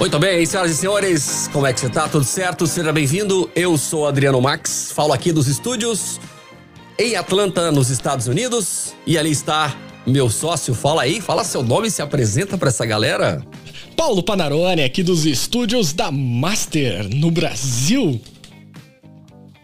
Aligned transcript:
Muito 0.00 0.18
bem, 0.18 0.46
senhoras 0.46 0.72
e 0.72 0.76
senhores, 0.76 1.50
como 1.52 1.66
é 1.66 1.74
que 1.74 1.80
você 1.80 1.90
tá? 1.90 2.08
Tudo 2.08 2.24
certo? 2.24 2.66
Seja 2.66 2.90
bem-vindo. 2.90 3.50
Eu 3.54 3.76
sou 3.76 4.08
Adriano 4.08 4.40
Max, 4.40 4.90
falo 4.94 5.12
aqui 5.12 5.30
dos 5.30 5.46
estúdios 5.46 6.18
em 6.98 7.16
Atlanta, 7.16 7.70
nos 7.70 7.90
Estados 7.90 8.26
Unidos, 8.26 8.94
e 9.06 9.18
ali 9.18 9.30
está 9.30 9.76
meu 10.06 10.30
sócio. 10.30 10.72
Fala 10.72 11.02
aí, 11.02 11.20
fala 11.20 11.44
seu 11.44 11.62
nome 11.62 11.88
e 11.88 11.90
se 11.90 12.00
apresenta 12.00 12.56
para 12.56 12.70
essa 12.70 12.86
galera. 12.86 13.44
Paulo 13.94 14.22
Panarone, 14.22 14.82
aqui 14.82 15.02
dos 15.02 15.26
estúdios 15.26 15.92
da 15.92 16.10
Master, 16.10 17.06
no 17.14 17.30
Brasil. 17.30 18.18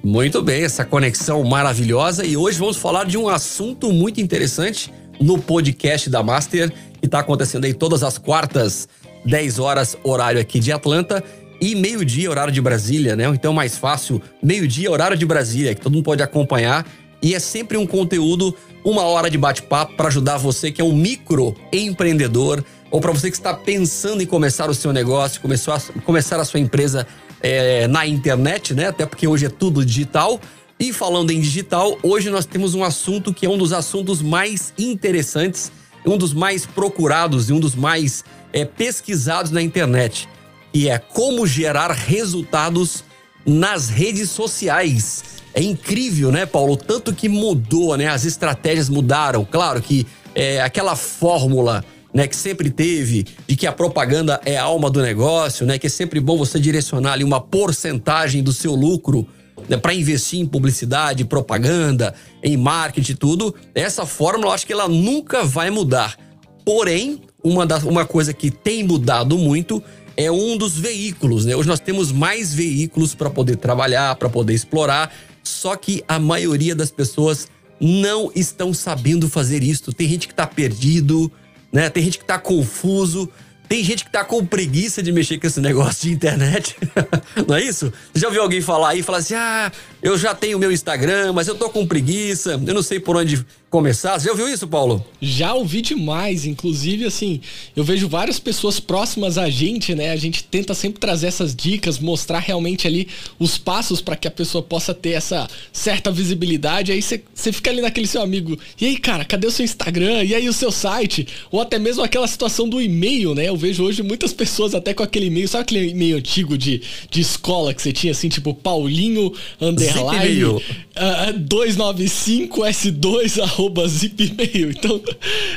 Muito 0.05 0.43
bem, 0.43 0.65
essa 0.65 0.85
conexão 0.85 1.43
maravilhosa 1.45 2.27
e 2.27 2.37
hoje 2.37 2.59
vamos 2.59 2.77
falar 2.77 3.07
de 3.07 3.17
um 3.17 3.27
assunto 3.27 3.91
muito 3.91 4.21
interessante 4.21 4.93
no 5.19 5.39
podcast 5.39 6.11
da 6.11 6.23
Master, 6.23 6.71
que 7.01 7.07
está 7.07 7.21
acontecendo 7.21 7.65
aí 7.65 7.73
todas 7.73 8.03
as 8.03 8.19
quartas 8.19 8.87
10 9.27 9.59
horas, 9.59 9.97
horário 10.03 10.41
aqui 10.41 10.59
de 10.61 10.73
Atlanta, 10.73 11.23
e 11.61 11.75
meio-dia, 11.75 12.31
horário 12.31 12.53
de 12.53 12.61
Brasília, 12.61 13.17
né? 13.17 13.25
Então, 13.27 13.53
mais 13.53 13.77
fácil, 13.77 14.21
meio-dia, 14.43 14.91
horário 14.91 15.17
de 15.17 15.27
Brasília, 15.27 15.75
que 15.75 15.81
todo 15.81 15.93
mundo 15.93 16.05
pode 16.05 16.23
acompanhar. 16.23 16.87
E 17.23 17.35
é 17.35 17.39
sempre 17.39 17.77
um 17.77 17.87
conteúdo, 17.87 18.55
uma 18.85 19.03
hora 19.03 19.31
de 19.31 19.39
bate-papo 19.39 19.95
para 19.95 20.09
ajudar 20.09 20.37
você 20.37 20.71
que 20.71 20.81
é 20.81 20.85
um 20.85 20.95
microempreendedor 20.95 22.63
ou 22.91 23.01
para 23.01 23.11
você 23.11 23.31
que 23.31 23.37
está 23.37 23.55
pensando 23.55 24.23
em 24.23 24.27
começar 24.27 24.71
o 24.71 24.75
seu 24.75 24.93
negócio, 24.93 25.41
começar 25.41 25.77
a, 25.77 26.01
começar 26.03 26.39
a 26.39 26.45
sua 26.45 26.61
empresa 26.61 27.07
é, 27.43 27.89
na 27.89 28.07
internet, 28.07 28.75
né? 28.75 28.89
Até 28.89 29.07
porque 29.07 29.27
hoje 29.27 29.47
é 29.47 29.49
tudo 29.49 29.85
digital. 29.85 30.41
E 30.79 30.93
falando 30.93 31.31
em 31.31 31.41
digital, 31.41 31.99
hoje 32.03 32.29
nós 32.29 32.45
temos 32.45 32.75
um 32.75 32.85
assunto 32.85 33.33
que 33.33 33.47
é 33.47 33.49
um 33.49 33.57
dos 33.57 33.73
assuntos 33.73 34.21
mais 34.21 34.75
interessantes, 34.79 35.73
um 36.05 36.19
dos 36.19 36.35
mais 36.35 36.67
procurados 36.67 37.49
e 37.49 37.53
um 37.53 37.59
dos 37.59 37.75
mais 37.75 38.23
é, 38.53 38.65
pesquisados 38.65 39.51
na 39.51 39.63
internet, 39.63 40.29
e 40.73 40.89
é 40.89 40.99
como 40.99 41.47
gerar 41.47 41.91
resultados 41.91 43.05
nas 43.45 43.89
redes 43.89 44.31
sociais. 44.31 45.25
É 45.55 45.63
incrível, 45.63 46.31
né, 46.31 46.45
Paulo? 46.45 46.77
Tanto 46.77 47.15
que 47.15 47.29
mudou, 47.29 47.97
né? 47.97 48.09
As 48.09 48.25
estratégias 48.25 48.91
mudaram. 48.91 49.45
Claro 49.45 49.81
que 49.81 50.07
é, 50.35 50.61
aquela 50.61 50.95
fórmula 50.95 51.83
né, 52.13 52.27
que 52.27 52.37
sempre 52.37 52.71
teve 52.71 53.27
de 53.47 53.57
que 53.57 53.67
a 53.67 53.73
propaganda 53.73 54.41
é 54.45 54.57
a 54.57 54.65
alma 54.65 54.91
do 54.91 55.03
negócio, 55.03 55.67
né, 55.67 55.79
que 55.79 55.87
é 55.87 55.91
sempre 55.91 56.19
bom 56.19 56.37
você 56.37 56.59
direcionar 56.59 57.13
ali 57.13 57.25
uma 57.25 57.41
porcentagem 57.41 58.43
do 58.43 58.53
seu 58.53 58.75
lucro 58.75 59.29
né, 59.69 59.77
para 59.77 59.93
investir 59.93 60.41
em 60.41 60.47
publicidade, 60.47 61.25
propaganda, 61.25 62.15
em 62.43 62.57
marketing 62.57 63.17
tudo. 63.17 63.55
Essa 63.75 64.07
fórmula 64.07 64.49
eu 64.49 64.53
acho 64.53 64.67
que 64.67 64.73
ela 64.73 64.89
nunca 64.89 65.45
vai 65.45 65.71
mudar. 65.71 66.17
Porém, 66.65 67.21
uma, 67.47 67.65
das, 67.65 67.83
uma 67.85 68.05
coisa 68.05 68.33
que 68.33 68.51
tem 68.51 68.83
mudado 68.85 69.39
muito 69.39 69.83
é 70.17 70.31
um 70.31 70.57
dos 70.57 70.79
veículos, 70.79 71.45
né? 71.45 71.55
Hoje 71.55 71.69
nós 71.69 71.81
temos 71.81 72.11
mais 72.11 72.53
veículos 72.53 73.15
para 73.15 73.29
poder 73.29 73.57
trabalhar, 73.57 74.17
para 74.17 74.29
poder 74.29 74.55
explorar, 74.55 75.13
só 75.43 75.77
que 75.77 76.03
a 76.09 76.19
maioria 76.19 76.75
das 76.75 76.91
pessoas 76.91 77.49
não 77.79 78.33
estão 78.35 78.73
sabendo 78.73 79.29
fazer 79.29 79.63
isso. 79.63 79.93
Tem 79.93 80.09
gente 80.09 80.27
que 80.27 80.33
está 80.33 80.47
perdido, 80.47 81.31
né? 81.71 81.91
Tem 81.91 82.03
gente 82.03 82.19
que 82.19 82.25
está 82.25 82.39
confuso, 82.39 83.31
tem 83.69 83.83
gente 83.85 84.05
que 84.05 84.11
tá 84.11 84.25
com 84.25 84.45
preguiça 84.47 85.03
de 85.03 85.13
mexer 85.13 85.39
com 85.39 85.47
esse 85.47 85.61
negócio 85.61 86.09
de 86.09 86.15
internet. 86.15 86.77
não 87.47 87.57
é 87.57 87.63
isso? 87.63 87.93
Você 88.13 88.21
já 88.21 88.29
ouviu 88.29 88.43
alguém 88.43 88.61
falar 88.61 88.91
aí, 88.91 89.03
falar 89.03 89.19
assim: 89.19 89.35
ah, 89.35 89.71
eu 90.07 90.17
já 90.17 90.33
tenho 90.35 90.57
meu 90.57 90.71
Instagram, 90.71 91.33
mas 91.33 91.49
eu 91.49 91.57
tô 91.57 91.69
com 91.69 91.85
preguiça, 91.85 92.61
eu 92.65 92.73
não 92.75 92.83
sei 92.83 93.01
por 93.01 93.17
onde 93.17 93.45
começar. 93.69 94.19
Você 94.19 94.27
já 94.27 94.31
ouviu 94.31 94.49
isso, 94.49 94.67
Paulo? 94.69 95.05
Já 95.21 95.53
ouvi 95.53 95.83
demais. 95.83 96.47
Inclusive, 96.47 97.05
assim, 97.05 97.41
eu 97.75 97.83
vejo 97.83 98.09
várias 98.09 98.39
pessoas 98.39 98.79
próximas 98.79 99.37
a 99.37 99.51
gente, 99.51 99.97
né? 99.97 100.13
A 100.13 100.17
gente 100.17 100.45
tenta 100.45 100.75
sempre 100.75 101.01
trazer 101.01 101.27
essas 101.27 101.55
dicas, 101.55 101.99
mostrar 101.99 102.39
realmente 102.39 102.87
ali 102.87 103.09
os 103.37 103.59
passos 103.59 104.01
para 104.01 104.15
que 104.15 104.29
a 104.29 104.31
pessoa 104.31 104.63
possa 104.63 104.95
ter 104.95 105.11
essa 105.11 105.49
certa 105.73 106.13
visibilidade. 106.13 106.93
Aí 106.93 107.03
você 107.03 107.53
fica 107.53 107.71
ali 107.71 107.81
naquele 107.81 108.07
seu 108.07 108.23
amigo. 108.23 108.57
E 108.81 108.87
aí, 108.87 108.97
cara, 108.99 109.25
cadê 109.25 109.49
o 109.49 109.51
seu 109.51 109.65
Instagram? 109.65 110.23
E 110.23 110.37
aí 110.37 110.49
o 110.49 110.53
seu 110.53 110.71
site? 110.71 111.27
Ou 111.51 111.61
até 111.61 111.81
mesmo 111.81 112.05
aquela 112.05 112.29
situação 112.29 112.69
do 112.69 112.81
e-mail, 112.81 113.35
né? 113.35 113.49
Eu 113.49 113.57
vejo 113.57 113.83
hoje 113.83 114.05
muitas 114.05 114.33
pessoas 114.33 114.73
até 114.73 114.95
com 114.95 115.03
aquele 115.03 115.27
e-mail, 115.27 115.49
sabe 115.49 115.63
aquele 115.63 115.89
e-mail 115.89 116.17
antigo 116.19 116.57
de, 116.57 116.81
de 117.11 117.21
escola 117.21 117.75
que 117.75 117.83
você 117.83 117.93
tinha 117.93 118.13
assim, 118.13 118.29
tipo 118.29 118.55
Paulinho 118.55 119.33
underline 119.61 119.96
uh, 119.97 121.41
295s2 121.41 123.41
arroba 123.43 123.87
zipmail. 123.89 124.71
Então, 124.71 125.01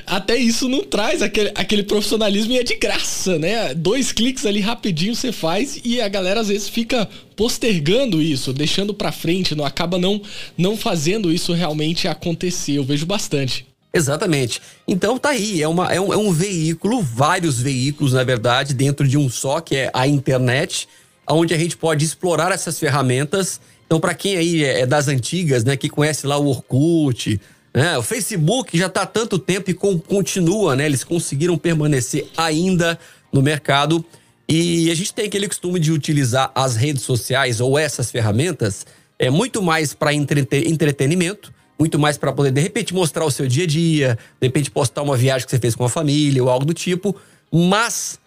até 0.05 0.35
isso 0.35 0.67
não 0.67 0.83
traz 0.83 1.21
aquele, 1.21 1.51
aquele 1.55 1.83
profissionalismo 1.83 2.53
e 2.53 2.57
é 2.57 2.63
de 2.63 2.75
graça, 2.75 3.37
né? 3.37 3.73
Dois 3.73 4.11
cliques 4.11 4.45
ali 4.45 4.59
rapidinho 4.59 5.15
você 5.15 5.31
faz 5.31 5.79
e 5.83 6.01
a 6.01 6.07
galera 6.07 6.41
às 6.41 6.47
vezes 6.47 6.69
fica 6.69 7.07
postergando 7.35 8.21
isso, 8.21 8.51
deixando 8.51 8.93
para 8.93 9.11
frente, 9.11 9.55
não 9.55 9.65
acaba 9.65 9.97
não 9.97 10.21
não 10.57 10.75
fazendo 10.75 11.31
isso 11.31 11.53
realmente 11.53 12.07
acontecer. 12.07 12.73
Eu 12.73 12.83
vejo 12.83 13.05
bastante. 13.05 13.69
Exatamente. 13.93 14.61
Então 14.87 15.17
tá 15.17 15.29
aí, 15.29 15.61
é, 15.61 15.67
uma, 15.67 15.91
é, 15.91 15.99
um, 15.99 16.13
é 16.13 16.17
um 16.17 16.31
veículo, 16.31 17.01
vários 17.01 17.59
veículos, 17.59 18.13
na 18.13 18.23
verdade, 18.23 18.73
dentro 18.73 19.07
de 19.07 19.17
um 19.17 19.29
só, 19.29 19.59
que 19.59 19.75
é 19.75 19.91
a 19.93 20.07
internet, 20.07 20.87
onde 21.27 21.53
a 21.53 21.57
gente 21.57 21.75
pode 21.75 22.05
explorar 22.05 22.51
essas 22.51 22.79
ferramentas. 22.79 23.59
Então, 23.89 23.99
para 23.99 24.13
quem 24.13 24.37
aí 24.37 24.63
é, 24.63 24.81
é 24.81 24.85
das 24.85 25.07
antigas, 25.07 25.63
né, 25.63 25.75
que 25.75 25.89
conhece 25.89 26.27
lá 26.27 26.37
o 26.37 26.45
Orkut, 26.45 27.41
né, 27.73 27.97
o 27.97 28.03
Facebook 28.03 28.77
já 28.77 28.85
está 28.85 29.01
há 29.01 29.05
tanto 29.07 29.39
tempo 29.39 29.71
e 29.71 29.73
com, 29.73 29.97
continua, 29.97 30.75
né? 30.75 30.85
Eles 30.85 31.03
conseguiram 31.03 31.57
permanecer 31.57 32.27
ainda 32.37 32.99
no 33.33 33.41
mercado. 33.41 34.05
E 34.47 34.91
a 34.91 34.95
gente 34.95 35.11
tem 35.11 35.25
aquele 35.25 35.47
costume 35.47 35.79
de 35.79 35.91
utilizar 35.91 36.51
as 36.53 36.75
redes 36.75 37.01
sociais 37.01 37.59
ou 37.59 37.79
essas 37.79 38.11
ferramentas 38.11 38.85
é 39.17 39.31
muito 39.31 39.59
mais 39.59 39.91
para 39.91 40.13
entretenimento 40.13 41.51
muito 41.79 41.97
mais 41.97 42.17
para 42.17 42.33
poder, 42.33 42.51
de 42.51 42.59
repente, 42.59 42.93
mostrar 42.93 43.23
o 43.23 43.31
seu 43.31 43.47
dia 43.47 43.63
a 43.63 43.67
dia, 43.67 44.19
de 44.41 44.47
repente, 44.47 44.69
postar 44.69 45.01
uma 45.01 45.15
viagem 45.15 45.45
que 45.45 45.51
você 45.51 45.57
fez 45.57 45.73
com 45.73 45.85
a 45.85 45.89
família 45.89 46.43
ou 46.43 46.49
algo 46.49 46.65
do 46.65 46.73
tipo. 46.73 47.15
Mas, 47.49 48.19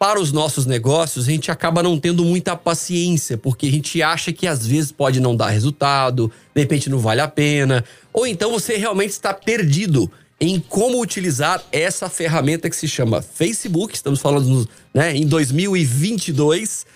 para 0.00 0.18
os 0.18 0.32
nossos 0.32 0.64
negócios, 0.64 1.28
a 1.28 1.30
gente 1.30 1.50
acaba 1.50 1.82
não 1.82 2.00
tendo 2.00 2.24
muita 2.24 2.56
paciência, 2.56 3.36
porque 3.36 3.66
a 3.66 3.70
gente 3.70 4.02
acha 4.02 4.32
que 4.32 4.46
às 4.46 4.66
vezes 4.66 4.90
pode 4.90 5.20
não 5.20 5.36
dar 5.36 5.50
resultado, 5.50 6.32
de 6.54 6.60
repente 6.62 6.88
não 6.88 6.98
vale 6.98 7.20
a 7.20 7.28
pena, 7.28 7.84
ou 8.10 8.26
então 8.26 8.50
você 8.50 8.78
realmente 8.78 9.10
está 9.10 9.34
perdido 9.34 10.10
em 10.40 10.58
como 10.58 11.02
utilizar 11.02 11.62
essa 11.70 12.08
ferramenta 12.08 12.70
que 12.70 12.76
se 12.76 12.88
chama 12.88 13.20
Facebook. 13.20 13.94
Estamos 13.94 14.20
falando 14.20 14.66
né, 14.94 15.14
em 15.14 15.26
2022. 15.26 16.86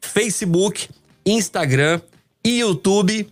Facebook, 0.00 0.88
Instagram 1.26 2.00
e 2.42 2.60
YouTube 2.60 3.28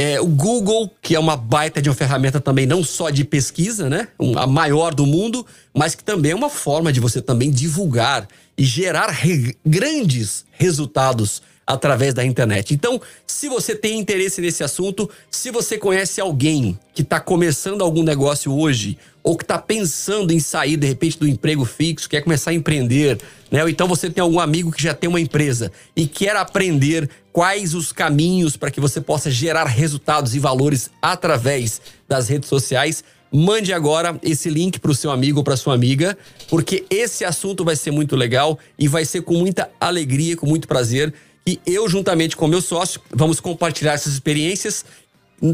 é, 0.00 0.20
o 0.20 0.26
Google, 0.28 0.88
que 1.02 1.16
é 1.16 1.18
uma 1.18 1.36
baita 1.36 1.82
de 1.82 1.88
uma 1.88 1.94
ferramenta 1.94 2.38
também, 2.38 2.66
não 2.66 2.84
só 2.84 3.10
de 3.10 3.24
pesquisa, 3.24 3.90
né? 3.90 4.06
a 4.36 4.46
maior 4.46 4.94
do 4.94 5.04
mundo, 5.04 5.44
mas 5.74 5.96
que 5.96 6.04
também 6.04 6.30
é 6.30 6.34
uma 6.36 6.48
forma 6.48 6.92
de 6.92 7.00
você 7.00 7.20
também 7.20 7.50
divulgar 7.50 8.28
e 8.56 8.62
gerar 8.62 9.08
re 9.08 9.56
grandes 9.66 10.44
resultados 10.52 11.42
através 11.66 12.14
da 12.14 12.24
internet. 12.24 12.72
Então, 12.72 13.00
se 13.26 13.48
você 13.48 13.74
tem 13.74 13.98
interesse 13.98 14.40
nesse 14.40 14.62
assunto, 14.62 15.10
se 15.32 15.50
você 15.50 15.76
conhece 15.76 16.20
alguém 16.20 16.78
que 16.94 17.02
está 17.02 17.18
começando 17.18 17.82
algum 17.82 18.04
negócio 18.04 18.56
hoje, 18.56 18.96
ou 19.28 19.36
que 19.36 19.44
está 19.44 19.58
pensando 19.58 20.32
em 20.32 20.40
sair 20.40 20.78
de 20.78 20.86
repente 20.86 21.18
do 21.18 21.28
emprego 21.28 21.66
fixo, 21.66 22.08
quer 22.08 22.22
começar 22.22 22.50
a 22.50 22.54
empreender, 22.54 23.20
né? 23.50 23.62
Ou 23.62 23.68
então 23.68 23.86
você 23.86 24.08
tem 24.08 24.22
algum 24.22 24.40
amigo 24.40 24.72
que 24.72 24.82
já 24.82 24.94
tem 24.94 25.06
uma 25.06 25.20
empresa 25.20 25.70
e 25.94 26.06
quer 26.06 26.34
aprender 26.34 27.10
quais 27.30 27.74
os 27.74 27.92
caminhos 27.92 28.56
para 28.56 28.70
que 28.70 28.80
você 28.80 29.02
possa 29.02 29.30
gerar 29.30 29.66
resultados 29.66 30.34
e 30.34 30.38
valores 30.38 30.88
através 31.02 31.78
das 32.08 32.26
redes 32.26 32.48
sociais, 32.48 33.04
mande 33.30 33.70
agora 33.70 34.18
esse 34.22 34.48
link 34.48 34.78
para 34.78 34.92
o 34.92 34.94
seu 34.94 35.10
amigo 35.10 35.40
ou 35.40 35.44
para 35.44 35.58
sua 35.58 35.74
amiga, 35.74 36.16
porque 36.48 36.86
esse 36.88 37.22
assunto 37.22 37.66
vai 37.66 37.76
ser 37.76 37.90
muito 37.90 38.16
legal 38.16 38.58
e 38.78 38.88
vai 38.88 39.04
ser 39.04 39.20
com 39.20 39.34
muita 39.34 39.70
alegria, 39.78 40.38
com 40.38 40.46
muito 40.46 40.66
prazer 40.66 41.12
e 41.46 41.60
eu, 41.66 41.86
juntamente 41.86 42.34
com 42.34 42.46
meu 42.46 42.62
sócio, 42.62 42.98
vamos 43.10 43.40
compartilhar 43.40 43.92
essas 43.92 44.14
experiências. 44.14 44.86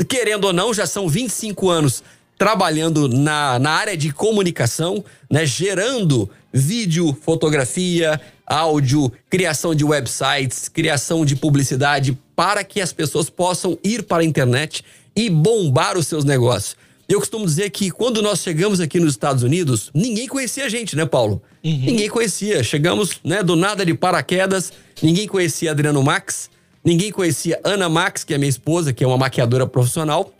Querendo 0.08 0.44
ou 0.44 0.52
não, 0.52 0.72
já 0.72 0.86
são 0.86 1.08
25 1.08 1.68
anos 1.68 2.02
trabalhando 2.38 3.08
na, 3.08 3.58
na 3.58 3.70
área 3.70 3.96
de 3.96 4.12
comunicação, 4.12 5.04
né, 5.30 5.46
gerando 5.46 6.28
vídeo, 6.52 7.16
fotografia, 7.22 8.20
áudio, 8.46 9.10
criação 9.30 9.74
de 9.74 9.84
websites, 9.84 10.68
criação 10.68 11.24
de 11.24 11.36
publicidade 11.36 12.18
para 12.36 12.62
que 12.62 12.80
as 12.80 12.92
pessoas 12.92 13.30
possam 13.30 13.78
ir 13.82 14.02
para 14.02 14.22
a 14.22 14.26
internet 14.26 14.84
e 15.16 15.30
bombar 15.30 15.96
os 15.96 16.06
seus 16.06 16.24
negócios. 16.24 16.76
Eu 17.08 17.20
costumo 17.20 17.44
dizer 17.44 17.70
que 17.70 17.90
quando 17.90 18.22
nós 18.22 18.40
chegamos 18.40 18.80
aqui 18.80 18.98
nos 18.98 19.12
Estados 19.12 19.42
Unidos, 19.42 19.90
ninguém 19.94 20.26
conhecia 20.26 20.64
a 20.64 20.68
gente, 20.68 20.96
né, 20.96 21.04
Paulo? 21.04 21.42
Uhum. 21.62 21.70
Ninguém 21.70 22.08
conhecia. 22.08 22.62
Chegamos, 22.62 23.20
né, 23.22 23.42
do 23.42 23.54
nada 23.54 23.84
de 23.84 23.92
paraquedas, 23.92 24.72
ninguém 25.02 25.28
conhecia 25.28 25.70
Adriano 25.70 26.02
Max, 26.02 26.48
ninguém 26.82 27.12
conhecia 27.12 27.60
Ana 27.62 27.88
Max, 27.88 28.24
que 28.24 28.32
é 28.32 28.38
minha 28.38 28.48
esposa, 28.48 28.92
que 28.92 29.04
é 29.04 29.06
uma 29.06 29.18
maquiadora 29.18 29.66
profissional. 29.66 30.32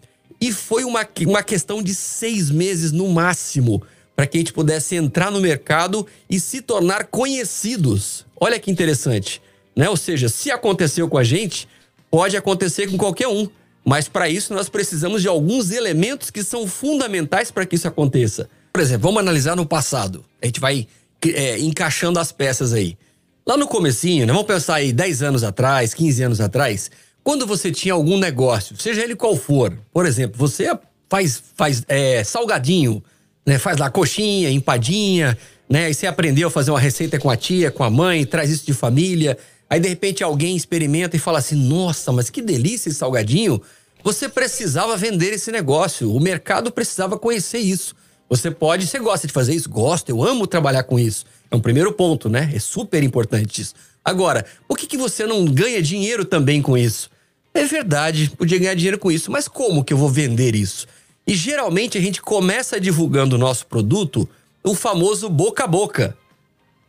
E 0.45 0.53
foi 0.53 0.85
uma, 0.85 1.09
uma 1.27 1.43
questão 1.43 1.83
de 1.83 1.95
seis 1.95 2.51
meses 2.51 2.93
no 2.93 3.09
máximo 3.09 3.83
para 4.15 4.27
que 4.27 4.37
a 4.37 4.41
gente 4.41 4.53
pudesse 4.53 4.95
entrar 4.95 5.31
no 5.31 5.41
mercado 5.41 6.07
e 6.29 6.39
se 6.39 6.61
tornar 6.61 7.07
conhecidos. 7.07 8.27
Olha 8.39 8.61
que 8.61 8.71
interessante, 8.71 9.41
né? 9.75 9.89
Ou 9.89 9.97
seja, 9.97 10.29
se 10.29 10.51
aconteceu 10.51 11.09
com 11.09 11.17
a 11.17 11.25
gente, 11.25 11.67
pode 12.11 12.37
acontecer 12.37 12.91
com 12.91 12.99
qualquer 12.99 13.27
um. 13.27 13.49
Mas 13.83 14.07
para 14.07 14.29
isso 14.29 14.53
nós 14.53 14.69
precisamos 14.69 15.23
de 15.23 15.29
alguns 15.29 15.71
elementos 15.71 16.29
que 16.29 16.45
são 16.45 16.67
fundamentais 16.67 17.51
para 17.51 17.65
que 17.65 17.77
isso 17.77 17.89
aconteça. 17.89 18.47
Por 18.71 18.83
exemplo, 18.83 19.05
vamos 19.05 19.21
analisar 19.21 19.57
no 19.57 19.65
passado. 19.65 20.27
A 20.43 20.45
gente 20.45 20.61
vai 20.61 20.87
é, 21.25 21.59
encaixando 21.59 22.19
as 22.19 22.33
peças 22.33 22.75
aí. 22.75 22.99
Lá 23.47 23.57
no 23.57 23.67
comecinho, 23.67 24.27
né, 24.27 24.33
vamos 24.35 24.47
pensar 24.47 24.75
aí 24.75 24.93
10 24.93 25.23
anos 25.23 25.43
atrás, 25.43 25.95
15 25.95 26.23
anos 26.23 26.41
atrás, 26.43 26.91
quando 27.25 27.47
você 27.47 27.73
tinha 27.73 27.95
algum 27.95 28.19
negócio, 28.19 28.77
seja 28.79 29.03
ele 29.03 29.17
qual 29.17 29.35
for, 29.35 29.77
por 29.91 30.05
exemplo, 30.05 30.39
você 30.39 30.71
faz, 31.09 31.43
faz 31.57 31.83
é, 31.89 32.23
salgadinho, 32.23 33.03
né, 33.47 33.59
faz 33.59 33.79
lá 33.79 33.91
coxinha, 33.91 34.51
empadinha, 34.51 35.37
né, 35.69 35.87
aí 35.87 35.95
você 35.95 36.07
aprendeu 36.07 36.49
a 36.49 36.51
fazer 36.51 36.71
uma 36.71 36.79
receita 36.79 37.19
com 37.19 37.31
a 37.31 37.37
tia, 37.37 37.71
com 37.71 37.83
a 37.83 37.89
mãe, 37.89 38.27
traz 38.27 38.51
isso 38.51 38.67
de 38.67 38.75
família, 38.75 39.39
aí 39.71 39.81
de 39.81 39.89
repente 39.89 40.23
alguém 40.23 40.55
experimenta 40.55 41.17
e 41.17 41.19
fala 41.19 41.39
assim, 41.39 41.57
nossa, 41.57 42.13
mas 42.13 42.29
que 42.29 42.43
delícia 42.43 42.91
esse 42.91 42.99
salgadinho, 42.99 43.61
você 44.03 44.29
precisava 44.29 44.95
vender 44.95 45.33
esse 45.33 45.51
negócio, 45.51 46.15
o 46.15 46.21
mercado 46.21 46.71
precisava 46.71 47.19
conhecer 47.19 47.59
isso. 47.59 47.97
Você 48.29 48.51
pode, 48.51 48.87
você 48.87 48.99
gosta 48.99 49.27
de 49.27 49.33
fazer 49.33 49.55
isso? 49.55 49.69
Gosto, 49.71 50.11
eu 50.11 50.23
amo 50.23 50.47
trabalhar 50.47 50.83
com 50.83 50.99
isso. 50.99 51.25
É 51.51 51.57
um 51.57 51.61
primeiro 51.61 51.93
ponto, 51.93 52.29
né? 52.29 52.51
É 52.55 52.59
super 52.59 53.03
importante 53.03 53.63
isso. 53.63 53.75
Agora, 54.05 54.45
por 54.69 54.77
que, 54.77 54.87
que 54.87 54.97
você 54.97 55.27
não 55.27 55.45
ganha 55.47 55.81
dinheiro 55.81 56.25
também 56.25 56.61
com 56.61 56.77
isso? 56.77 57.11
É 57.57 57.65
verdade, 57.65 58.31
podia 58.37 58.59
ganhar 58.59 58.75
dinheiro 58.75 58.99
com 58.99 59.13
isso, 59.13 59.31
mas 59.31 59.47
como 59.47 59.85
que 59.85 59.93
eu 59.93 59.97
vou 59.97 60.09
vender 60.09 60.57
isso? 60.57 60.89
E 61.25 61.35
geralmente 61.35 61.97
a 61.97 62.01
gente 62.01 62.21
começa 62.21 62.81
divulgando 62.81 63.37
o 63.37 63.39
nosso 63.39 63.67
produto, 63.67 64.29
o 64.63 64.75
famoso 64.75 65.31
boca 65.31 65.63
a 65.63 65.67
boca. 65.69 66.17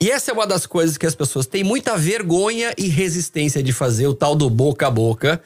E 0.02 0.10
essa 0.10 0.32
é 0.32 0.34
uma 0.34 0.48
das 0.48 0.66
coisas 0.66 0.98
que 0.98 1.06
as 1.06 1.14
pessoas 1.14 1.46
têm 1.46 1.64
muita 1.64 1.96
vergonha 1.96 2.74
e 2.78 2.88
resistência 2.88 3.62
de 3.62 3.72
fazer, 3.72 4.08
o 4.08 4.14
tal 4.14 4.36
do 4.36 4.50
boca 4.50 4.88
a 4.88 4.92
boca, 4.92 5.42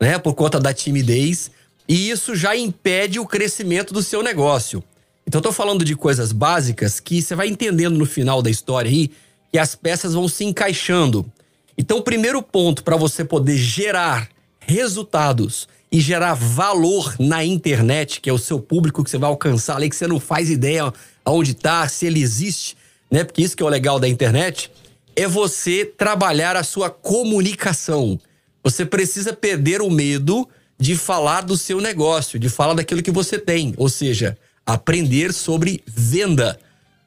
né? 0.00 0.18
Por 0.18 0.34
conta 0.34 0.58
da 0.58 0.74
timidez. 0.74 1.52
E 1.88 2.10
isso 2.10 2.34
já 2.34 2.56
impede 2.56 3.20
o 3.20 3.26
crescimento 3.26 3.94
do 3.94 4.02
seu 4.02 4.22
negócio. 4.22 4.82
Então, 5.26 5.40
tô 5.40 5.52
falando 5.52 5.84
de 5.84 5.94
coisas 5.94 6.32
básicas 6.32 7.00
que 7.00 7.22
você 7.22 7.34
vai 7.34 7.48
entendendo 7.48 7.96
no 7.96 8.04
final 8.04 8.42
da 8.42 8.50
história 8.50 8.90
aí 8.90 9.10
que 9.52 9.58
as 9.58 9.74
peças 9.74 10.14
vão 10.14 10.28
se 10.28 10.44
encaixando. 10.44 11.24
Então, 11.78 11.98
o 11.98 12.02
primeiro 12.02 12.42
ponto 12.42 12.82
para 12.82 12.96
você 12.96 13.24
poder 13.24 13.56
gerar 13.56 14.33
resultados 14.66 15.68
e 15.90 16.00
gerar 16.00 16.34
valor 16.34 17.14
na 17.18 17.44
internet, 17.44 18.20
que 18.20 18.28
é 18.28 18.32
o 18.32 18.38
seu 18.38 18.58
público 18.58 19.04
que 19.04 19.10
você 19.10 19.18
vai 19.18 19.30
alcançar 19.30 19.76
ali, 19.76 19.88
que 19.88 19.96
você 19.96 20.06
não 20.06 20.18
faz 20.18 20.50
ideia 20.50 20.92
aonde 21.24 21.52
está, 21.52 21.86
se 21.88 22.06
ele 22.06 22.20
existe, 22.20 22.76
né? 23.10 23.24
Porque 23.24 23.42
isso 23.42 23.56
que 23.56 23.62
é 23.62 23.66
o 23.66 23.68
legal 23.68 24.00
da 24.00 24.08
internet, 24.08 24.70
é 25.14 25.28
você 25.28 25.84
trabalhar 25.84 26.56
a 26.56 26.64
sua 26.64 26.90
comunicação. 26.90 28.18
Você 28.62 28.84
precisa 28.84 29.32
perder 29.32 29.80
o 29.80 29.90
medo 29.90 30.48
de 30.78 30.96
falar 30.96 31.42
do 31.42 31.56
seu 31.56 31.80
negócio, 31.80 32.38
de 32.38 32.48
falar 32.48 32.74
daquilo 32.74 33.02
que 33.02 33.10
você 33.10 33.38
tem. 33.38 33.74
Ou 33.76 33.88
seja, 33.88 34.36
aprender 34.66 35.32
sobre 35.32 35.82
venda. 35.86 36.58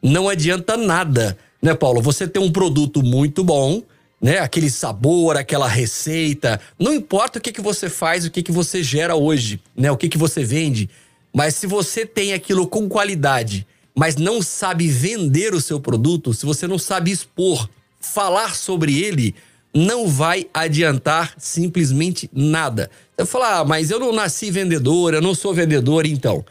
Não 0.02 0.30
adianta 0.30 0.78
nada, 0.78 1.38
né, 1.62 1.74
Paulo? 1.74 2.02
Você 2.02 2.28
tem 2.28 2.42
um 2.42 2.52
produto 2.52 3.04
muito 3.04 3.44
bom, 3.44 3.84
né? 4.22 4.40
Aquele 4.40 4.70
sabor, 4.70 5.38
aquela 5.38 5.68
receita. 5.68 6.60
Não 6.78 6.94
importa 6.94 7.40
o 7.40 7.42
que, 7.42 7.52
que 7.52 7.62
você 7.62 7.90
faz, 7.90 8.26
o 8.26 8.32
que, 8.32 8.44
que 8.44 8.52
você 8.52 8.84
gera 8.84 9.16
hoje, 9.16 9.62
né? 9.76 9.92
O 9.92 9.98
que, 9.98 10.10
que 10.10 10.18
você 10.18 10.44
vende. 10.44 10.90
Mas 11.34 11.56
se 11.56 11.68
você 11.68 12.06
tem 12.06 12.34
aquilo 12.34 12.68
com 12.68 12.90
qualidade, 12.90 13.66
mas 13.96 14.16
não 14.16 14.42
sabe 14.42 14.88
vender 14.88 15.54
o 15.54 15.62
seu 15.62 15.80
produto, 15.80 16.34
se 16.34 16.46
você 16.46 16.68
não 16.68 16.80
sabe 16.80 17.12
expor, 17.12 17.70
falar 18.00 18.56
sobre 18.56 19.02
ele, 19.02 19.36
não 19.74 20.08
vai 20.08 20.48
adiantar 20.54 21.34
simplesmente 21.38 22.30
nada. 22.34 22.90
Você 23.16 23.26
falar, 23.26 23.60
ah, 23.60 23.66
mas 23.66 23.92
eu 23.92 24.00
não 24.00 24.12
nasci 24.12 24.50
vendedor, 24.50 25.14
eu 25.14 25.22
não 25.22 25.36
sou 25.36 25.54
vendedor, 25.54 26.06
então. 26.06 26.44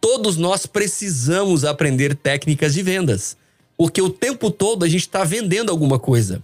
Todos 0.00 0.36
nós 0.36 0.66
precisamos 0.66 1.64
aprender 1.64 2.14
técnicas 2.14 2.74
de 2.74 2.82
vendas, 2.82 3.36
porque 3.76 4.02
o 4.02 4.10
tempo 4.10 4.50
todo 4.50 4.84
a 4.84 4.88
gente 4.88 5.02
está 5.02 5.24
vendendo 5.24 5.70
alguma 5.70 5.98
coisa. 5.98 6.42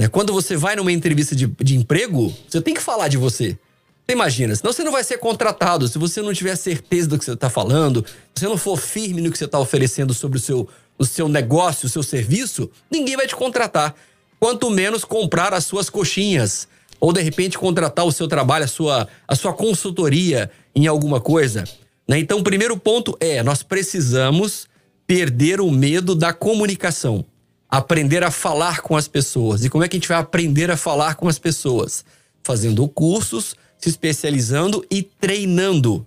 Né? 0.00 0.08
Quando 0.08 0.32
você 0.32 0.56
vai 0.56 0.74
numa 0.74 0.90
entrevista 0.90 1.36
de, 1.36 1.46
de 1.46 1.76
emprego, 1.76 2.34
você 2.48 2.58
tem 2.62 2.72
que 2.72 2.80
falar 2.80 3.08
de 3.08 3.18
você. 3.18 3.58
Você 4.06 4.14
imagina, 4.14 4.56
senão 4.56 4.72
você 4.72 4.82
não 4.82 4.92
vai 4.92 5.04
ser 5.04 5.18
contratado. 5.18 5.86
Se 5.86 5.98
você 5.98 6.22
não 6.22 6.32
tiver 6.32 6.56
certeza 6.56 7.06
do 7.06 7.18
que 7.18 7.24
você 7.26 7.34
está 7.34 7.50
falando, 7.50 8.02
se 8.34 8.40
você 8.40 8.46
não 8.46 8.56
for 8.56 8.78
firme 8.78 9.20
no 9.20 9.30
que 9.30 9.36
você 9.36 9.44
está 9.44 9.58
oferecendo 9.58 10.14
sobre 10.14 10.38
o 10.38 10.40
seu, 10.40 10.66
o 10.98 11.04
seu 11.04 11.28
negócio, 11.28 11.84
o 11.84 11.90
seu 11.90 12.02
serviço, 12.02 12.70
ninguém 12.90 13.14
vai 13.14 13.26
te 13.26 13.36
contratar. 13.36 13.94
Quanto 14.38 14.70
menos 14.70 15.04
comprar 15.04 15.52
as 15.52 15.66
suas 15.66 15.90
coxinhas. 15.90 16.66
Ou 16.98 17.12
de 17.12 17.20
repente 17.20 17.58
contratar 17.58 18.06
o 18.06 18.12
seu 18.12 18.26
trabalho, 18.26 18.64
a 18.64 18.68
sua, 18.68 19.06
a 19.28 19.36
sua 19.36 19.52
consultoria 19.52 20.50
em 20.74 20.86
alguma 20.86 21.20
coisa. 21.20 21.64
Né? 22.08 22.18
Então, 22.18 22.38
o 22.38 22.42
primeiro 22.42 22.78
ponto 22.78 23.14
é: 23.20 23.42
nós 23.42 23.62
precisamos 23.62 24.66
perder 25.06 25.60
o 25.60 25.70
medo 25.70 26.14
da 26.14 26.32
comunicação, 26.32 27.22
aprender 27.70 28.24
a 28.24 28.30
falar 28.30 28.80
com 28.80 28.96
as 28.96 29.06
pessoas. 29.06 29.64
E 29.64 29.70
como 29.70 29.84
é 29.84 29.88
que 29.88 29.96
a 29.96 30.00
gente 30.00 30.08
vai 30.08 30.18
aprender 30.18 30.70
a 30.70 30.76
falar 30.76 31.14
com 31.14 31.28
as 31.28 31.38
pessoas? 31.38 32.04
Fazendo 32.42 32.88
cursos, 32.88 33.54
se 33.78 33.88
especializando 33.88 34.84
e 34.90 35.02
treinando. 35.02 36.04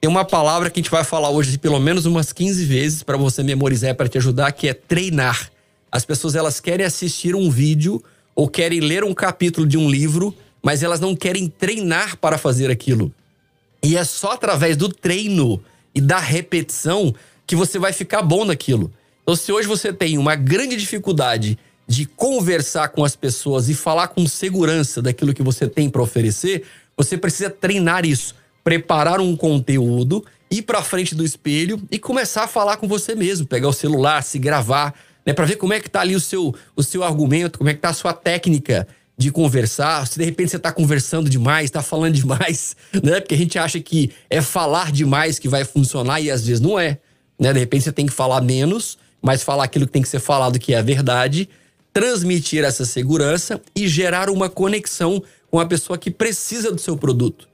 Tem 0.00 0.08
uma 0.08 0.24
palavra 0.24 0.70
que 0.70 0.78
a 0.78 0.82
gente 0.82 0.90
vai 0.90 1.02
falar 1.02 1.30
hoje 1.30 1.56
pelo 1.56 1.80
menos 1.80 2.04
umas 2.04 2.32
15 2.32 2.64
vezes 2.64 3.02
para 3.02 3.16
você 3.16 3.42
memorizar 3.42 3.94
para 3.94 4.08
te 4.08 4.18
ajudar, 4.18 4.52
que 4.52 4.68
é 4.68 4.74
treinar. 4.74 5.50
As 5.90 6.04
pessoas 6.04 6.34
elas 6.34 6.60
querem 6.60 6.84
assistir 6.84 7.34
um 7.34 7.50
vídeo 7.50 8.02
ou 8.34 8.48
querem 8.48 8.80
ler 8.80 9.02
um 9.02 9.14
capítulo 9.14 9.66
de 9.66 9.78
um 9.78 9.90
livro, 9.90 10.34
mas 10.62 10.82
elas 10.82 11.00
não 11.00 11.16
querem 11.16 11.48
treinar 11.48 12.16
para 12.18 12.36
fazer 12.36 12.70
aquilo. 12.70 13.12
E 13.82 13.96
é 13.96 14.04
só 14.04 14.32
através 14.32 14.76
do 14.76 14.88
treino 14.88 15.60
e 15.94 16.00
da 16.00 16.18
repetição 16.18 17.14
que 17.46 17.56
você 17.56 17.78
vai 17.78 17.92
ficar 17.92 18.22
bom 18.22 18.44
naquilo. 18.44 18.92
Então, 19.28 19.36
se 19.36 19.52
hoje 19.52 19.68
você 19.68 19.92
tem 19.92 20.16
uma 20.16 20.34
grande 20.34 20.74
dificuldade 20.74 21.58
de 21.86 22.06
conversar 22.06 22.88
com 22.88 23.04
as 23.04 23.14
pessoas 23.14 23.68
e 23.68 23.74
falar 23.74 24.08
com 24.08 24.26
segurança 24.26 25.02
daquilo 25.02 25.34
que 25.34 25.42
você 25.42 25.68
tem 25.68 25.90
para 25.90 26.00
oferecer, 26.00 26.62
você 26.96 27.18
precisa 27.18 27.50
treinar 27.50 28.06
isso, 28.06 28.34
preparar 28.64 29.20
um 29.20 29.36
conteúdo, 29.36 30.24
ir 30.50 30.62
para 30.62 30.82
frente 30.82 31.14
do 31.14 31.22
espelho 31.22 31.78
e 31.90 31.98
começar 31.98 32.44
a 32.44 32.48
falar 32.48 32.78
com 32.78 32.88
você 32.88 33.14
mesmo, 33.14 33.46
pegar 33.46 33.68
o 33.68 33.72
celular, 33.74 34.22
se 34.22 34.38
gravar, 34.38 34.94
né, 35.26 35.34
para 35.34 35.44
ver 35.44 35.56
como 35.56 35.74
é 35.74 35.80
que 35.80 35.90
tá 35.90 36.00
ali 36.00 36.16
o 36.16 36.20
seu 36.20 36.54
o 36.74 36.82
seu 36.82 37.04
argumento, 37.04 37.58
como 37.58 37.68
é 37.68 37.74
que 37.74 37.80
tá 37.80 37.90
a 37.90 37.92
sua 37.92 38.14
técnica 38.14 38.88
de 39.14 39.30
conversar, 39.30 40.06
se 40.06 40.18
de 40.18 40.24
repente 40.24 40.52
você 40.52 40.56
está 40.56 40.72
conversando 40.72 41.28
demais, 41.28 41.66
está 41.66 41.82
falando 41.82 42.14
demais, 42.14 42.74
né? 43.04 43.20
Porque 43.20 43.34
a 43.34 43.38
gente 43.38 43.58
acha 43.58 43.78
que 43.78 44.10
é 44.30 44.40
falar 44.40 44.90
demais 44.90 45.38
que 45.38 45.50
vai 45.50 45.66
funcionar 45.66 46.18
e 46.18 46.30
às 46.30 46.46
vezes 46.46 46.62
não 46.62 46.80
é, 46.80 46.96
né? 47.38 47.52
De 47.52 47.58
repente 47.58 47.84
você 47.84 47.92
tem 47.92 48.06
que 48.06 48.12
falar 48.12 48.40
menos, 48.40 48.96
mas 49.20 49.42
falar 49.42 49.64
aquilo 49.64 49.86
que 49.86 49.92
tem 49.92 50.02
que 50.02 50.08
ser 50.08 50.20
falado 50.20 50.58
que 50.58 50.74
é 50.74 50.78
a 50.78 50.82
verdade, 50.82 51.48
transmitir 51.92 52.64
essa 52.64 52.84
segurança 52.84 53.60
e 53.74 53.88
gerar 53.88 54.30
uma 54.30 54.48
conexão 54.48 55.22
com 55.50 55.58
a 55.58 55.66
pessoa 55.66 55.98
que 55.98 56.10
precisa 56.10 56.70
do 56.70 56.80
seu 56.80 56.96
produto. 56.96 57.48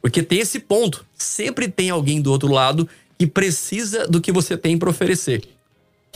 Porque 0.00 0.22
tem 0.22 0.38
esse 0.40 0.60
ponto, 0.60 1.04
sempre 1.14 1.68
tem 1.68 1.90
alguém 1.90 2.20
do 2.20 2.30
outro 2.30 2.50
lado 2.52 2.88
que 3.18 3.26
precisa 3.26 4.06
do 4.06 4.20
que 4.20 4.32
você 4.32 4.56
tem 4.56 4.78
para 4.78 4.88
oferecer, 4.88 5.42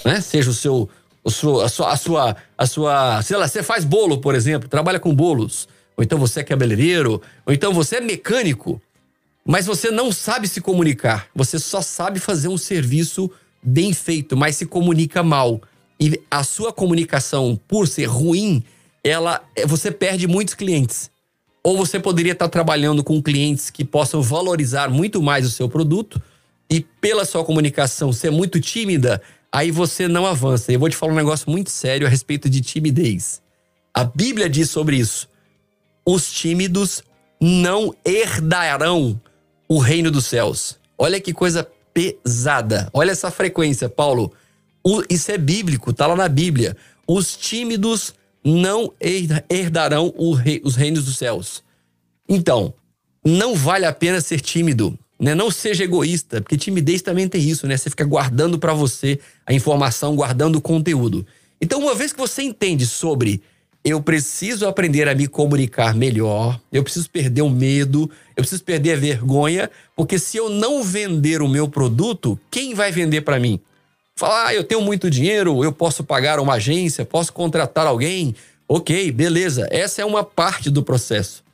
né? 0.04 0.20
Seja 0.20 0.50
o 0.50 0.54
seu 0.54 0.88
a 1.24 1.30
sua, 1.30 1.64
a 1.64 1.68
sua, 1.68 1.92
a 1.92 1.96
sua, 1.96 2.36
a 2.58 2.66
sua, 2.66 3.22
sei 3.22 3.36
lá, 3.36 3.48
você 3.48 3.62
faz 3.62 3.84
bolo, 3.84 4.20
por 4.20 4.34
exemplo, 4.34 4.68
trabalha 4.68 5.00
com 5.00 5.14
bolos, 5.14 5.66
ou 5.96 6.04
então 6.04 6.18
você 6.18 6.40
é 6.40 6.44
cabeleireiro, 6.44 7.20
ou 7.46 7.52
então 7.52 7.72
você 7.72 7.96
é 7.96 8.00
mecânico, 8.00 8.80
mas 9.44 9.64
você 9.64 9.90
não 9.90 10.12
sabe 10.12 10.46
se 10.46 10.60
comunicar, 10.60 11.26
você 11.34 11.58
só 11.58 11.80
sabe 11.80 12.20
fazer 12.20 12.48
um 12.48 12.58
serviço 12.58 13.30
bem 13.64 13.92
feito, 13.92 14.36
mas 14.36 14.56
se 14.56 14.66
comunica 14.66 15.22
mal. 15.22 15.60
E 15.98 16.20
a 16.30 16.44
sua 16.44 16.72
comunicação, 16.72 17.58
por 17.66 17.88
ser 17.88 18.04
ruim, 18.04 18.62
ela, 19.02 19.42
você 19.66 19.90
perde 19.90 20.26
muitos 20.26 20.54
clientes. 20.54 21.10
Ou 21.62 21.76
você 21.76 21.98
poderia 21.98 22.32
estar 22.32 22.48
trabalhando 22.48 23.02
com 23.02 23.22
clientes 23.22 23.70
que 23.70 23.84
possam 23.84 24.20
valorizar 24.20 24.90
muito 24.90 25.22
mais 25.22 25.46
o 25.46 25.50
seu 25.50 25.68
produto 25.68 26.20
e 26.70 26.80
pela 26.80 27.24
sua 27.24 27.44
comunicação 27.44 28.12
ser 28.12 28.30
muito 28.30 28.60
tímida, 28.60 29.22
aí 29.50 29.70
você 29.70 30.06
não 30.06 30.26
avança. 30.26 30.72
Eu 30.72 30.78
vou 30.78 30.90
te 30.90 30.96
falar 30.96 31.12
um 31.12 31.16
negócio 31.16 31.50
muito 31.50 31.70
sério 31.70 32.06
a 32.06 32.10
respeito 32.10 32.50
de 32.50 32.60
timidez. 32.60 33.40
A 33.94 34.04
Bíblia 34.04 34.48
diz 34.48 34.70
sobre 34.70 34.96
isso. 34.96 35.28
Os 36.04 36.30
tímidos 36.32 37.02
não 37.40 37.94
herdarão 38.04 39.20
o 39.68 39.78
reino 39.78 40.10
dos 40.10 40.26
céus. 40.26 40.78
Olha 40.98 41.20
que 41.20 41.32
coisa 41.32 41.66
pesada. 41.94 42.90
Olha 42.92 43.12
essa 43.12 43.30
frequência, 43.30 43.88
Paulo. 43.88 44.32
O, 44.82 45.02
isso 45.08 45.30
é 45.30 45.38
bíblico, 45.38 45.92
tá 45.92 46.06
lá 46.06 46.16
na 46.16 46.28
Bíblia. 46.28 46.76
Os 47.06 47.36
tímidos 47.36 48.12
não 48.44 48.92
herdarão 49.48 50.12
rei, 50.34 50.60
os 50.62 50.74
reinos 50.74 51.04
dos 51.04 51.16
céus. 51.16 51.62
Então, 52.28 52.74
não 53.24 53.54
vale 53.54 53.86
a 53.86 53.92
pena 53.92 54.20
ser 54.20 54.40
tímido. 54.40 54.98
Né? 55.18 55.34
Não 55.34 55.50
seja 55.50 55.84
egoísta, 55.84 56.42
porque 56.42 56.56
timidez 56.56 57.00
também 57.00 57.28
tem 57.28 57.40
isso, 57.40 57.66
né? 57.66 57.76
Você 57.76 57.88
fica 57.88 58.04
guardando 58.04 58.58
para 58.58 58.74
você 58.74 59.18
a 59.46 59.54
informação, 59.54 60.16
guardando 60.16 60.56
o 60.56 60.60
conteúdo. 60.60 61.24
Então, 61.60 61.80
uma 61.80 61.94
vez 61.94 62.12
que 62.12 62.18
você 62.18 62.42
entende 62.42 62.84
sobre 62.84 63.40
eu 63.84 64.00
preciso 64.00 64.66
aprender 64.66 65.06
a 65.08 65.14
me 65.14 65.28
comunicar 65.28 65.94
melhor, 65.94 66.58
eu 66.72 66.82
preciso 66.82 67.10
perder 67.10 67.42
o 67.42 67.50
medo, 67.50 68.10
eu 68.34 68.42
preciso 68.42 68.64
perder 68.64 68.92
a 68.92 69.00
vergonha, 69.00 69.70
porque 69.94 70.18
se 70.18 70.38
eu 70.38 70.48
não 70.48 70.82
vender 70.82 71.42
o 71.42 71.48
meu 71.48 71.68
produto, 71.68 72.40
quem 72.50 72.74
vai 72.74 72.90
vender 72.90 73.20
para 73.20 73.38
mim? 73.38 73.60
Falar, 74.16 74.46
ah, 74.46 74.54
eu 74.54 74.64
tenho 74.64 74.80
muito 74.80 75.10
dinheiro, 75.10 75.62
eu 75.62 75.70
posso 75.70 76.02
pagar 76.02 76.40
uma 76.40 76.54
agência, 76.54 77.04
posso 77.04 77.32
contratar 77.32 77.86
alguém. 77.86 78.34
Ok, 78.66 79.12
beleza, 79.12 79.68
essa 79.70 80.00
é 80.00 80.04
uma 80.04 80.24
parte 80.24 80.70
do 80.70 80.82
processo. 80.82 81.44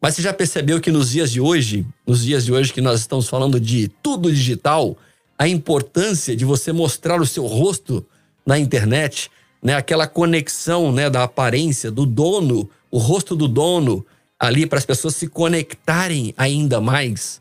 Mas 0.00 0.14
você 0.14 0.22
já 0.22 0.34
percebeu 0.34 0.80
que 0.80 0.90
nos 0.90 1.10
dias 1.10 1.30
de 1.30 1.40
hoje, 1.40 1.86
nos 2.06 2.22
dias 2.22 2.44
de 2.44 2.52
hoje 2.52 2.72
que 2.72 2.82
nós 2.82 3.00
estamos 3.00 3.28
falando 3.28 3.58
de 3.58 3.88
tudo 4.02 4.30
digital, 4.30 4.96
a 5.38 5.48
importância 5.48 6.36
de 6.36 6.44
você 6.44 6.70
mostrar 6.70 7.20
o 7.20 7.26
seu 7.26 7.46
rosto 7.46 8.04
na 8.44 8.58
internet, 8.58 9.30
né, 9.62 9.74
aquela 9.74 10.06
conexão, 10.06 10.92
né, 10.92 11.10
da 11.10 11.24
aparência 11.24 11.90
do 11.90 12.06
dono, 12.06 12.68
o 12.90 12.98
rosto 12.98 13.34
do 13.34 13.48
dono 13.48 14.04
ali 14.38 14.66
para 14.66 14.78
as 14.78 14.86
pessoas 14.86 15.16
se 15.16 15.26
conectarem 15.26 16.32
ainda 16.36 16.80
mais. 16.80 17.40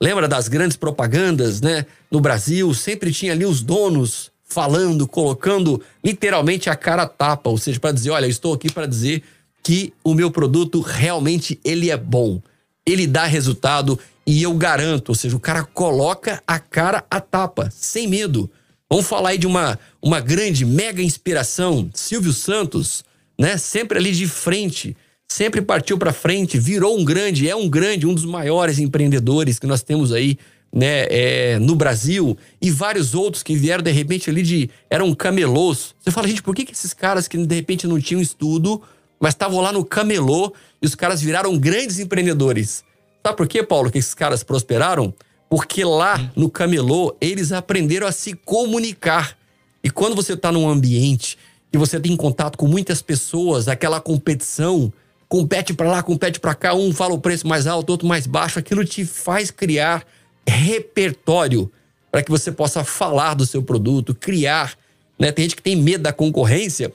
Lembra 0.00 0.26
das 0.26 0.48
grandes 0.48 0.78
propagandas, 0.78 1.60
né? 1.60 1.84
No 2.10 2.20
Brasil 2.20 2.72
sempre 2.72 3.12
tinha 3.12 3.32
ali 3.32 3.44
os 3.44 3.60
donos 3.60 4.30
falando, 4.42 5.06
colocando 5.06 5.80
literalmente 6.02 6.70
a 6.70 6.74
cara 6.74 7.06
tapa, 7.06 7.50
ou 7.50 7.58
seja, 7.58 7.78
para 7.78 7.92
dizer, 7.92 8.10
olha, 8.10 8.26
estou 8.26 8.54
aqui 8.54 8.72
para 8.72 8.86
dizer 8.86 9.22
que 9.62 9.92
o 10.02 10.14
meu 10.14 10.30
produto 10.30 10.80
realmente 10.80 11.60
ele 11.62 11.90
é 11.90 11.96
bom. 11.98 12.40
Ele 12.84 13.06
dá 13.06 13.26
resultado 13.26 13.98
e 14.26 14.42
eu 14.42 14.54
garanto, 14.54 15.10
ou 15.10 15.14
seja, 15.14 15.36
o 15.36 15.40
cara 15.40 15.64
coloca 15.64 16.42
a 16.46 16.58
cara 16.58 17.04
a 17.10 17.20
tapa, 17.20 17.70
sem 17.70 18.08
medo. 18.08 18.50
Vamos 18.90 19.06
falar 19.06 19.30
aí 19.30 19.38
de 19.38 19.46
uma, 19.46 19.78
uma 20.02 20.20
grande, 20.20 20.64
mega 20.64 21.02
inspiração, 21.02 21.88
Silvio 21.94 22.32
Santos, 22.32 23.04
né? 23.38 23.56
Sempre 23.56 23.98
ali 23.98 24.12
de 24.12 24.26
frente, 24.26 24.96
sempre 25.28 25.62
partiu 25.62 25.96
para 25.96 26.12
frente, 26.12 26.58
virou 26.58 26.98
um 26.98 27.04
grande, 27.04 27.48
é 27.48 27.54
um 27.54 27.68
grande, 27.68 28.06
um 28.06 28.14
dos 28.14 28.24
maiores 28.24 28.78
empreendedores 28.78 29.58
que 29.58 29.66
nós 29.66 29.82
temos 29.82 30.12
aí, 30.12 30.36
né, 30.72 31.06
é, 31.10 31.58
no 31.58 31.74
Brasil 31.74 32.38
e 32.62 32.70
vários 32.70 33.12
outros 33.12 33.42
que 33.42 33.56
vieram 33.56 33.82
de 33.82 33.90
repente 33.90 34.30
ali 34.30 34.42
de 34.42 34.70
eram 34.88 35.12
camelôs. 35.14 35.94
Você 35.98 36.10
fala, 36.10 36.28
gente, 36.28 36.42
por 36.42 36.54
que, 36.54 36.64
que 36.64 36.72
esses 36.72 36.92
caras 36.92 37.26
que 37.26 37.36
de 37.36 37.54
repente 37.54 37.88
não 37.88 38.00
tinham 38.00 38.20
estudo 38.20 38.80
mas 39.20 39.34
estavam 39.34 39.60
lá 39.60 39.70
no 39.70 39.84
camelô 39.84 40.52
e 40.80 40.86
os 40.86 40.94
caras 40.94 41.20
viraram 41.20 41.56
grandes 41.58 41.98
empreendedores. 41.98 42.82
Sabe 43.24 43.36
por 43.36 43.46
quê, 43.46 43.62
Paulo, 43.62 43.90
que 43.90 43.98
esses 43.98 44.14
caras 44.14 44.42
prosperaram? 44.42 45.12
Porque 45.50 45.84
lá 45.84 46.32
no 46.34 46.48
camelô 46.48 47.14
eles 47.20 47.52
aprenderam 47.52 48.06
a 48.06 48.12
se 48.12 48.32
comunicar. 48.32 49.36
E 49.84 49.90
quando 49.90 50.16
você 50.16 50.32
está 50.32 50.50
num 50.50 50.66
ambiente 50.66 51.36
que 51.70 51.76
você 51.76 52.00
tem 52.00 52.16
contato 52.16 52.56
com 52.56 52.66
muitas 52.66 53.02
pessoas, 53.02 53.68
aquela 53.68 54.00
competição, 54.00 54.90
compete 55.28 55.74
para 55.74 55.90
lá, 55.90 56.02
compete 56.02 56.40
para 56.40 56.54
cá, 56.54 56.74
um 56.74 56.94
fala 56.94 57.12
o 57.12 57.20
preço 57.20 57.46
mais 57.46 57.66
alto, 57.66 57.90
outro 57.90 58.08
mais 58.08 58.26
baixo, 58.26 58.58
aquilo 58.58 58.84
te 58.84 59.04
faz 59.04 59.50
criar 59.50 60.06
repertório 60.46 61.70
para 62.10 62.22
que 62.22 62.30
você 62.30 62.50
possa 62.50 62.82
falar 62.82 63.34
do 63.34 63.44
seu 63.44 63.62
produto, 63.62 64.14
criar. 64.14 64.74
Né? 65.18 65.30
Tem 65.30 65.42
gente 65.44 65.56
que 65.56 65.62
tem 65.62 65.76
medo 65.76 66.04
da 66.04 66.12
concorrência 66.12 66.90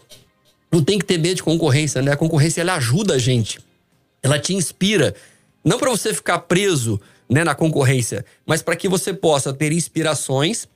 não 0.76 0.84
tem 0.84 1.00
que 1.00 1.06
ter 1.06 1.18
medo 1.18 1.36
de 1.36 1.44
concorrência, 1.44 2.02
né? 2.02 2.12
A 2.12 2.18
concorrência 2.18 2.60
ela 2.60 2.76
ajuda 2.76 3.14
a 3.14 3.18
gente. 3.18 3.60
Ela 4.22 4.38
te 4.38 4.54
inspira. 4.54 5.16
Não 5.64 5.78
para 5.80 5.90
você 5.90 6.14
ficar 6.14 6.40
preso 6.40 7.00
né, 7.30 7.44
na 7.44 7.56
concorrência, 7.56 8.26
mas 8.46 8.62
para 8.62 8.76
que 8.76 8.88
você 8.88 9.14
possa 9.14 9.54
ter 9.54 9.72
inspirações, 9.72 10.68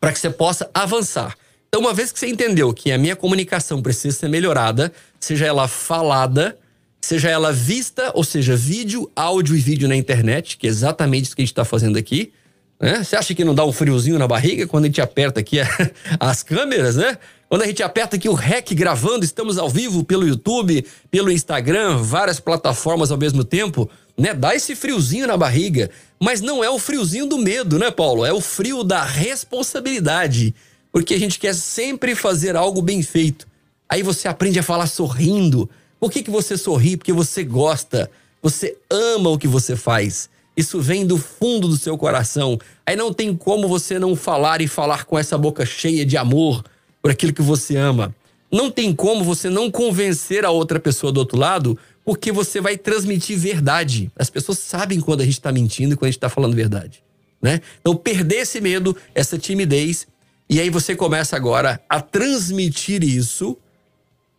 para 0.00 0.12
que 0.12 0.18
você 0.18 0.30
possa 0.30 0.70
avançar. 0.74 1.36
Então, 1.68 1.80
uma 1.80 1.92
vez 1.92 2.12
que 2.12 2.18
você 2.18 2.28
entendeu 2.28 2.72
que 2.72 2.92
a 2.92 2.98
minha 2.98 3.16
comunicação 3.16 3.82
precisa 3.82 4.16
ser 4.16 4.28
melhorada, 4.28 4.92
seja 5.18 5.46
ela 5.46 5.66
falada, 5.66 6.56
seja 7.00 7.28
ela 7.28 7.52
vista, 7.52 8.10
ou 8.14 8.24
seja, 8.24 8.56
vídeo, 8.56 9.10
áudio 9.14 9.56
e 9.56 9.60
vídeo 9.60 9.88
na 9.88 9.96
internet, 9.96 10.56
que 10.56 10.66
é 10.66 10.70
exatamente 10.70 11.26
isso 11.26 11.36
que 11.36 11.42
a 11.42 11.44
gente 11.44 11.52
está 11.52 11.64
fazendo 11.64 11.98
aqui. 11.98 12.32
Né? 12.80 13.02
Você 13.02 13.16
acha 13.16 13.34
que 13.34 13.44
não 13.44 13.54
dá 13.54 13.64
um 13.64 13.72
friozinho 13.72 14.18
na 14.18 14.28
barriga 14.28 14.66
quando 14.66 14.84
a 14.84 14.88
gente 14.88 15.00
aperta 15.00 15.40
aqui 15.40 15.58
as 16.20 16.42
câmeras, 16.42 16.96
né? 16.96 17.18
Quando 17.48 17.62
a 17.62 17.66
gente 17.66 17.82
aperta 17.82 18.16
aqui 18.16 18.28
o 18.28 18.34
REC 18.34 18.74
gravando, 18.74 19.24
estamos 19.24 19.56
ao 19.56 19.68
vivo 19.68 20.02
pelo 20.02 20.26
YouTube, 20.26 20.84
pelo 21.10 21.30
Instagram, 21.30 21.98
várias 21.98 22.40
plataformas 22.40 23.12
ao 23.12 23.16
mesmo 23.16 23.44
tempo, 23.44 23.88
né? 24.16 24.32
Dá 24.32 24.54
esse 24.54 24.74
friozinho 24.74 25.26
na 25.26 25.36
barriga. 25.36 25.90
Mas 26.18 26.40
não 26.40 26.64
é 26.64 26.70
o 26.70 26.78
friozinho 26.78 27.26
do 27.26 27.38
medo, 27.38 27.78
né, 27.78 27.90
Paulo? 27.90 28.24
É 28.24 28.32
o 28.32 28.40
frio 28.40 28.82
da 28.82 29.04
responsabilidade. 29.04 30.54
Porque 30.90 31.14
a 31.14 31.18
gente 31.18 31.38
quer 31.38 31.54
sempre 31.54 32.14
fazer 32.14 32.56
algo 32.56 32.80
bem 32.80 33.02
feito. 33.02 33.46
Aí 33.88 34.02
você 34.02 34.26
aprende 34.26 34.58
a 34.58 34.62
falar 34.62 34.86
sorrindo. 34.86 35.68
Por 36.00 36.10
que, 36.10 36.22
que 36.22 36.30
você 36.30 36.56
sorri? 36.56 36.96
Porque 36.96 37.12
você 37.12 37.44
gosta. 37.44 38.10
Você 38.42 38.76
ama 38.90 39.30
o 39.30 39.38
que 39.38 39.46
você 39.46 39.76
faz. 39.76 40.30
Isso 40.56 40.80
vem 40.80 41.06
do 41.06 41.18
fundo 41.18 41.68
do 41.68 41.76
seu 41.76 41.98
coração. 41.98 42.58
Aí 42.86 42.96
não 42.96 43.12
tem 43.12 43.36
como 43.36 43.68
você 43.68 43.98
não 43.98 44.16
falar 44.16 44.62
e 44.62 44.66
falar 44.66 45.04
com 45.04 45.18
essa 45.18 45.36
boca 45.36 45.66
cheia 45.66 46.06
de 46.06 46.16
amor 46.16 46.64
por 47.02 47.10
aquilo 47.10 47.32
que 47.32 47.42
você 47.42 47.76
ama. 47.76 48.14
Não 48.50 48.70
tem 48.70 48.94
como 48.94 49.22
você 49.22 49.50
não 49.50 49.70
convencer 49.70 50.44
a 50.44 50.50
outra 50.50 50.80
pessoa 50.80 51.12
do 51.12 51.18
outro 51.18 51.38
lado, 51.38 51.78
porque 52.06 52.30
você 52.30 52.60
vai 52.60 52.78
transmitir 52.78 53.36
verdade. 53.36 54.12
As 54.16 54.30
pessoas 54.30 54.60
sabem 54.60 55.00
quando 55.00 55.22
a 55.22 55.24
gente 55.24 55.34
está 55.34 55.50
mentindo 55.50 55.92
e 55.92 55.96
quando 55.96 56.04
a 56.04 56.10
gente 56.10 56.18
está 56.18 56.28
falando 56.28 56.54
verdade. 56.54 57.02
Né? 57.42 57.60
Então, 57.80 57.96
perder 57.96 58.36
esse 58.36 58.60
medo, 58.60 58.96
essa 59.12 59.36
timidez, 59.36 60.06
e 60.48 60.60
aí 60.60 60.70
você 60.70 60.94
começa 60.94 61.34
agora 61.34 61.80
a 61.88 62.00
transmitir 62.00 63.02
isso 63.02 63.58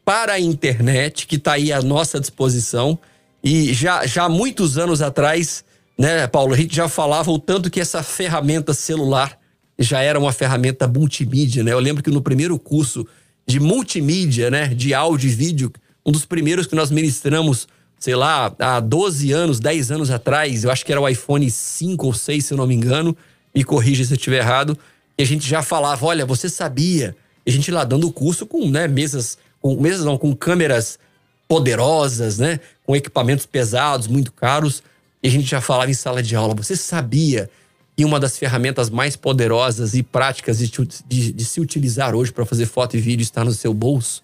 para 0.06 0.34
a 0.34 0.40
internet, 0.40 1.28
que 1.28 1.36
está 1.36 1.54
aí 1.54 1.74
à 1.74 1.82
nossa 1.82 2.22
disposição. 2.22 2.98
E 3.44 3.74
já, 3.74 4.08
já 4.08 4.24
há 4.24 4.30
muitos 4.30 4.78
anos 4.78 5.02
atrás, 5.02 5.66
né, 6.00 6.26
Paulo, 6.26 6.54
a 6.54 6.58
gente 6.58 6.74
já 6.74 6.88
falava 6.88 7.30
o 7.30 7.38
tanto 7.38 7.70
que 7.70 7.82
essa 7.82 8.02
ferramenta 8.02 8.74
celular 8.74 9.38
já 9.78 10.02
era 10.02 10.18
uma 10.18 10.32
ferramenta 10.32 10.88
multimídia, 10.88 11.66
né? 11.66 11.74
Eu 11.74 11.80
lembro 11.80 12.02
que 12.02 12.10
no 12.10 12.22
primeiro 12.22 12.58
curso 12.58 13.06
de 13.46 13.60
multimídia, 13.60 14.50
né, 14.50 14.70
de 14.70 14.94
áudio 14.94 15.30
e 15.30 15.34
vídeo, 15.34 15.72
um 16.08 16.12
dos 16.12 16.24
primeiros 16.24 16.66
que 16.66 16.74
nós 16.74 16.90
ministramos, 16.90 17.68
sei 18.00 18.16
lá, 18.16 18.56
há 18.58 18.80
12 18.80 19.34
anos, 19.34 19.60
10 19.60 19.92
anos 19.92 20.10
atrás, 20.10 20.64
eu 20.64 20.72
acho 20.72 20.86
que 20.86 20.92
era 20.94 21.02
o 21.02 21.10
iPhone 21.10 21.52
5 21.52 22.06
ou 22.06 22.14
6, 22.14 22.46
se 22.46 22.54
eu 22.54 22.58
não 22.58 22.66
me 22.66 22.74
engano, 22.74 23.16
me 23.54 23.62
corrija 23.62 24.06
se 24.06 24.14
eu 24.14 24.16
estiver 24.16 24.38
errado, 24.38 24.78
e 25.18 25.24
a 25.24 25.26
gente 25.26 25.46
já 25.46 25.62
falava, 25.62 26.06
olha, 26.06 26.26
você 26.26 26.48
sabia? 26.48 27.14
E 27.46 27.50
a 27.50 27.54
gente 27.54 27.70
lá 27.70 27.84
dando 27.84 28.08
o 28.08 28.14
curso 28.14 28.46
com, 28.46 28.70
né, 28.70 28.88
mesas, 28.88 29.38
com 29.62 29.76
mesas 29.82 30.06
não, 30.06 30.18
com 30.18 30.34
câmeras 30.34 30.98
poderosas, 31.46 32.38
né, 32.38 32.62
com 32.86 32.96
equipamentos 32.96 33.46
pesados, 33.46 34.08
muito 34.08 34.32
caros, 34.32 34.82
e 35.22 35.28
a 35.28 35.32
gente 35.32 35.46
já 35.46 35.60
falava 35.60 35.92
em 35.92 35.94
sala 35.94 36.24
de 36.24 36.38
aula, 36.38 36.56
você 36.56 36.78
sabia 36.78 37.50
e 37.98 38.06
uma 38.06 38.20
das 38.20 38.38
ferramentas 38.38 38.90
mais 38.90 39.16
poderosas 39.16 39.94
e 39.96 40.04
práticas 40.04 40.60
de, 40.60 40.72
de, 41.08 41.34
de 41.34 41.46
se 41.46 41.60
utilizar 41.60 42.16
hoje 42.16 42.32
para 42.32 42.46
fazer 42.46 42.68
foto 42.68 42.96
e 42.96 43.00
vídeo 43.00 43.24
está 43.24 43.44
no 43.44 43.52
seu 43.52 43.74
bolso. 43.74 44.22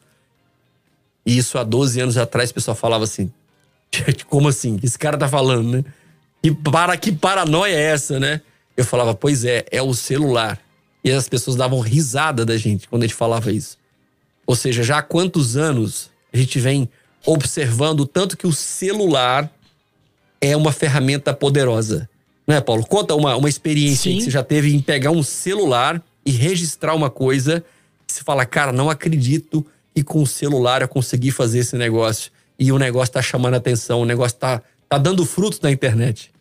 E 1.26 1.38
isso 1.38 1.58
há 1.58 1.64
12 1.64 2.00
anos 2.02 2.18
atrás 2.18 2.50
o 2.50 2.54
pessoal 2.54 2.76
falava 2.76 3.04
assim: 3.04 3.32
como 4.28 4.48
assim? 4.48 4.80
Esse 4.84 4.98
cara 4.98 5.18
tá 5.18 5.28
falando, 5.28 5.78
né? 5.78 5.86
Que, 6.42 6.52
para, 6.52 6.98
que 6.98 7.12
paranoia 7.12 7.76
é 7.76 7.82
essa, 7.82 8.20
né? 8.20 8.42
Eu 8.76 8.84
falava, 8.84 9.14
pois 9.14 9.46
é, 9.46 9.66
é 9.72 9.82
o 9.82 9.94
celular. 9.94 10.60
E 11.04 11.12
as 11.12 11.30
pessoas 11.30 11.56
davam 11.56 11.80
risada 11.80 12.46
da 12.46 12.58
gente 12.58 12.88
quando 12.88 13.04
a 13.04 13.08
gente 13.08 13.16
falava 13.16 13.52
isso. 13.52 13.78
Ou 14.46 14.56
seja, 14.56 14.84
já 14.84 14.98
há 14.98 15.02
quantos 15.02 15.56
anos 15.56 16.10
a 16.34 16.38
gente 16.38 16.60
vem 16.60 16.90
observando 17.26 18.06
tanto 18.06 18.36
que 18.36 18.48
o 18.48 18.52
celular 18.52 19.50
é 20.42 20.56
uma 20.58 20.72
ferramenta 20.72 21.34
poderosa. 21.34 22.10
Né, 22.46 22.60
Paulo? 22.60 22.86
Conta 22.86 23.16
uma, 23.16 23.38
uma 23.38 23.48
experiência 23.48 24.12
que 24.12 24.24
você 24.24 24.30
já 24.30 24.44
teve 24.44 24.74
em 24.74 24.82
pegar 24.82 25.12
um 25.12 25.24
celular 25.24 26.04
e 26.26 26.32
registrar 26.32 26.94
uma 26.94 27.10
coisa. 27.10 27.64
Que 28.06 28.14
você 28.14 28.24
fala, 28.24 28.46
cara, 28.46 28.74
não 28.74 28.90
acredito 28.90 29.66
que 29.94 30.04
com 30.04 30.22
o 30.22 30.28
celular 30.28 30.82
eu 30.82 30.88
consegui 30.88 31.32
fazer 31.32 31.60
esse 31.60 31.78
negócio. 31.78 32.32
E 32.58 32.72
o 32.72 32.78
negócio 32.78 33.14
tá 33.14 33.22
chamando 33.22 33.56
atenção, 33.56 34.02
o 34.02 34.06
negócio 34.06 34.38
tá, 34.38 34.62
tá 34.90 34.98
dando 34.98 35.26
frutos 35.26 35.60
na 35.60 35.72
internet 35.72 36.33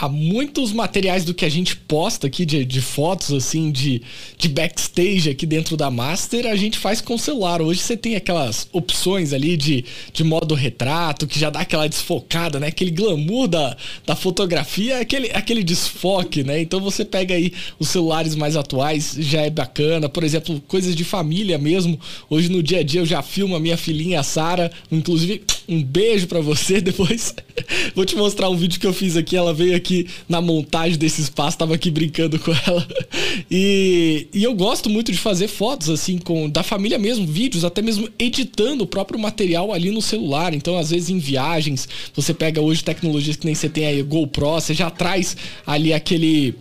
há 0.00 0.08
muitos 0.08 0.72
materiais 0.72 1.24
do 1.24 1.34
que 1.34 1.44
a 1.44 1.48
gente 1.48 1.76
posta 1.76 2.28
aqui 2.28 2.46
de, 2.46 2.64
de 2.64 2.80
fotos, 2.80 3.32
assim, 3.32 3.70
de, 3.72 4.00
de 4.36 4.48
backstage 4.48 5.28
aqui 5.28 5.44
dentro 5.44 5.76
da 5.76 5.90
Master, 5.90 6.46
a 6.46 6.54
gente 6.54 6.78
faz 6.78 7.00
com 7.00 7.14
o 7.14 7.18
celular. 7.18 7.60
Hoje 7.60 7.80
você 7.80 7.96
tem 7.96 8.14
aquelas 8.14 8.68
opções 8.72 9.32
ali 9.32 9.56
de, 9.56 9.84
de 10.12 10.22
modo 10.22 10.54
retrato, 10.54 11.26
que 11.26 11.38
já 11.38 11.50
dá 11.50 11.60
aquela 11.60 11.88
desfocada, 11.88 12.60
né? 12.60 12.68
Aquele 12.68 12.92
glamour 12.92 13.48
da, 13.48 13.76
da 14.06 14.14
fotografia, 14.14 15.00
aquele, 15.00 15.30
aquele 15.32 15.64
desfoque, 15.64 16.44
né? 16.44 16.60
Então 16.60 16.80
você 16.80 17.04
pega 17.04 17.34
aí 17.34 17.52
os 17.78 17.88
celulares 17.88 18.36
mais 18.36 18.56
atuais, 18.56 19.16
já 19.18 19.42
é 19.42 19.50
bacana. 19.50 20.08
Por 20.08 20.22
exemplo, 20.22 20.62
coisas 20.68 20.94
de 20.94 21.02
família 21.02 21.58
mesmo. 21.58 21.98
Hoje 22.30 22.48
no 22.48 22.62
dia 22.62 22.78
a 22.78 22.82
dia 22.84 23.00
eu 23.00 23.06
já 23.06 23.20
filmo 23.20 23.56
a 23.56 23.60
minha 23.60 23.76
filhinha, 23.76 24.22
Sara. 24.22 24.70
Inclusive, 24.92 25.42
Um 25.68 25.82
beijo 25.82 26.26
para 26.26 26.40
você. 26.40 26.80
Depois 26.80 27.34
vou 27.94 28.04
te 28.04 28.16
mostrar 28.16 28.48
um 28.48 28.56
vídeo 28.56 28.80
que 28.80 28.86
eu 28.86 28.92
fiz 28.92 29.16
aqui. 29.16 29.36
Ela 29.36 29.52
veio 29.52 29.76
aqui 29.76 29.87
na 30.28 30.40
montagem 30.40 30.98
desse 30.98 31.20
espaço, 31.20 31.58
tava 31.58 31.74
aqui 31.74 31.90
brincando 31.90 32.38
com 32.38 32.52
ela. 32.66 32.86
E, 33.50 34.26
e 34.32 34.42
eu 34.42 34.54
gosto 34.54 34.90
muito 34.90 35.12
de 35.12 35.18
fazer 35.18 35.48
fotos 35.48 35.88
assim 35.88 36.18
com 36.18 36.48
da 36.48 36.62
família 36.62 36.98
mesmo, 36.98 37.26
vídeos, 37.26 37.64
até 37.64 37.80
mesmo 37.80 38.08
editando 38.18 38.84
o 38.84 38.86
próprio 38.86 39.18
material 39.18 39.72
ali 39.72 39.90
no 39.90 40.02
celular. 40.02 40.54
Então, 40.54 40.76
às 40.76 40.90
vezes 40.90 41.10
em 41.10 41.18
viagens, 41.18 41.88
você 42.14 42.34
pega 42.34 42.60
hoje 42.60 42.82
tecnologias 42.82 43.36
que 43.36 43.46
nem 43.46 43.54
você 43.54 43.68
tem 43.68 43.86
aí 43.86 44.02
GoPro, 44.02 44.52
você 44.52 44.74
já 44.74 44.90
traz 44.90 45.36
ali 45.66 45.92
aquele 45.92 46.54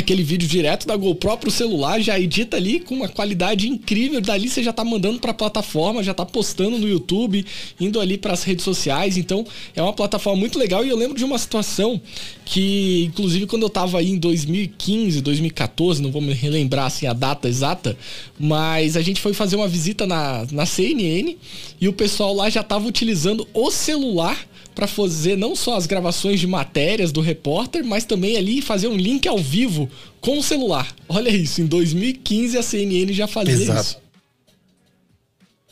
aquele 0.00 0.22
vídeo 0.22 0.48
direto 0.48 0.86
da 0.86 0.96
GoPro 0.96 1.36
pro 1.38 1.50
celular, 1.50 2.00
já 2.00 2.18
edita 2.18 2.56
ali 2.56 2.80
com 2.80 2.94
uma 2.94 3.08
qualidade 3.08 3.68
incrível, 3.68 4.20
dali 4.20 4.48
você 4.48 4.62
já 4.62 4.72
tá 4.72 4.84
mandando 4.84 5.20
para 5.20 5.30
a 5.30 5.34
plataforma, 5.34 6.02
já 6.02 6.12
tá 6.12 6.26
postando 6.26 6.78
no 6.78 6.88
YouTube, 6.88 7.44
indo 7.78 8.00
ali 8.00 8.18
para 8.18 8.32
as 8.32 8.42
redes 8.42 8.64
sociais. 8.64 9.16
Então, 9.16 9.46
é 9.74 9.82
uma 9.82 9.92
plataforma 9.92 10.38
muito 10.38 10.58
legal 10.58 10.84
e 10.84 10.88
eu 10.88 10.96
lembro 10.96 11.16
de 11.16 11.24
uma 11.24 11.38
situação 11.38 12.00
que 12.44 13.04
inclusive 13.04 13.46
quando 13.46 13.62
eu 13.62 13.70
tava 13.70 13.98
aí 13.98 14.10
em 14.10 14.18
2015, 14.18 15.20
2014, 15.20 16.02
não 16.02 16.10
vou 16.10 16.20
me 16.20 16.32
relembrar 16.32 16.86
assim 16.86 17.06
a 17.06 17.12
data 17.12 17.48
exata, 17.48 17.96
mas 18.38 18.96
a 18.96 19.02
gente 19.02 19.20
foi 19.20 19.32
fazer 19.32 19.56
uma 19.56 19.68
visita 19.68 20.06
na, 20.06 20.46
na 20.50 20.66
CNN 20.66 21.36
e 21.80 21.88
o 21.88 21.92
pessoal 21.92 22.34
lá 22.34 22.50
já 22.50 22.62
tava 22.62 22.88
utilizando 22.88 23.46
o 23.54 23.70
celular 23.70 24.49
para 24.74 24.86
fazer 24.86 25.36
não 25.36 25.54
só 25.54 25.76
as 25.76 25.86
gravações 25.86 26.40
de 26.40 26.46
matérias 26.46 27.12
do 27.12 27.20
repórter, 27.20 27.84
mas 27.84 28.04
também 28.04 28.36
ali 28.36 28.62
fazer 28.62 28.88
um 28.88 28.96
link 28.96 29.26
ao 29.28 29.38
vivo 29.38 29.90
com 30.20 30.38
o 30.38 30.42
celular. 30.42 30.94
Olha 31.08 31.30
isso, 31.30 31.60
em 31.60 31.66
2015 31.66 32.58
a 32.58 32.62
CNN 32.62 33.12
já 33.12 33.26
fazia 33.26 33.54
Exato. 33.54 33.80
isso. 33.80 33.98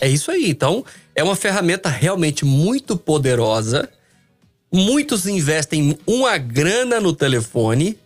É 0.00 0.08
isso 0.08 0.30
aí. 0.30 0.48
Então, 0.48 0.84
é 1.14 1.22
uma 1.22 1.36
ferramenta 1.36 1.88
realmente 1.88 2.44
muito 2.44 2.96
poderosa. 2.96 3.88
Muitos 4.72 5.26
investem 5.26 5.98
uma 6.06 6.36
grana 6.38 7.00
no 7.00 7.12
telefone, 7.12 7.98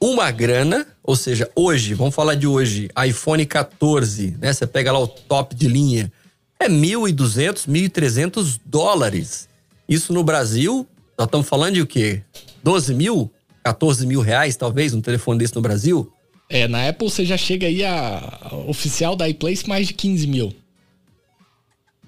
uma 0.00 0.30
grana, 0.30 0.86
ou 1.02 1.14
seja, 1.14 1.50
hoje, 1.54 1.94
vamos 1.94 2.14
falar 2.14 2.34
de 2.34 2.46
hoje, 2.46 2.88
iPhone 3.06 3.44
14, 3.44 4.36
né? 4.40 4.52
Você 4.52 4.66
pega 4.66 4.92
lá 4.92 4.98
o 4.98 5.06
top 5.06 5.54
de 5.54 5.68
linha, 5.68 6.10
é 6.58 6.68
1.200, 6.68 7.68
1.300 7.68 8.58
dólares. 8.64 9.47
Isso 9.88 10.12
no 10.12 10.22
Brasil, 10.22 10.86
nós 11.16 11.26
estamos 11.26 11.48
falando 11.48 11.74
de 11.74 11.80
o 11.80 11.86
quê? 11.86 12.22
12 12.62 12.94
mil? 12.94 13.30
14 13.64 14.06
mil 14.06 14.20
reais, 14.20 14.54
talvez, 14.54 14.92
um 14.92 15.00
telefone 15.00 15.38
desse 15.38 15.54
no 15.54 15.62
Brasil? 15.62 16.12
É, 16.50 16.68
na 16.68 16.88
Apple 16.88 17.08
você 17.08 17.24
já 17.24 17.36
chega 17.36 17.66
aí 17.66 17.84
a, 17.84 18.38
a 18.42 18.54
oficial 18.56 19.16
da 19.16 19.28
iPlace 19.28 19.68
mais 19.68 19.86
de 19.86 19.94
15 19.94 20.26
mil. 20.26 20.54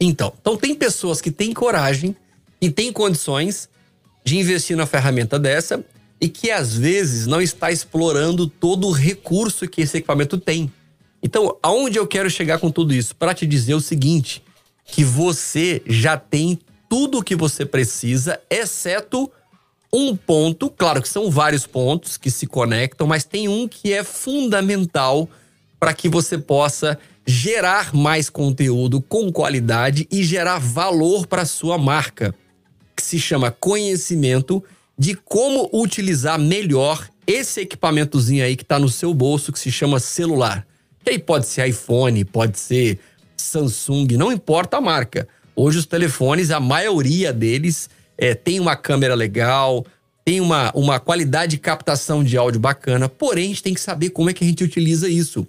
Então, 0.01 0.33
então 0.41 0.57
tem 0.57 0.75
pessoas 0.75 1.21
que 1.21 1.31
têm 1.31 1.53
coragem 1.53 2.17
e 2.61 2.71
têm 2.71 2.93
condições 2.93 3.69
de 4.25 4.39
investir 4.39 4.77
na 4.77 4.87
ferramenta 4.87 5.39
dessa 5.39 5.85
e 6.21 6.29
que 6.29 6.51
às 6.51 6.75
vezes 6.75 7.27
não 7.27 7.41
está 7.41 7.71
explorando 7.71 8.47
todo 8.47 8.87
o 8.89 8.93
recurso 8.93 9.67
que 9.67 9.81
esse 9.81 9.99
equipamento 9.99 10.39
tem. 10.39 10.71
Então, 11.23 11.57
aonde 11.63 11.99
eu 11.99 12.07
quero 12.07 12.31
chegar 12.31 12.59
com 12.59 12.71
tudo 12.71 12.95
isso? 12.95 13.15
Para 13.15 13.35
te 13.35 13.47
dizer 13.47 13.75
o 13.75 13.81
seguinte, 13.81 14.43
que 14.87 15.05
você 15.05 15.83
já 15.87 16.17
tem 16.17 16.59
tudo 16.91 17.19
o 17.19 17.23
que 17.23 17.37
você 17.37 17.65
precisa, 17.65 18.41
exceto 18.51 19.31
um 19.93 20.17
ponto, 20.17 20.69
claro 20.69 21.01
que 21.01 21.09
são 21.09 21.31
vários 21.31 21.65
pontos 21.65 22.17
que 22.17 22.33
se 22.33 22.49
conectam, 22.49 23.07
mas 23.07 23.23
tem 23.23 23.49
um 23.49 23.69
que 23.69 23.93
é 23.93 24.03
fundamental 24.03 25.29
para 25.79 25.95
que 25.95 26.09
você 26.09 26.37
possa 26.37 26.99
gerar 27.25 27.95
mais 27.95 28.29
conteúdo 28.29 29.01
com 29.01 29.31
qualidade 29.31 30.09
e 30.11 30.25
gerar 30.25 30.59
valor 30.59 31.29
para 31.29 31.45
sua 31.45 31.79
marca, 31.79 32.35
que 32.97 33.03
se 33.05 33.21
chama 33.21 33.53
conhecimento 33.53 34.63
de 34.99 35.15
como 35.15 35.71
utilizar 35.73 36.41
melhor 36.41 37.09
esse 37.25 37.61
equipamentozinho 37.61 38.45
aí 38.45 38.57
que 38.57 38.65
está 38.65 38.81
no 38.81 38.89
seu 38.89 39.15
bolso, 39.15 39.53
que 39.53 39.61
se 39.61 39.71
chama 39.71 40.01
celular. 40.01 40.67
Que 41.05 41.11
aí 41.11 41.19
pode 41.21 41.47
ser 41.47 41.69
iPhone, 41.69 42.25
pode 42.25 42.59
ser 42.59 42.99
Samsung, 43.37 44.17
não 44.17 44.33
importa 44.33 44.79
a 44.79 44.81
marca. 44.81 45.29
Hoje 45.63 45.77
os 45.77 45.85
telefones, 45.85 46.51
a 46.51 46.59
maioria 46.59 47.35
deles 47.35 47.91
é, 48.17 48.35
tem 48.35 48.59
uma 48.59 48.75
câmera 48.75 49.15
legal, 49.15 49.85
tem 50.25 50.41
uma, 50.41 50.73
uma 50.75 50.99
qualidade 50.99 51.51
de 51.51 51.59
captação 51.59 52.25
de 52.25 52.35
áudio 52.35 52.59
bacana, 52.59 53.11
porém 53.11 53.45
a 53.45 53.49
gente 53.49 53.63
tem 53.63 53.75
que 53.75 53.81
saber 53.83 54.09
como 54.09 54.31
é 54.31 54.33
que 54.33 54.43
a 54.43 54.47
gente 54.47 54.65
utiliza 54.65 55.07
isso. 55.07 55.47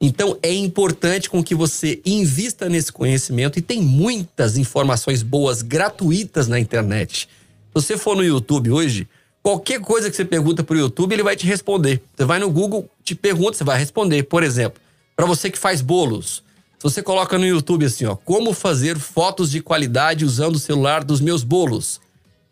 Então 0.00 0.38
é 0.44 0.54
importante 0.54 1.28
com 1.28 1.42
que 1.42 1.56
você 1.56 2.00
invista 2.06 2.68
nesse 2.68 2.92
conhecimento 2.92 3.58
e 3.58 3.62
tem 3.62 3.82
muitas 3.82 4.56
informações 4.56 5.24
boas 5.24 5.60
gratuitas 5.60 6.46
na 6.46 6.60
internet. 6.60 7.26
Se 7.26 7.74
você 7.74 7.98
for 7.98 8.14
no 8.14 8.24
YouTube 8.24 8.70
hoje, 8.70 9.08
qualquer 9.42 9.80
coisa 9.80 10.08
que 10.08 10.14
você 10.14 10.24
pergunta 10.24 10.62
para 10.62 10.76
o 10.76 10.78
YouTube, 10.78 11.14
ele 11.14 11.24
vai 11.24 11.34
te 11.34 11.44
responder. 11.44 12.00
Você 12.16 12.24
vai 12.24 12.38
no 12.38 12.48
Google, 12.48 12.88
te 13.02 13.16
pergunta, 13.16 13.58
você 13.58 13.64
vai 13.64 13.76
responder. 13.76 14.22
Por 14.22 14.44
exemplo, 14.44 14.80
para 15.16 15.26
você 15.26 15.50
que 15.50 15.58
faz 15.58 15.80
bolos, 15.80 16.44
se 16.78 16.84
você 16.84 17.02
coloca 17.02 17.36
no 17.36 17.44
YouTube 17.44 17.84
assim, 17.84 18.06
ó, 18.06 18.14
como 18.14 18.52
fazer 18.52 18.98
fotos 19.00 19.50
de 19.50 19.60
qualidade 19.60 20.24
usando 20.24 20.54
o 20.54 20.60
celular 20.60 21.02
dos 21.02 21.20
meus 21.20 21.42
bolos. 21.42 22.00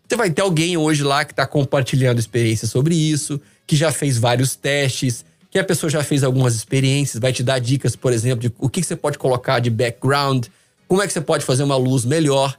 Você 0.08 0.16
vai 0.16 0.30
ter 0.30 0.42
alguém 0.42 0.76
hoje 0.76 1.04
lá 1.04 1.24
que 1.24 1.32
está 1.32 1.46
compartilhando 1.46 2.18
experiência 2.18 2.66
sobre 2.66 2.96
isso, 2.96 3.40
que 3.64 3.76
já 3.76 3.92
fez 3.92 4.18
vários 4.18 4.56
testes, 4.56 5.24
que 5.48 5.60
a 5.60 5.64
pessoa 5.64 5.88
já 5.88 6.02
fez 6.02 6.24
algumas 6.24 6.56
experiências, 6.56 7.20
vai 7.20 7.32
te 7.32 7.44
dar 7.44 7.60
dicas, 7.60 7.94
por 7.94 8.12
exemplo, 8.12 8.40
de 8.40 8.52
o 8.58 8.68
que, 8.68 8.80
que 8.80 8.86
você 8.86 8.96
pode 8.96 9.16
colocar 9.16 9.60
de 9.60 9.70
background, 9.70 10.46
como 10.88 11.02
é 11.02 11.06
que 11.06 11.12
você 11.12 11.20
pode 11.20 11.44
fazer 11.44 11.62
uma 11.62 11.76
luz 11.76 12.04
melhor. 12.04 12.58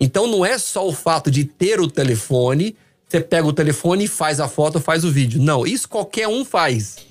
Então 0.00 0.28
não 0.28 0.46
é 0.46 0.56
só 0.56 0.86
o 0.86 0.92
fato 0.92 1.32
de 1.32 1.44
ter 1.44 1.80
o 1.80 1.88
telefone, 1.88 2.76
você 3.08 3.20
pega 3.20 3.46
o 3.46 3.52
telefone 3.52 4.04
e 4.04 4.08
faz 4.08 4.38
a 4.38 4.46
foto, 4.46 4.78
faz 4.78 5.04
o 5.04 5.10
vídeo. 5.10 5.42
Não, 5.42 5.66
isso 5.66 5.88
qualquer 5.88 6.28
um 6.28 6.44
faz. 6.44 7.07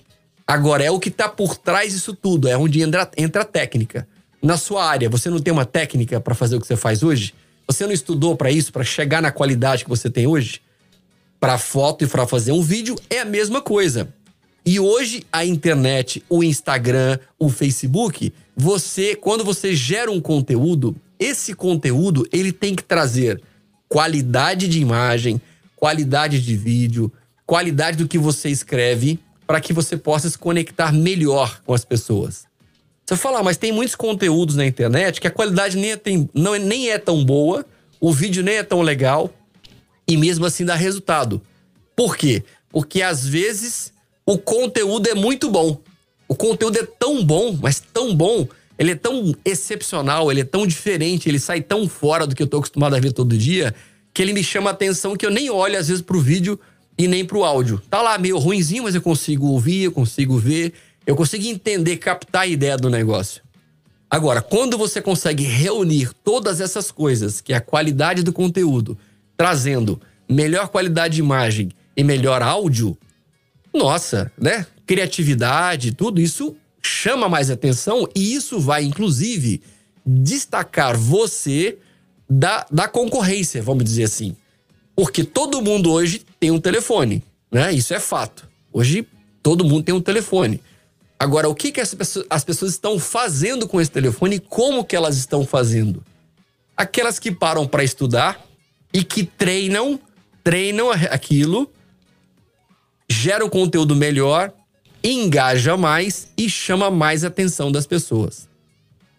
Agora, 0.47 0.81
é 0.81 0.89
o 0.89 0.97
que 0.97 1.09
está 1.09 1.27
por 1.27 1.57
trás 1.57 1.91
disso 1.91 2.13
tudo, 2.13 2.47
é 2.47 2.57
onde 2.57 2.81
entra, 2.81 3.11
entra 3.17 3.41
a 3.41 3.45
técnica. 3.45 4.07
Na 4.41 4.55
sua 4.55 4.85
área, 4.85 5.09
você 5.09 5.29
não 5.29 5.39
tem 5.39 5.51
uma 5.51 5.65
técnica 5.65 6.21
para 6.21 6.33
fazer 6.33 6.55
o 6.55 6.61
que 6.61 6.67
você 6.67 6.77
faz 6.77 7.03
hoje? 7.03 7.35
Você 7.67 7.85
não 7.85 7.91
estudou 7.91 8.33
para 8.37 8.49
isso, 8.49 8.71
para 8.71 8.83
chegar 8.85 9.21
na 9.21 9.29
qualidade 9.29 9.83
que 9.83 9.89
você 9.89 10.09
tem 10.09 10.25
hoje? 10.25 10.61
Para 11.37 11.57
foto 11.57 12.05
e 12.05 12.07
para 12.07 12.25
fazer 12.25 12.53
um 12.53 12.61
vídeo 12.61 12.95
é 13.09 13.19
a 13.19 13.25
mesma 13.25 13.61
coisa. 13.61 14.07
E 14.65 14.79
hoje 14.79 15.25
a 15.33 15.45
internet, 15.45 16.23
o 16.29 16.41
Instagram, 16.41 17.19
o 17.37 17.49
Facebook, 17.49 18.33
você, 18.55 19.15
quando 19.15 19.43
você 19.43 19.75
gera 19.75 20.09
um 20.09 20.21
conteúdo, 20.21 20.95
esse 21.19 21.53
conteúdo 21.53 22.25
ele 22.31 22.53
tem 22.53 22.73
que 22.73 22.83
trazer 22.83 23.41
qualidade 23.89 24.67
de 24.69 24.79
imagem, 24.79 25.41
qualidade 25.75 26.41
de 26.41 26.55
vídeo, 26.55 27.11
qualidade 27.45 27.97
do 27.97 28.07
que 28.07 28.17
você 28.17 28.49
escreve 28.49 29.19
para 29.47 29.61
que 29.61 29.71
você 29.71 29.95
possa 29.95 30.29
se 30.29 30.37
conectar 30.37 30.91
melhor 30.91 31.61
com 31.65 31.73
as 31.73 31.85
pessoas. 31.85 32.45
Você 33.05 33.15
fala, 33.15 33.41
mas 33.41 33.55
tem 33.55 33.71
muitos 33.71 33.95
conteúdos 33.95 34.57
na 34.57 34.65
internet 34.65 35.21
que 35.21 35.27
a 35.27 35.31
qualidade 35.31 35.77
nem 35.77 35.93
é, 35.93 35.95
tem, 35.95 36.29
não, 36.33 36.53
é, 36.53 36.59
nem 36.59 36.89
é 36.91 36.97
tão 36.97 37.23
boa, 37.23 37.65
o 38.01 38.11
vídeo 38.11 38.43
nem 38.43 38.55
é 38.55 38.63
tão 38.63 38.81
legal 38.81 39.33
e 40.05 40.17
mesmo 40.17 40.45
assim 40.45 40.65
dá 40.65 40.75
resultado. 40.75 41.41
Por 41.95 42.17
quê? 42.17 42.43
Porque 42.69 43.01
às 43.01 43.25
vezes 43.25 43.93
o 44.25 44.37
conteúdo 44.37 45.07
é 45.07 45.15
muito 45.15 45.49
bom. 45.49 45.81
O 46.27 46.35
conteúdo 46.35 46.77
é 46.77 46.85
tão 46.85 47.23
bom, 47.23 47.57
mas 47.61 47.79
tão 47.79 48.13
bom, 48.13 48.45
ele 48.77 48.91
é 48.91 48.95
tão 48.95 49.33
excepcional, 49.45 50.29
ele 50.29 50.41
é 50.41 50.45
tão 50.45 50.67
diferente, 50.67 51.29
ele 51.29 51.39
sai 51.39 51.61
tão 51.61 51.87
fora 51.87 52.27
do 52.27 52.35
que 52.35 52.43
eu 52.43 52.47
tô 52.47 52.57
acostumado 52.57 52.95
a 52.95 52.99
ver 52.99 53.13
todo 53.13 53.37
dia, 53.37 53.73
que 54.13 54.21
ele 54.21 54.33
me 54.33 54.43
chama 54.43 54.69
a 54.69 54.73
atenção 54.73 55.15
que 55.15 55.25
eu 55.25 55.31
nem 55.31 55.49
olho 55.49 55.79
às 55.79 55.87
vezes 55.87 56.01
pro 56.01 56.19
vídeo 56.19 56.59
e 56.97 57.07
nem 57.07 57.23
pro 57.23 57.43
áudio. 57.43 57.81
Tá 57.89 58.01
lá 58.01 58.17
meio 58.17 58.37
ruinzinho, 58.37 58.83
mas 58.83 58.95
eu 58.95 59.01
consigo 59.01 59.47
ouvir, 59.47 59.83
eu 59.83 59.91
consigo 59.91 60.37
ver, 60.37 60.73
eu 61.05 61.15
consigo 61.15 61.45
entender, 61.45 61.97
captar 61.97 62.43
a 62.43 62.47
ideia 62.47 62.77
do 62.77 62.89
negócio. 62.89 63.41
Agora, 64.09 64.41
quando 64.41 64.77
você 64.77 65.01
consegue 65.01 65.43
reunir 65.43 66.11
todas 66.23 66.61
essas 66.61 66.91
coisas, 66.91 67.41
que 67.41 67.53
é 67.53 67.57
a 67.57 67.61
qualidade 67.61 68.23
do 68.23 68.31
conteúdo, 68.31 68.97
trazendo 69.35 70.01
melhor 70.29 70.69
qualidade 70.69 71.15
de 71.15 71.19
imagem 71.21 71.71
e 71.95 72.03
melhor 72.03 72.41
áudio, 72.41 72.97
nossa, 73.73 74.31
né? 74.37 74.65
Criatividade, 74.85 75.91
tudo 75.93 76.21
isso 76.21 76.55
chama 76.81 77.27
mais 77.27 77.51
atenção 77.51 78.07
e 78.15 78.33
isso 78.33 78.59
vai, 78.59 78.83
inclusive, 78.85 79.61
destacar 80.05 80.97
você 80.97 81.77
da, 82.29 82.65
da 82.71 82.87
concorrência, 82.87 83.61
vamos 83.61 83.83
dizer 83.83 84.03
assim. 84.03 84.35
Porque 84.97 85.23
todo 85.23 85.61
mundo 85.61 85.91
hoje 85.91 86.25
tem 86.39 86.49
um 86.49 86.59
telefone, 86.59 87.23
né? 87.51 87.71
Isso 87.71 87.93
é 87.93 87.99
fato. 87.99 88.49
Hoje 88.73 89.07
todo 89.43 89.63
mundo 89.63 89.83
tem 89.83 89.93
um 89.93 90.01
telefone. 90.01 90.59
Agora, 91.19 91.47
o 91.47 91.53
que, 91.53 91.71
que 91.71 91.79
as, 91.79 91.93
pessoas, 91.93 92.25
as 92.27 92.43
pessoas 92.43 92.71
estão 92.71 92.97
fazendo 92.97 93.67
com 93.67 93.79
esse 93.79 93.91
telefone 93.91 94.37
e 94.37 94.39
como 94.39 94.83
que 94.83 94.95
elas 94.95 95.15
estão 95.15 95.45
fazendo? 95.45 96.03
Aquelas 96.75 97.19
que 97.19 97.31
param 97.31 97.67
para 97.67 97.83
estudar 97.83 98.43
e 98.91 99.03
que 99.03 99.23
treinam, 99.23 99.99
treinam 100.43 100.91
aquilo, 100.91 101.71
geram 103.07 103.49
conteúdo 103.49 103.95
melhor, 103.95 104.51
engaja 105.03 105.77
mais 105.77 106.29
e 106.35 106.49
chama 106.49 106.89
mais 106.89 107.23
atenção 107.23 107.71
das 107.71 107.85
pessoas. 107.85 108.49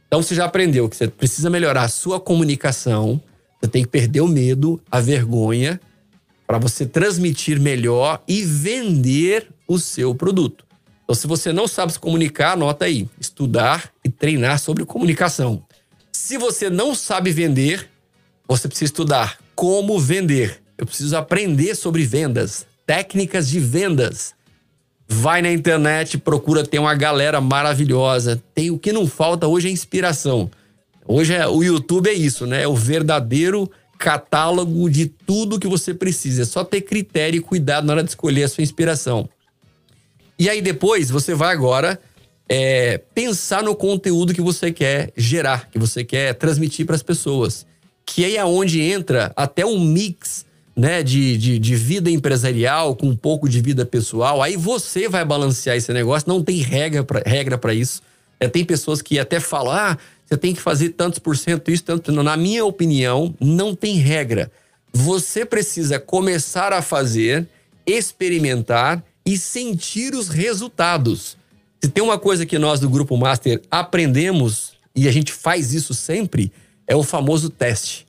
Então 0.09 0.25
você 0.25 0.35
já 0.35 0.45
aprendeu 0.45 0.89
que 0.89 0.97
você 0.97 1.07
precisa 1.07 1.49
melhorar 1.49 1.83
a 1.83 1.89
sua 1.89 2.19
comunicação, 2.19 3.23
Você 3.61 3.69
tem 3.69 3.83
que 3.83 3.89
perder 3.89 4.21
o 4.21 4.29
medo, 4.29 4.81
a 4.91 5.01
vergonha, 5.01 5.81
para 6.47 6.59
você 6.59 6.87
transmitir 6.87 7.61
melhor 7.61 8.23
e 8.27 8.43
vender 8.45 9.49
o 9.67 9.79
seu 9.79 10.15
produto. 10.15 10.65
Então, 11.05 11.15
se 11.15 11.27
você 11.27 11.53
não 11.53 11.67
sabe 11.67 11.93
se 11.93 11.99
comunicar, 11.99 12.53
anota 12.53 12.85
aí: 12.85 13.09
estudar 13.21 13.91
e 14.05 14.09
treinar 14.09 14.59
sobre 14.59 14.85
comunicação. 14.85 15.63
Se 16.13 16.37
você 16.37 16.69
não 16.69 16.95
sabe 16.95 17.31
vender, 17.31 17.89
você 18.47 18.69
precisa 18.69 18.87
estudar 18.87 19.39
como 19.55 19.99
vender. 19.99 20.63
Eu 20.77 20.87
preciso 20.87 21.17
aprender 21.17 21.75
sobre 21.75 22.05
vendas, 22.05 22.67
técnicas 22.87 23.49
de 23.49 23.59
vendas. 23.59 24.35
Vai 25.09 25.41
na 25.41 25.51
internet, 25.51 26.19
procura 26.19 26.65
ter 26.65 26.79
uma 26.79 26.95
galera 26.95 27.41
maravilhosa. 27.41 28.43
Tem 28.55 28.71
o 28.71 28.79
que 28.79 28.93
não 28.93 29.07
falta 29.07 29.47
hoje 29.47 29.69
é 29.69 29.71
inspiração. 29.71 30.51
Hoje 31.11 31.33
é, 31.33 31.49
o 31.49 31.63
YouTube 31.63 32.11
é 32.11 32.13
isso, 32.13 32.47
né? 32.47 32.65
É 32.65 32.69
o 32.69 32.75
verdadeiro 32.75 33.71
catálogo 33.99 34.91
de 34.91 35.07
tudo 35.07 35.59
que 35.59 35.67
você 35.67 35.95
precisa. 35.95 36.43
É 36.43 36.45
só 36.45 36.63
ter 36.63 36.83
critério 36.83 37.39
e 37.39 37.41
cuidado 37.41 37.87
na 37.87 37.95
hora 37.95 38.05
de 38.05 38.11
escolher 38.11 38.45
a 38.45 38.49
sua 38.49 38.63
inspiração. 38.63 39.27
E 40.39 40.51
aí 40.51 40.61
depois 40.61 41.09
você 41.09 41.35
vai 41.35 41.51
agora 41.53 41.99
é, 42.47 42.99
pensar 43.15 43.63
no 43.63 43.75
conteúdo 43.75 44.35
que 44.35 44.43
você 44.43 44.71
quer 44.71 45.11
gerar, 45.17 45.71
que 45.71 45.79
você 45.79 46.05
quer 46.05 46.35
transmitir 46.35 46.85
para 46.85 46.95
as 46.95 47.03
pessoas. 47.03 47.67
Que 48.05 48.27
aí 48.27 48.37
é 48.37 48.45
onde 48.45 48.81
entra 48.83 49.33
até 49.35 49.65
um 49.65 49.81
mix 49.81 50.45
né, 50.77 51.03
de, 51.03 51.39
de, 51.39 51.59
de, 51.59 51.75
vida 51.75 52.11
empresarial 52.11 52.95
com 52.95 53.09
um 53.09 53.17
pouco 53.17 53.49
de 53.49 53.63
vida 53.63 53.85
pessoal. 53.85 54.43
Aí 54.43 54.57
você 54.57 55.09
vai 55.09 55.25
balancear 55.25 55.77
esse 55.77 55.93
negócio, 55.93 56.29
não 56.29 56.43
tem 56.43 56.59
regra 56.59 57.03
para 57.03 57.23
regra 57.27 57.59
isso. 57.75 58.03
É, 58.39 58.47
tem 58.47 58.65
pessoas 58.65 59.03
que 59.03 59.19
até 59.19 59.41
falam, 59.41 59.73
ah, 59.73 59.99
você 60.29 60.37
tem 60.37 60.55
que 60.55 60.61
fazer 60.61 60.91
tantos 60.91 61.19
por 61.19 61.37
cento 61.37 61.71
isso, 61.71 61.85
tanto. 61.85 62.13
Na 62.13 62.37
minha 62.37 62.65
opinião, 62.65 63.35
não 63.41 63.75
tem 63.75 63.97
regra. 63.97 64.51
Você 64.93 65.45
precisa 65.45 65.99
começar 65.99 66.73
a 66.73 66.83
fazer, 66.83 67.47
experimentar 67.87 69.03
e 69.25 69.39
sentir 69.39 70.15
os 70.15 70.29
resultados. 70.29 71.37
Se 71.83 71.89
tem 71.89 72.03
uma 72.03 72.19
coisa 72.19 72.45
que 72.45 72.59
nós 72.59 72.81
do 72.81 72.91
Grupo 72.91 73.17
Master 73.17 73.63
aprendemos, 73.71 74.73
e 74.95 75.09
a 75.09 75.13
gente 75.13 75.33
faz 75.33 75.73
isso 75.73 75.95
sempre, 75.95 76.53
é 76.87 76.95
o 76.95 77.03
famoso 77.03 77.49
teste. 77.49 78.07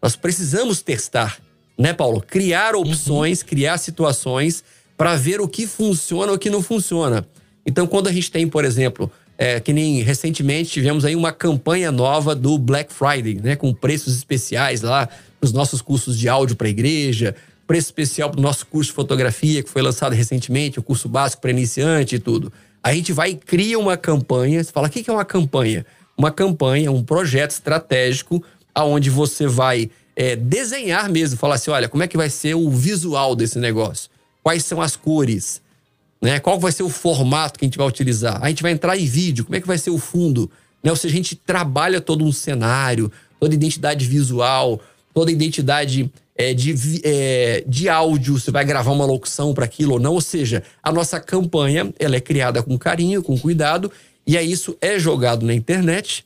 Nós 0.00 0.16
precisamos 0.16 0.82
testar 0.82 1.38
né, 1.78 1.92
Paulo? 1.92 2.20
Criar 2.20 2.74
opções, 2.74 3.40
uhum. 3.40 3.46
criar 3.46 3.78
situações 3.78 4.62
para 4.96 5.16
ver 5.16 5.40
o 5.40 5.48
que 5.48 5.66
funciona 5.66 6.30
ou 6.30 6.36
o 6.36 6.38
que 6.38 6.50
não 6.50 6.62
funciona. 6.62 7.26
Então, 7.66 7.86
quando 7.86 8.08
a 8.08 8.12
gente 8.12 8.30
tem, 8.30 8.48
por 8.48 8.64
exemplo, 8.64 9.10
é, 9.42 9.58
que 9.58 9.72
nem 9.72 10.02
recentemente 10.02 10.70
tivemos 10.70 11.04
aí 11.04 11.16
uma 11.16 11.32
campanha 11.32 11.90
nova 11.90 12.32
do 12.32 12.56
Black 12.56 12.92
Friday, 12.92 13.40
né, 13.42 13.56
com 13.56 13.74
preços 13.74 14.16
especiais 14.16 14.82
lá 14.82 15.08
os 15.40 15.52
nossos 15.52 15.82
cursos 15.82 16.16
de 16.16 16.28
áudio 16.28 16.54
para 16.54 16.68
a 16.68 16.70
igreja, 16.70 17.34
preço 17.66 17.88
especial 17.88 18.30
para 18.30 18.38
o 18.38 18.42
nosso 18.42 18.64
curso 18.64 18.90
de 18.90 18.94
fotografia 18.94 19.60
que 19.60 19.68
foi 19.68 19.82
lançado 19.82 20.12
recentemente, 20.12 20.78
o 20.78 20.82
curso 20.82 21.08
básico 21.08 21.42
para 21.42 21.50
iniciante 21.50 22.14
e 22.14 22.18
tudo. 22.20 22.52
A 22.80 22.94
gente 22.94 23.12
vai 23.12 23.30
e 23.30 23.34
cria 23.34 23.76
uma 23.80 23.96
campanha. 23.96 24.62
Você 24.62 24.70
fala, 24.70 24.86
o 24.86 24.90
que 24.90 25.10
é 25.10 25.12
uma 25.12 25.24
campanha? 25.24 25.84
Uma 26.16 26.30
campanha, 26.30 26.92
um 26.92 27.02
projeto 27.02 27.50
estratégico 27.50 28.40
aonde 28.72 29.10
você 29.10 29.48
vai 29.48 29.90
é, 30.14 30.36
desenhar 30.36 31.10
mesmo, 31.10 31.36
falar 31.36 31.56
assim: 31.56 31.72
olha, 31.72 31.88
como 31.88 32.04
é 32.04 32.06
que 32.06 32.16
vai 32.16 32.30
ser 32.30 32.54
o 32.54 32.70
visual 32.70 33.34
desse 33.34 33.58
negócio? 33.58 34.08
Quais 34.40 34.64
são 34.64 34.80
as 34.80 34.94
cores? 34.94 35.61
Né? 36.22 36.38
Qual 36.38 36.58
vai 36.60 36.70
ser 36.70 36.84
o 36.84 36.88
formato 36.88 37.58
que 37.58 37.64
a 37.64 37.66
gente 37.66 37.76
vai 37.76 37.86
utilizar? 37.86 38.38
A 38.40 38.48
gente 38.48 38.62
vai 38.62 38.70
entrar 38.70 38.96
em 38.96 39.04
vídeo, 39.04 39.44
como 39.44 39.56
é 39.56 39.60
que 39.60 39.66
vai 39.66 39.76
ser 39.76 39.90
o 39.90 39.98
fundo? 39.98 40.48
Né? 40.80 40.90
Ou 40.90 40.96
seja, 40.96 41.12
a 41.12 41.16
gente 41.16 41.34
trabalha 41.34 42.00
todo 42.00 42.24
um 42.24 42.30
cenário, 42.30 43.10
toda 43.40 43.54
identidade 43.54 44.06
visual, 44.06 44.80
toda 45.12 45.32
identidade 45.32 46.08
é, 46.36 46.54
de, 46.54 47.00
é, 47.04 47.64
de 47.66 47.88
áudio, 47.88 48.38
você 48.38 48.52
vai 48.52 48.64
gravar 48.64 48.92
uma 48.92 49.04
locução 49.04 49.52
para 49.52 49.64
aquilo 49.64 49.94
ou 49.94 50.00
não. 50.00 50.12
Ou 50.12 50.20
seja, 50.20 50.62
a 50.80 50.92
nossa 50.92 51.18
campanha 51.18 51.92
ela 51.98 52.14
é 52.14 52.20
criada 52.20 52.62
com 52.62 52.78
carinho, 52.78 53.22
com 53.22 53.36
cuidado, 53.36 53.90
e 54.24 54.38
aí 54.38 54.50
isso 54.50 54.76
é 54.80 55.00
jogado 55.00 55.44
na 55.44 55.52
internet. 55.52 56.24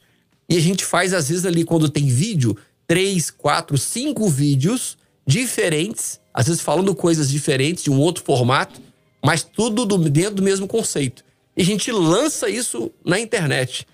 E 0.48 0.58
a 0.58 0.60
gente 0.60 0.84
faz, 0.84 1.14
às 1.14 1.30
vezes, 1.30 1.46
ali, 1.46 1.64
quando 1.64 1.88
tem 1.88 2.06
vídeo, 2.06 2.56
três, 2.86 3.30
quatro, 3.30 3.78
cinco 3.78 4.28
vídeos 4.28 4.96
diferentes, 5.26 6.20
às 6.32 6.46
vezes 6.46 6.60
falando 6.60 6.94
coisas 6.94 7.30
diferentes, 7.30 7.82
de 7.82 7.90
um 7.90 7.98
outro 7.98 8.22
formato, 8.22 8.80
mas 9.26 9.42
tudo 9.42 9.84
do, 9.84 9.98
dentro 9.98 10.36
do 10.36 10.42
mesmo 10.42 10.68
conceito. 10.68 11.24
E 11.56 11.60
a 11.60 11.64
gente 11.64 11.90
lança 11.90 12.48
isso 12.48 12.92
na 13.04 13.18
internet. 13.18 13.84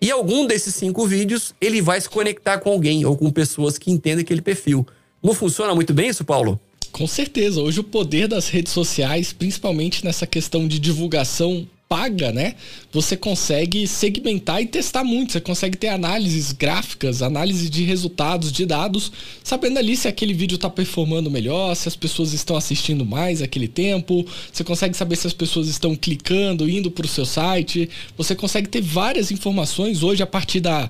E 0.00 0.10
algum 0.10 0.46
desses 0.46 0.74
cinco 0.74 1.06
vídeos, 1.06 1.54
ele 1.60 1.82
vai 1.82 2.00
se 2.00 2.08
conectar 2.08 2.56
com 2.60 2.70
alguém 2.70 3.04
ou 3.04 3.14
com 3.14 3.30
pessoas 3.30 3.76
que 3.76 3.90
entendem 3.90 4.22
aquele 4.22 4.40
perfil. 4.40 4.86
Não 5.22 5.34
funciona 5.34 5.74
muito 5.74 5.92
bem 5.92 6.08
isso, 6.08 6.24
Paulo? 6.24 6.58
Com 6.90 7.06
certeza. 7.06 7.60
Hoje 7.60 7.80
o 7.80 7.84
poder 7.84 8.26
das 8.26 8.48
redes 8.48 8.72
sociais, 8.72 9.34
principalmente 9.34 10.02
nessa 10.02 10.26
questão 10.26 10.66
de 10.66 10.78
divulgação 10.78 11.68
paga, 11.90 12.30
né? 12.30 12.54
Você 12.92 13.16
consegue 13.16 13.84
segmentar 13.84 14.62
e 14.62 14.66
testar 14.66 15.02
muito. 15.02 15.32
Você 15.32 15.40
consegue 15.40 15.76
ter 15.76 15.88
análises 15.88 16.52
gráficas, 16.52 17.20
análise 17.20 17.68
de 17.68 17.82
resultados, 17.82 18.52
de 18.52 18.64
dados, 18.64 19.10
sabendo 19.42 19.76
ali 19.80 19.96
se 19.96 20.06
aquele 20.06 20.32
vídeo 20.32 20.54
está 20.54 20.70
performando 20.70 21.28
melhor, 21.28 21.74
se 21.74 21.88
as 21.88 21.96
pessoas 21.96 22.32
estão 22.32 22.56
assistindo 22.56 23.04
mais 23.04 23.42
aquele 23.42 23.66
tempo. 23.66 24.24
Você 24.52 24.62
consegue 24.62 24.96
saber 24.96 25.16
se 25.16 25.26
as 25.26 25.32
pessoas 25.32 25.66
estão 25.66 25.96
clicando, 25.96 26.70
indo 26.70 26.92
para 26.92 27.06
o 27.06 27.08
seu 27.08 27.26
site. 27.26 27.90
Você 28.16 28.36
consegue 28.36 28.68
ter 28.68 28.80
várias 28.80 29.32
informações 29.32 30.04
hoje 30.04 30.22
a 30.22 30.26
partir 30.28 30.60
da 30.60 30.88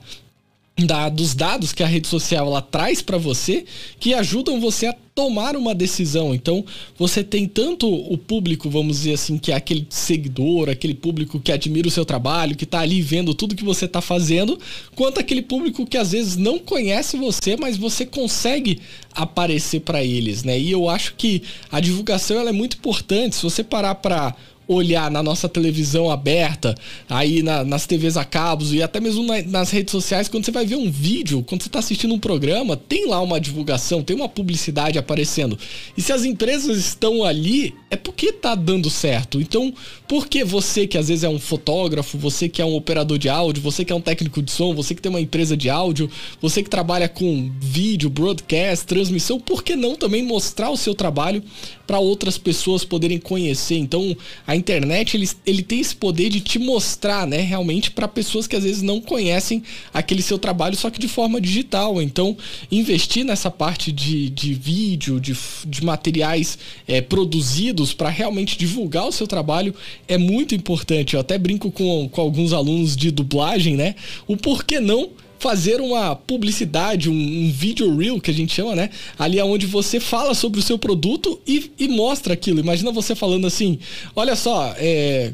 dos 1.13 1.35
dados 1.35 1.73
que 1.73 1.83
a 1.83 1.87
rede 1.87 2.09
social 2.09 2.47
ela 2.47 2.63
traz 2.63 3.03
para 3.03 3.19
você 3.19 3.65
que 3.99 4.15
ajudam 4.15 4.61
você 4.61 4.87
a 4.87 4.97
tomar 5.15 5.57
uma 5.57 5.75
decisão. 5.75 6.35
Então, 6.35 6.65
você 6.99 7.23
tem 7.23 7.47
tanto 7.47 7.87
o 7.87 8.17
público, 8.17 8.71
vamos 8.71 8.99
dizer 8.99 9.15
assim, 9.15 9.37
que 9.37 9.53
é 9.53 9.55
aquele 9.55 9.87
seguidor, 9.91 10.69
aquele 10.69 10.95
público 10.95 11.39
que 11.39 11.53
admira 11.53 11.89
o 11.89 11.91
seu 11.91 12.05
trabalho, 12.05 12.57
que 12.57 12.65
está 12.65 12.81
ali 12.81 13.03
vendo 13.03 13.35
tudo 13.35 13.55
que 13.55 13.65
você 13.65 13.85
está 13.85 14.01
fazendo, 14.01 14.59
quanto 14.95 15.21
aquele 15.21 15.43
público 15.43 15.85
que 15.85 15.99
às 15.99 16.13
vezes 16.13 16.37
não 16.37 16.59
conhece 16.59 17.17
você, 17.17 17.57
mas 17.57 17.77
você 17.77 18.07
consegue 18.07 18.81
aparecer 19.13 19.81
para 19.81 20.03
eles, 20.03 20.43
né? 20.43 20.59
E 20.59 20.71
eu 20.71 20.89
acho 20.89 21.15
que 21.17 21.43
a 21.71 21.81
divulgação 21.81 22.39
ela 22.39 22.51
é 22.51 22.53
muito 22.53 22.77
importante. 22.77 23.37
Se 23.37 23.43
você 23.43 23.63
parar 23.63 23.97
para 23.97 24.35
olhar 24.73 25.11
na 25.11 25.21
nossa 25.21 25.49
televisão 25.49 26.09
aberta, 26.09 26.77
aí 27.09 27.43
na, 27.43 27.65
nas 27.65 27.87
TVs 27.87 28.17
a 28.17 28.25
cabos 28.25 28.73
e 28.73 28.81
até 28.81 29.01
mesmo 29.01 29.25
na, 29.25 29.43
nas 29.43 29.71
redes 29.71 29.91
sociais, 29.91 30.29
quando 30.29 30.45
você 30.45 30.53
vai 30.53 30.65
ver 30.65 30.77
um 30.77 30.89
vídeo, 30.89 31.43
quando 31.43 31.63
você 31.63 31.69
está 31.69 31.81
assistindo 31.81 32.15
um 32.15 32.21
programa, 32.21 32.77
tem 32.77 33.07
lá 33.07 33.21
uma 33.21 33.41
divulgação, 33.41 34.03
tem 34.03 34.15
uma 34.15 34.29
publicidade 34.29 34.97
aparecendo. 34.97 35.59
E 35.97 36.03
se 36.03 36.13
as 36.13 36.25
empresas 36.25 36.79
estão 36.79 37.25
ali, 37.25 37.75
é 37.91 37.97
porque 37.97 38.33
tá 38.33 38.55
dando 38.55 38.89
certo. 38.89 39.41
Então, 39.41 39.75
por 40.07 40.29
que 40.29 40.45
você 40.45 40.87
que 40.87 40.97
às 40.97 41.09
vezes 41.09 41.25
é 41.25 41.29
um 41.29 41.41
fotógrafo, 41.41 42.17
você 42.17 42.49
que 42.49 42.63
é 42.63 42.65
um 42.65 42.77
operador 42.77 43.19
de 43.19 43.29
áudio, 43.29 43.61
você 43.61 43.85
que 43.85 43.93
é 43.93 43.97
um 43.97 44.01
técnico 44.01 44.41
de 44.41 44.53
som, 44.53 44.73
você 44.73 44.95
que 44.95 45.03
tem 45.03 45.11
uma 45.11 45.21
empresa 45.21 45.57
de 45.57 45.69
áudio, 45.69 46.09
você 46.41 46.63
que 46.63 46.71
trabalha 46.71 47.09
com 47.09 47.51
vídeo, 47.59 48.09
broadcast, 48.09 48.87
transmissão, 48.87 49.41
por 49.41 49.65
que 49.65 49.75
não 49.75 49.97
também 49.97 50.23
mostrar 50.23 50.71
o 50.71 50.77
seu 50.77 50.95
trabalho 50.95 51.43
para 51.87 51.99
outras 51.99 52.39
pessoas 52.39 52.85
poderem 52.85 53.19
conhecer? 53.19 53.77
Então, 53.77 54.17
a 54.47 54.60
internet 54.61 55.17
ele, 55.17 55.29
ele 55.45 55.63
tem 55.63 55.81
esse 55.81 55.95
poder 55.97 56.29
de 56.29 56.41
te 56.41 56.59
mostrar, 56.59 57.27
né, 57.27 57.39
realmente 57.41 57.91
para 57.91 58.07
pessoas 58.07 58.47
que 58.47 58.55
às 58.55 58.63
vezes 58.63 58.83
não 58.83 59.01
conhecem 59.01 59.63
aquele 59.93 60.23
seu 60.23 60.39
trabalho, 60.39 60.77
só 60.77 60.91
que 60.91 61.01
de 61.01 61.09
forma 61.09 61.41
digital. 61.41 62.01
Então, 62.01 62.37
investir 62.71 63.25
nessa 63.25 63.51
parte 63.51 63.91
de, 63.91 64.31
de 64.31 64.55
vídeo, 64.55 65.19
de, 65.19 65.37
de 65.67 65.85
materiais 65.85 66.59
é, 66.87 67.01
produzidos 67.01 67.93
para 67.93 68.09
realmente 68.09 68.57
divulgar 68.57 69.09
o 69.09 69.13
seu 69.13 69.27
trabalho 69.27 69.75
é 70.07 70.17
muito 70.17 70.55
importante. 70.55 71.15
Eu 71.15 71.21
até 71.21 71.39
brinco 71.39 71.71
com, 71.71 72.09
com 72.09 72.21
alguns 72.21 72.53
alunos 72.53 72.97
de 72.97 73.11
dublagem, 73.11 73.77
né? 73.77 73.95
O 74.27 74.37
porquê 74.37 74.79
não 74.79 75.11
fazer 75.41 75.81
uma 75.81 76.15
publicidade, 76.15 77.11
um, 77.11 77.15
um 77.15 77.51
vídeo 77.51 77.97
reel 77.97 78.21
que 78.21 78.31
a 78.31 78.35
gente 78.35 78.55
chama, 78.55 78.77
né? 78.77 78.91
Ali 79.19 79.39
é 79.39 79.45
onde 79.45 79.67
você 79.67 79.99
fala 79.99 80.35
sobre 80.35 80.61
o 80.61 80.63
seu 80.63 80.79
produto 80.79 81.41
e, 81.47 81.73
e 81.79 81.89
mostra 81.89 82.35
aquilo. 82.35 82.61
Imagina 82.61 82.93
você 82.93 83.15
falando 83.15 83.47
assim: 83.47 83.79
olha 84.15 84.37
só, 84.37 84.75
é 84.77 85.33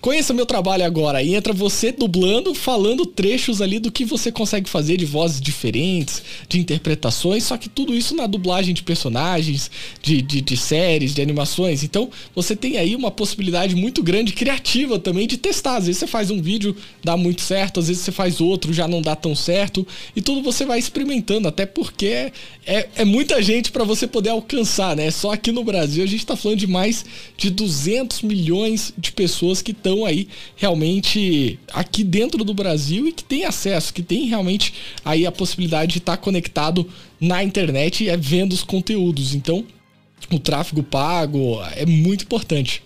Conheça 0.00 0.32
meu 0.32 0.46
trabalho 0.46 0.84
agora. 0.84 1.22
E 1.22 1.34
entra 1.34 1.52
você 1.52 1.90
dublando, 1.90 2.54
falando 2.54 3.04
trechos 3.04 3.60
ali 3.60 3.80
do 3.80 3.90
que 3.90 4.04
você 4.04 4.30
consegue 4.30 4.68
fazer 4.68 4.96
de 4.96 5.04
vozes 5.04 5.40
diferentes, 5.40 6.22
de 6.48 6.60
interpretações, 6.60 7.44
só 7.44 7.56
que 7.56 7.68
tudo 7.68 7.94
isso 7.94 8.14
na 8.14 8.26
dublagem 8.26 8.72
de 8.72 8.82
personagens, 8.82 9.70
de, 10.00 10.22
de, 10.22 10.40
de, 10.40 10.56
séries, 10.56 11.14
de 11.14 11.20
animações. 11.20 11.82
Então 11.82 12.10
você 12.34 12.54
tem 12.54 12.76
aí 12.76 12.94
uma 12.94 13.10
possibilidade 13.10 13.74
muito 13.74 14.02
grande, 14.02 14.32
criativa 14.32 14.98
também, 14.98 15.26
de 15.26 15.36
testar. 15.36 15.76
Às 15.76 15.86
vezes 15.86 15.98
você 15.98 16.06
faz 16.06 16.30
um 16.30 16.40
vídeo, 16.40 16.76
dá 17.02 17.16
muito 17.16 17.40
certo, 17.40 17.80
às 17.80 17.88
vezes 17.88 18.02
você 18.02 18.12
faz 18.12 18.40
outro, 18.40 18.72
já 18.72 18.86
não 18.86 19.02
dá 19.02 19.16
tão 19.16 19.34
certo. 19.34 19.86
E 20.14 20.22
tudo 20.22 20.42
você 20.42 20.64
vai 20.64 20.78
experimentando, 20.78 21.48
até 21.48 21.66
porque 21.66 22.32
é, 22.64 22.88
é 22.96 23.04
muita 23.04 23.42
gente 23.42 23.72
para 23.72 23.82
você 23.82 24.06
poder 24.06 24.30
alcançar, 24.30 24.94
né? 24.94 25.10
Só 25.10 25.32
aqui 25.32 25.50
no 25.50 25.64
Brasil 25.64 26.04
a 26.04 26.06
gente 26.06 26.20
está 26.20 26.36
falando 26.36 26.58
de 26.58 26.66
mais 26.68 27.04
de 27.36 27.50
200 27.50 28.22
milhões 28.22 28.92
de 28.96 29.10
pessoas 29.10 29.60
que 29.60 29.72
estão 29.72 29.87
estão 29.88 30.04
aí 30.04 30.28
realmente 30.54 31.58
aqui 31.72 32.04
dentro 32.04 32.44
do 32.44 32.52
Brasil 32.52 33.08
e 33.08 33.12
que 33.12 33.24
tem 33.24 33.44
acesso, 33.44 33.92
que 33.92 34.02
tem 34.02 34.26
realmente 34.26 34.74
aí 35.04 35.26
a 35.26 35.32
possibilidade 35.32 35.92
de 35.92 35.98
estar 35.98 36.16
tá 36.16 36.22
conectado 36.22 36.88
na 37.18 37.42
internet 37.42 38.08
é 38.08 38.16
vendo 38.16 38.52
os 38.52 38.62
conteúdos. 38.62 39.34
Então, 39.34 39.64
o 40.30 40.38
tráfego 40.38 40.82
pago 40.82 41.58
é 41.74 41.86
muito 41.86 42.24
importante. 42.24 42.84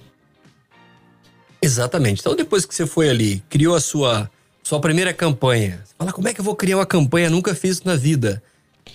Exatamente. 1.61 2.21
Então, 2.21 2.37
depois 2.37 2.65
que 2.65 2.75
você 2.75 2.87
foi 2.87 3.09
ali, 3.09 3.43
criou 3.49 3.75
a 3.75 3.81
sua, 3.81 4.31
sua 4.63 4.81
primeira 4.81 5.13
campanha, 5.13 5.83
você 5.85 5.95
fala, 5.99 6.13
como 6.13 6.29
é 6.29 6.35
que 6.35 6.41
eu 6.41 6.45
vou 6.45 6.55
criar 6.55 6.77
uma 6.77 6.87
campanha? 6.87 7.31
Nunca 7.31 7.55
fiz 7.55 7.77
isso 7.77 7.83
na 7.85 7.97
vida. 7.97 8.43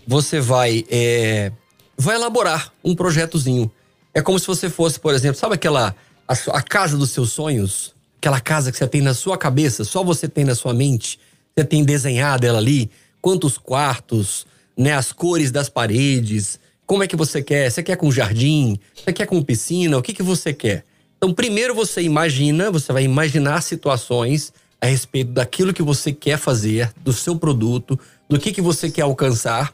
Você 0.06 0.40
vai, 0.40 0.86
é, 0.90 1.52
vai 1.98 2.16
elaborar 2.16 2.74
um 2.84 2.96
projetozinho. 2.96 3.72
É 4.14 4.22
como 4.22 4.40
se 4.40 4.48
você 4.48 4.70
fosse, 4.70 5.00
por 5.00 5.14
exemplo, 5.14 5.40
sabe 5.40 5.56
aquela 5.56 5.96
a, 6.28 6.34
a, 6.58 6.62
casa 6.62 6.98
dos 6.98 7.12
seus 7.12 7.32
sonhos? 7.32 7.96
Aquela 8.18 8.40
casa 8.40 8.72
que 8.72 8.78
você 8.78 8.88
tem 8.88 9.02
na 9.02 9.14
sua 9.14 9.38
cabeça, 9.38 9.84
só 9.84 10.04
você 10.04 10.28
tem 10.28 10.44
na 10.44 10.56
sua 10.56 10.74
mente, 10.74 11.20
você 11.56 11.64
tem 11.64 11.84
desenhado 11.84 12.46
ela 12.46 12.58
ali, 12.58 12.90
quantos 13.22 13.58
quartos, 13.58 14.46
né, 14.76 14.94
as 14.94 15.12
cores 15.12 15.52
das 15.52 15.70
paredes, 15.70 16.60
como 16.88 17.04
é 17.04 17.08
que 17.08 17.18
você 17.18 17.44
quer? 17.44 17.70
Você 17.70 17.84
quer 17.84 17.98
com 17.98 18.10
jardim? 18.10 18.80
Você 18.96 19.12
quer 19.12 19.26
com 19.26 19.44
piscina? 19.44 19.98
O 19.98 20.02
que, 20.02 20.14
que 20.14 20.24
você 20.24 20.54
quer? 20.54 20.86
Então, 21.18 21.34
primeiro 21.34 21.76
você 21.76 22.02
imagina, 22.02 22.72
você 22.72 22.94
vai 22.94 23.04
imaginar 23.04 23.62
situações 23.62 24.54
a 24.80 24.86
respeito 24.86 25.32
daquilo 25.32 25.74
que 25.74 25.82
você 25.82 26.14
quer 26.14 26.38
fazer, 26.38 26.94
do 27.04 27.12
seu 27.12 27.36
produto, 27.36 28.00
do 28.30 28.40
que, 28.40 28.54
que 28.54 28.62
você 28.62 28.90
quer 28.90 29.02
alcançar. 29.02 29.74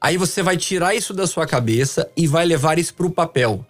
Aí 0.00 0.16
você 0.16 0.42
vai 0.42 0.56
tirar 0.56 0.94
isso 0.94 1.12
da 1.12 1.26
sua 1.26 1.46
cabeça 1.46 2.10
e 2.16 2.26
vai 2.26 2.46
levar 2.46 2.78
isso 2.78 2.94
para 2.94 3.06
o 3.06 3.10
papel. 3.10 3.66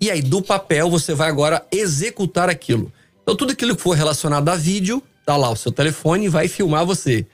E 0.00 0.10
aí, 0.10 0.22
do 0.22 0.40
papel, 0.40 0.88
você 0.88 1.14
vai 1.14 1.28
agora 1.28 1.66
executar 1.70 2.48
aquilo. 2.48 2.90
Então, 3.22 3.36
tudo 3.36 3.52
aquilo 3.52 3.76
que 3.76 3.82
for 3.82 3.96
relacionado 3.96 4.48
a 4.48 4.56
vídeo, 4.56 5.02
tá 5.24 5.36
lá 5.36 5.50
o 5.50 5.56
seu 5.56 5.70
telefone 5.72 6.28
vai 6.28 6.48
filmar 6.48 6.84
você. 6.84 7.26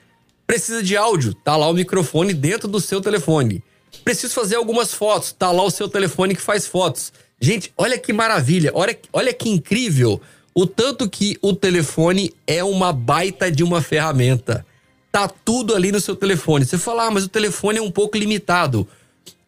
Precisa 0.46 0.82
de 0.82 0.96
áudio, 0.96 1.34
tá 1.34 1.56
lá 1.56 1.68
o 1.68 1.74
microfone 1.74 2.32
dentro 2.32 2.68
do 2.68 2.80
seu 2.80 3.00
telefone. 3.00 3.62
Preciso 4.04 4.34
fazer 4.34 4.56
algumas 4.56 4.94
fotos. 4.94 5.32
Tá 5.32 5.50
lá 5.50 5.62
o 5.62 5.70
seu 5.70 5.88
telefone 5.88 6.34
que 6.34 6.40
faz 6.40 6.66
fotos. 6.66 7.12
Gente, 7.40 7.72
olha 7.76 7.98
que 7.98 8.12
maravilha. 8.12 8.70
Olha, 8.74 8.98
olha 9.12 9.32
que 9.32 9.48
incrível 9.48 10.20
o 10.54 10.66
tanto 10.66 11.08
que 11.08 11.38
o 11.40 11.54
telefone 11.54 12.34
é 12.46 12.64
uma 12.64 12.92
baita 12.92 13.50
de 13.50 13.62
uma 13.62 13.80
ferramenta. 13.80 14.66
Tá 15.12 15.28
tudo 15.28 15.74
ali 15.74 15.92
no 15.92 16.00
seu 16.00 16.16
telefone. 16.16 16.64
Você 16.64 16.76
fala, 16.76 17.06
ah, 17.06 17.10
mas 17.10 17.24
o 17.24 17.28
telefone 17.28 17.78
é 17.78 17.82
um 17.82 17.90
pouco 17.90 18.18
limitado. 18.18 18.86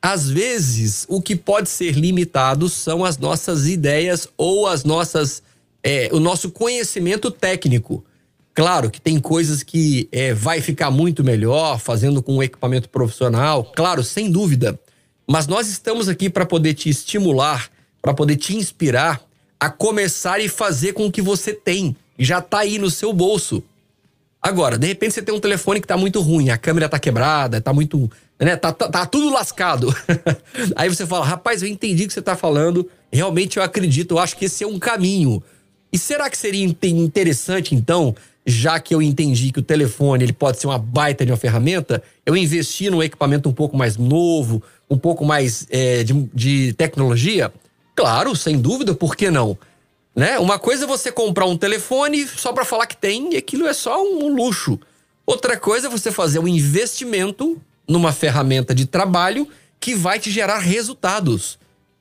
Às 0.01 0.31
vezes, 0.31 1.05
o 1.09 1.21
que 1.21 1.35
pode 1.35 1.69
ser 1.69 1.93
limitado 1.93 2.69
são 2.69 3.05
as 3.05 3.19
nossas 3.19 3.67
ideias 3.67 4.29
ou 4.37 4.67
as 4.67 4.85
nossas, 4.85 5.43
é, 5.83 6.09
o 6.13 6.21
nosso 6.21 6.51
conhecimento 6.51 7.31
técnico. 7.31 8.05
Claro 8.55 8.91
que 8.91 9.01
tem 9.01 9.19
coisas 9.19 9.63
que 9.63 10.09
é, 10.11 10.35
vai 10.35 10.61
ficar 10.61 10.91
muito 10.91 11.23
melhor 11.23 11.79
fazendo 11.79 12.23
com 12.23 12.37
um 12.37 12.43
equipamento 12.43 12.89
profissional, 12.89 13.65
claro, 13.65 14.03
sem 14.03 14.31
dúvida. 14.31 14.79
Mas 15.27 15.47
nós 15.47 15.69
estamos 15.69 16.09
aqui 16.09 16.29
para 16.29 16.45
poder 16.45 16.75
te 16.75 16.89
estimular, 16.89 17.71
para 18.03 18.13
poder 18.13 18.37
te 18.37 18.57
inspirar 18.57 19.21
a 19.59 19.71
começar 19.71 20.41
e 20.41 20.49
fazer 20.49 20.93
com 20.93 21.07
o 21.07 21.13
que 21.13 21.23
você 21.23 21.53
tem. 21.53 21.95
Já 22.19 22.39
está 22.39 22.61
aí 22.61 22.79
no 22.79 22.91
seu 22.91 23.13
bolso. 23.13 23.63
Agora, 24.43 24.79
de 24.79 24.87
repente 24.87 25.15
você 25.15 25.23
tem 25.23 25.35
um 25.35 25.41
telefone 25.41 25.81
que 25.81 25.85
está 25.85 25.99
muito 25.99 26.21
ruim, 26.21 26.49
a 26.49 26.57
câmera 26.57 26.87
está 26.87 26.99
quebrada, 26.99 27.59
está 27.59 27.73
muito. 27.73 28.11
Né, 28.39 28.57
tá, 28.57 28.73
tá, 28.73 28.89
tá 28.89 29.07
tudo 29.07 29.31
lascado. 29.33 29.95
aí 30.75 30.89
você 30.89 31.07
fala, 31.07 31.27
rapaz, 31.27 31.63
eu 31.63 31.69
entendi 31.69 32.05
o 32.05 32.07
que 32.07 32.15
você 32.15 32.21
está 32.21 32.35
falando, 32.35 32.89
realmente 33.13 33.59
eu 33.59 33.63
acredito, 33.63 34.15
eu 34.15 34.19
acho 34.19 34.37
que 34.37 34.47
esse 34.47 34.65
é 34.65 34.67
um 34.67 34.79
caminho. 34.79 35.43
E 35.93 35.99
será 35.99 36.31
que 36.31 36.39
seria 36.39 36.65
interessante, 36.65 37.75
então, 37.75 38.15
já 38.47 38.79
que 38.79 38.95
eu 38.95 39.03
entendi 39.03 39.53
que 39.53 39.59
o 39.59 39.63
telefone 39.63 40.25
ele 40.25 40.33
pode 40.33 40.61
ser 40.61 40.67
uma 40.67 40.79
baita 40.79 41.25
de 41.25 41.33
uma 41.33 41.37
ferramenta, 41.37 42.03
eu 42.25 42.37
investi 42.37 42.91
num 42.91 43.03
equipamento 43.03 43.49
um 43.49 43.53
pouco 43.53 43.77
mais 43.77 43.97
novo, 43.97 44.63
um 44.89 44.97
pouco 44.97 45.25
mais 45.25 45.67
é, 45.71 46.03
de, 46.05 46.29
de 46.35 46.73
tecnologia? 46.75 47.53
Claro, 47.95 48.35
sem 48.35 48.59
dúvida, 48.59 48.95
por 48.95 49.17
que 49.17 49.31
não? 49.31 49.59
Né? 50.15 50.39
Uma 50.39 50.59
coisa 50.59 50.85
é 50.85 50.89
você 50.89 51.13
comprar 51.13 51.47
um 51.47 51.57
telefone 51.57 52.27
só 52.27 52.53
para 52.53 52.65
falar 52.65 52.87
que 52.87 52.97
tem 52.97 53.35
e 53.35 53.37
aquilo 53.37 53.67
é 53.67 53.73
só 53.73 54.03
um 54.03 54.35
luxo. 54.35 54.79
Outra 55.27 55.57
coisa 55.57 55.87
é 55.87 55.91
você 55.91 56.11
fazer 56.11 56.39
um 56.39 56.49
investimento 56.49 57.61
numa 57.87 58.13
ferramenta 58.13 58.75
de 58.75 58.87
trabalho 58.87 59.47
que 59.79 59.95
vai 59.95 60.19
te 60.19 60.31
gerar 60.31 60.59
resultados. 60.59 61.59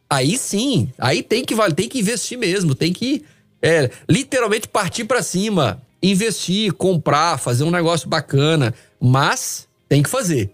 Aí 0.09 0.37
sim, 0.37 0.91
aí 0.97 1.21
tem 1.21 1.45
que 1.45 1.55
tem 1.75 1.87
que 1.87 1.99
investir 1.99 2.37
mesmo, 2.37 2.73
tem 2.73 2.91
que 2.91 3.23
é, 3.61 3.89
literalmente 4.07 4.67
partir 4.67 5.05
para 5.05 5.21
cima 5.21 5.81
investir, 6.01 6.73
comprar, 6.73 7.37
fazer 7.37 7.63
um 7.63 7.71
negócio 7.71 8.07
bacana, 8.07 8.73
mas 8.99 9.67
tem 9.87 10.01
que 10.01 10.09
fazer. 10.09 10.49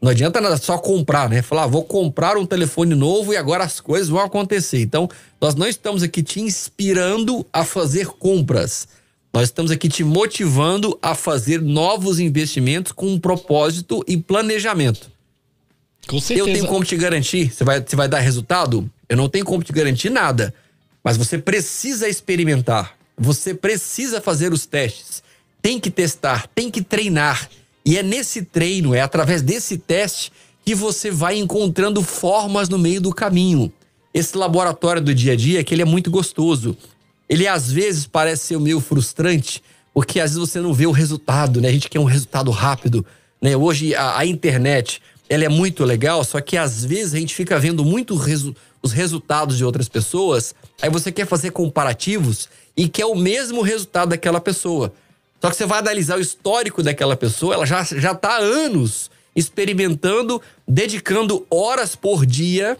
Não 0.00 0.10
adianta 0.10 0.40
nada 0.40 0.56
só 0.56 0.78
comprar, 0.78 1.28
né? 1.28 1.42
Falar, 1.42 1.64
ah, 1.64 1.66
vou 1.66 1.82
comprar 1.82 2.36
um 2.36 2.46
telefone 2.46 2.94
novo 2.94 3.32
e 3.32 3.36
agora 3.36 3.64
as 3.64 3.80
coisas 3.80 4.08
vão 4.08 4.20
acontecer. 4.20 4.80
Então, 4.80 5.08
nós 5.40 5.54
não 5.54 5.66
estamos 5.66 6.02
aqui 6.02 6.22
te 6.22 6.40
inspirando 6.40 7.46
a 7.52 7.64
fazer 7.64 8.06
compras. 8.06 8.88
Nós 9.32 9.44
estamos 9.44 9.70
aqui 9.70 9.88
te 9.88 10.04
motivando 10.04 10.98
a 11.02 11.14
fazer 11.14 11.60
novos 11.60 12.20
investimentos 12.20 12.92
com 12.92 13.06
um 13.06 13.18
propósito 13.18 14.04
e 14.06 14.16
planejamento. 14.16 15.10
Com 16.06 16.20
certeza. 16.20 16.48
Eu 16.48 16.54
tenho 16.54 16.66
como 16.66 16.84
te 16.84 16.96
garantir, 16.96 17.52
você 17.52 17.64
vai, 17.64 17.82
você 17.82 17.96
vai 17.96 18.08
dar 18.08 18.20
resultado? 18.20 18.88
Eu 19.08 19.16
não 19.16 19.28
tenho 19.28 19.44
como 19.44 19.62
te 19.62 19.72
garantir 19.72 20.10
nada. 20.10 20.54
Mas 21.06 21.16
você 21.16 21.38
precisa 21.38 22.08
experimentar. 22.08 22.96
Você 23.16 23.54
precisa 23.54 24.20
fazer 24.20 24.52
os 24.52 24.66
testes, 24.66 25.22
tem 25.62 25.78
que 25.78 25.88
testar, 25.88 26.48
tem 26.52 26.68
que 26.68 26.82
treinar. 26.82 27.48
E 27.84 27.96
é 27.96 28.02
nesse 28.02 28.42
treino, 28.42 28.92
é 28.92 29.00
através 29.00 29.40
desse 29.40 29.78
teste 29.78 30.32
que 30.64 30.74
você 30.74 31.08
vai 31.08 31.38
encontrando 31.38 32.02
formas 32.02 32.68
no 32.68 32.76
meio 32.76 33.00
do 33.00 33.14
caminho. 33.14 33.72
Esse 34.12 34.36
laboratório 34.36 35.00
do 35.00 35.14
dia 35.14 35.34
a 35.34 35.36
dia, 35.36 35.62
que 35.62 35.72
ele 35.72 35.82
é 35.82 35.84
muito 35.84 36.10
gostoso. 36.10 36.76
Ele 37.28 37.46
às 37.46 37.70
vezes 37.70 38.04
parece 38.04 38.46
ser 38.46 38.58
meio 38.58 38.80
frustrante, 38.80 39.62
porque 39.94 40.18
às 40.18 40.32
vezes 40.32 40.50
você 40.50 40.60
não 40.60 40.74
vê 40.74 40.88
o 40.88 40.90
resultado, 40.90 41.60
né? 41.60 41.68
A 41.68 41.72
gente 41.72 41.88
quer 41.88 42.00
um 42.00 42.04
resultado 42.04 42.50
rápido, 42.50 43.06
né? 43.40 43.56
Hoje 43.56 43.94
a, 43.94 44.18
a 44.18 44.26
internet, 44.26 45.00
ela 45.28 45.44
é 45.44 45.48
muito 45.48 45.84
legal, 45.84 46.24
só 46.24 46.40
que 46.40 46.56
às 46.56 46.84
vezes 46.84 47.14
a 47.14 47.18
gente 47.20 47.32
fica 47.32 47.60
vendo 47.60 47.84
muito 47.84 48.16
os 48.82 48.92
resultados 48.92 49.56
de 49.56 49.64
outras 49.64 49.88
pessoas, 49.88 50.54
aí 50.80 50.90
você 50.90 51.10
quer 51.10 51.26
fazer 51.26 51.50
comparativos 51.50 52.48
e 52.76 52.88
quer 52.88 53.06
o 53.06 53.14
mesmo 53.14 53.62
resultado 53.62 54.10
daquela 54.10 54.40
pessoa. 54.40 54.92
Só 55.40 55.50
que 55.50 55.56
você 55.56 55.66
vai 55.66 55.78
analisar 55.78 56.18
o 56.18 56.20
histórico 56.20 56.82
daquela 56.82 57.16
pessoa, 57.16 57.54
ela 57.54 57.66
já, 57.66 57.82
já 57.82 58.14
tá 58.14 58.36
há 58.36 58.38
anos 58.38 59.10
experimentando, 59.34 60.40
dedicando 60.66 61.46
horas 61.50 61.94
por 61.94 62.24
dia 62.24 62.78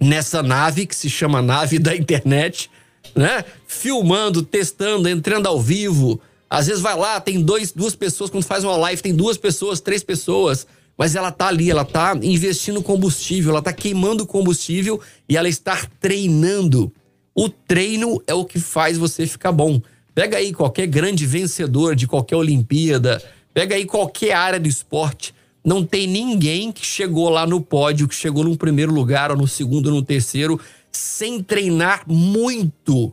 nessa 0.00 0.42
nave 0.42 0.86
que 0.86 0.96
se 0.96 1.10
chama 1.10 1.42
nave 1.42 1.78
da 1.78 1.94
internet, 1.94 2.70
né? 3.14 3.44
Filmando, 3.66 4.42
testando, 4.42 5.08
entrando 5.08 5.46
ao 5.46 5.60
vivo. 5.60 6.20
Às 6.48 6.66
vezes 6.66 6.82
vai 6.82 6.96
lá, 6.96 7.20
tem 7.20 7.40
dois, 7.42 7.72
duas 7.72 7.94
pessoas, 7.94 8.30
quando 8.30 8.44
faz 8.44 8.64
uma 8.64 8.76
live, 8.76 9.02
tem 9.02 9.14
duas 9.14 9.36
pessoas, 9.36 9.80
três 9.80 10.02
pessoas. 10.02 10.66
Mas 10.96 11.14
ela 11.16 11.32
tá 11.32 11.48
ali, 11.48 11.70
ela 11.70 11.84
tá 11.84 12.16
investindo 12.22 12.82
combustível, 12.82 13.50
ela 13.50 13.62
tá 13.62 13.72
queimando 13.72 14.26
combustível 14.26 15.00
e 15.28 15.36
ela 15.36 15.48
está 15.48 15.86
treinando. 16.00 16.92
O 17.34 17.48
treino 17.48 18.22
é 18.26 18.34
o 18.34 18.44
que 18.44 18.60
faz 18.60 18.98
você 18.98 19.26
ficar 19.26 19.52
bom. 19.52 19.80
Pega 20.14 20.36
aí 20.36 20.52
qualquer 20.52 20.86
grande 20.86 21.26
vencedor 21.26 21.96
de 21.96 22.06
qualquer 22.06 22.36
Olimpíada, 22.36 23.22
pega 23.54 23.74
aí 23.74 23.86
qualquer 23.86 24.32
área 24.32 24.60
do 24.60 24.68
esporte. 24.68 25.34
Não 25.64 25.84
tem 25.84 26.06
ninguém 26.06 26.70
que 26.70 26.84
chegou 26.84 27.28
lá 27.28 27.46
no 27.46 27.60
pódio, 27.60 28.08
que 28.08 28.14
chegou 28.14 28.44
no 28.44 28.56
primeiro 28.56 28.92
lugar, 28.92 29.30
ou 29.30 29.36
no 29.36 29.48
segundo, 29.48 29.86
ou 29.86 29.94
no 29.94 30.02
terceiro, 30.02 30.60
sem 30.90 31.42
treinar 31.42 32.02
muito. 32.06 33.12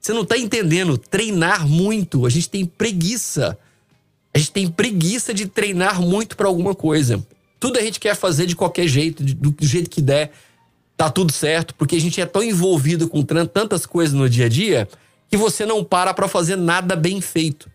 Você 0.00 0.12
não 0.12 0.24
tá 0.24 0.36
entendendo? 0.36 0.98
Treinar 0.98 1.66
muito. 1.66 2.26
A 2.26 2.30
gente 2.30 2.48
tem 2.48 2.66
preguiça. 2.66 3.56
A 4.34 4.38
gente 4.38 4.52
tem 4.52 4.68
preguiça 4.68 5.34
de 5.34 5.46
treinar 5.46 6.00
muito 6.00 6.36
para 6.36 6.46
alguma 6.46 6.74
coisa. 6.74 7.24
Tudo 7.58 7.78
a 7.78 7.82
gente 7.82 8.00
quer 8.00 8.14
fazer 8.14 8.46
de 8.46 8.56
qualquer 8.56 8.86
jeito, 8.86 9.22
do 9.22 9.54
jeito 9.66 9.90
que 9.90 10.00
der 10.00 10.32
tá 10.96 11.10
tudo 11.10 11.32
certo, 11.32 11.74
porque 11.74 11.96
a 11.96 12.00
gente 12.00 12.20
é 12.20 12.26
tão 12.26 12.42
envolvido 12.42 13.08
com 13.08 13.22
tantas 13.22 13.86
coisas 13.86 14.14
no 14.14 14.28
dia 14.28 14.46
a 14.46 14.48
dia 14.48 14.88
que 15.30 15.36
você 15.36 15.64
não 15.64 15.82
para 15.82 16.12
para 16.12 16.28
fazer 16.28 16.56
nada 16.56 16.94
bem 16.94 17.20
feito. 17.20 17.70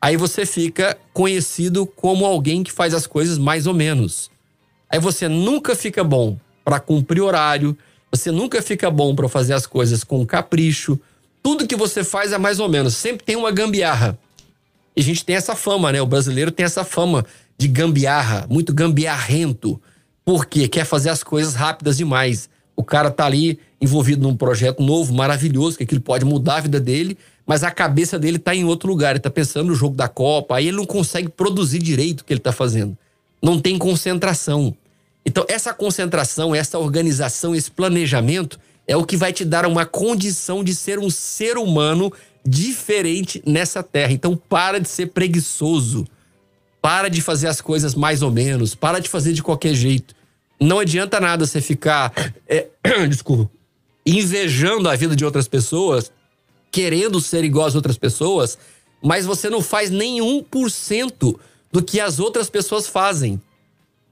Aí 0.00 0.16
você 0.16 0.44
fica 0.44 0.98
conhecido 1.12 1.86
como 1.86 2.26
alguém 2.26 2.62
que 2.62 2.72
faz 2.72 2.94
as 2.94 3.06
coisas 3.06 3.38
mais 3.38 3.66
ou 3.66 3.74
menos. 3.74 4.30
Aí 4.90 5.00
você 5.00 5.28
nunca 5.28 5.74
fica 5.74 6.04
bom 6.04 6.36
para 6.64 6.78
cumprir 6.78 7.20
horário, 7.20 7.76
você 8.10 8.30
nunca 8.30 8.60
fica 8.60 8.90
bom 8.90 9.14
para 9.14 9.28
fazer 9.28 9.54
as 9.54 9.66
coisas 9.66 10.04
com 10.04 10.26
capricho. 10.26 10.98
Tudo 11.42 11.66
que 11.66 11.74
você 11.74 12.04
faz 12.04 12.32
é 12.32 12.38
mais 12.38 12.60
ou 12.60 12.68
menos, 12.68 12.94
sempre 12.94 13.24
tem 13.24 13.36
uma 13.36 13.50
gambiarra. 13.50 14.18
E 14.96 15.00
a 15.00 15.04
gente 15.04 15.24
tem 15.24 15.36
essa 15.36 15.56
fama, 15.56 15.92
né? 15.92 16.00
O 16.00 16.06
brasileiro 16.06 16.50
tem 16.50 16.64
essa 16.64 16.84
fama 16.84 17.24
de 17.56 17.68
gambiarra, 17.68 18.46
muito 18.48 18.74
gambiarrento. 18.74 19.80
Porque 20.24 20.68
quer 20.68 20.84
fazer 20.84 21.10
as 21.10 21.22
coisas 21.22 21.54
rápidas 21.54 21.96
demais. 21.96 22.48
O 22.76 22.84
cara 22.84 23.10
tá 23.10 23.26
ali 23.26 23.58
envolvido 23.80 24.22
num 24.22 24.36
projeto 24.36 24.82
novo, 24.82 25.12
maravilhoso, 25.12 25.76
que 25.76 25.84
aquilo 25.84 26.00
pode 26.00 26.24
mudar 26.24 26.56
a 26.56 26.60
vida 26.60 26.78
dele, 26.78 27.18
mas 27.44 27.64
a 27.64 27.70
cabeça 27.70 28.18
dele 28.18 28.38
tá 28.38 28.54
em 28.54 28.64
outro 28.64 28.88
lugar, 28.88 29.10
ele 29.10 29.18
tá 29.18 29.30
pensando 29.30 29.66
no 29.66 29.74
jogo 29.74 29.96
da 29.96 30.06
Copa, 30.06 30.56
aí 30.56 30.68
ele 30.68 30.76
não 30.76 30.86
consegue 30.86 31.28
produzir 31.28 31.80
direito 31.80 32.20
o 32.20 32.24
que 32.24 32.32
ele 32.32 32.40
tá 32.40 32.52
fazendo. 32.52 32.96
Não 33.42 33.60
tem 33.60 33.76
concentração. 33.76 34.74
Então, 35.26 35.44
essa 35.48 35.74
concentração, 35.74 36.54
essa 36.54 36.78
organização, 36.78 37.54
esse 37.54 37.70
planejamento 37.70 38.58
é 38.86 38.96
o 38.96 39.04
que 39.04 39.16
vai 39.16 39.32
te 39.32 39.44
dar 39.44 39.66
uma 39.66 39.84
condição 39.84 40.62
de 40.62 40.74
ser 40.74 40.98
um 40.98 41.10
ser 41.10 41.56
humano 41.56 42.12
diferente 42.44 43.42
nessa 43.46 43.82
terra. 43.82 44.12
Então, 44.12 44.36
para 44.36 44.80
de 44.80 44.88
ser 44.88 45.06
preguiçoso. 45.06 46.06
Para 46.80 47.08
de 47.08 47.20
fazer 47.20 47.46
as 47.46 47.60
coisas 47.60 47.94
mais 47.94 48.22
ou 48.22 48.30
menos. 48.30 48.74
Para 48.74 48.98
de 48.98 49.08
fazer 49.08 49.32
de 49.32 49.42
qualquer 49.42 49.74
jeito. 49.74 50.14
Não 50.60 50.78
adianta 50.78 51.20
nada 51.20 51.46
você 51.46 51.60
ficar. 51.60 52.12
É, 52.48 52.68
desculpa. 53.08 53.50
Invejando 54.04 54.88
a 54.88 54.96
vida 54.96 55.14
de 55.14 55.24
outras 55.24 55.46
pessoas, 55.46 56.10
querendo 56.70 57.20
ser 57.20 57.44
igual 57.44 57.66
às 57.66 57.74
outras 57.74 57.96
pessoas, 57.96 58.58
mas 59.02 59.26
você 59.26 59.48
não 59.48 59.60
faz 59.60 59.90
nenhum 59.90 60.42
por 60.42 60.70
cento 60.70 61.38
do 61.70 61.82
que 61.82 62.00
as 62.00 62.18
outras 62.18 62.50
pessoas 62.50 62.88
fazem. 62.88 63.40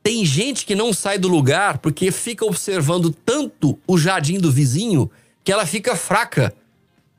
Tem 0.02 0.24
gente 0.24 0.64
que 0.64 0.74
não 0.74 0.92
sai 0.92 1.18
do 1.18 1.28
lugar 1.28 1.78
porque 1.78 2.10
fica 2.10 2.44
observando 2.44 3.10
tanto 3.10 3.78
o 3.86 3.98
jardim 3.98 4.38
do 4.38 4.50
vizinho 4.50 5.10
que 5.44 5.52
ela 5.52 5.66
fica 5.66 5.94
fraca. 5.94 6.54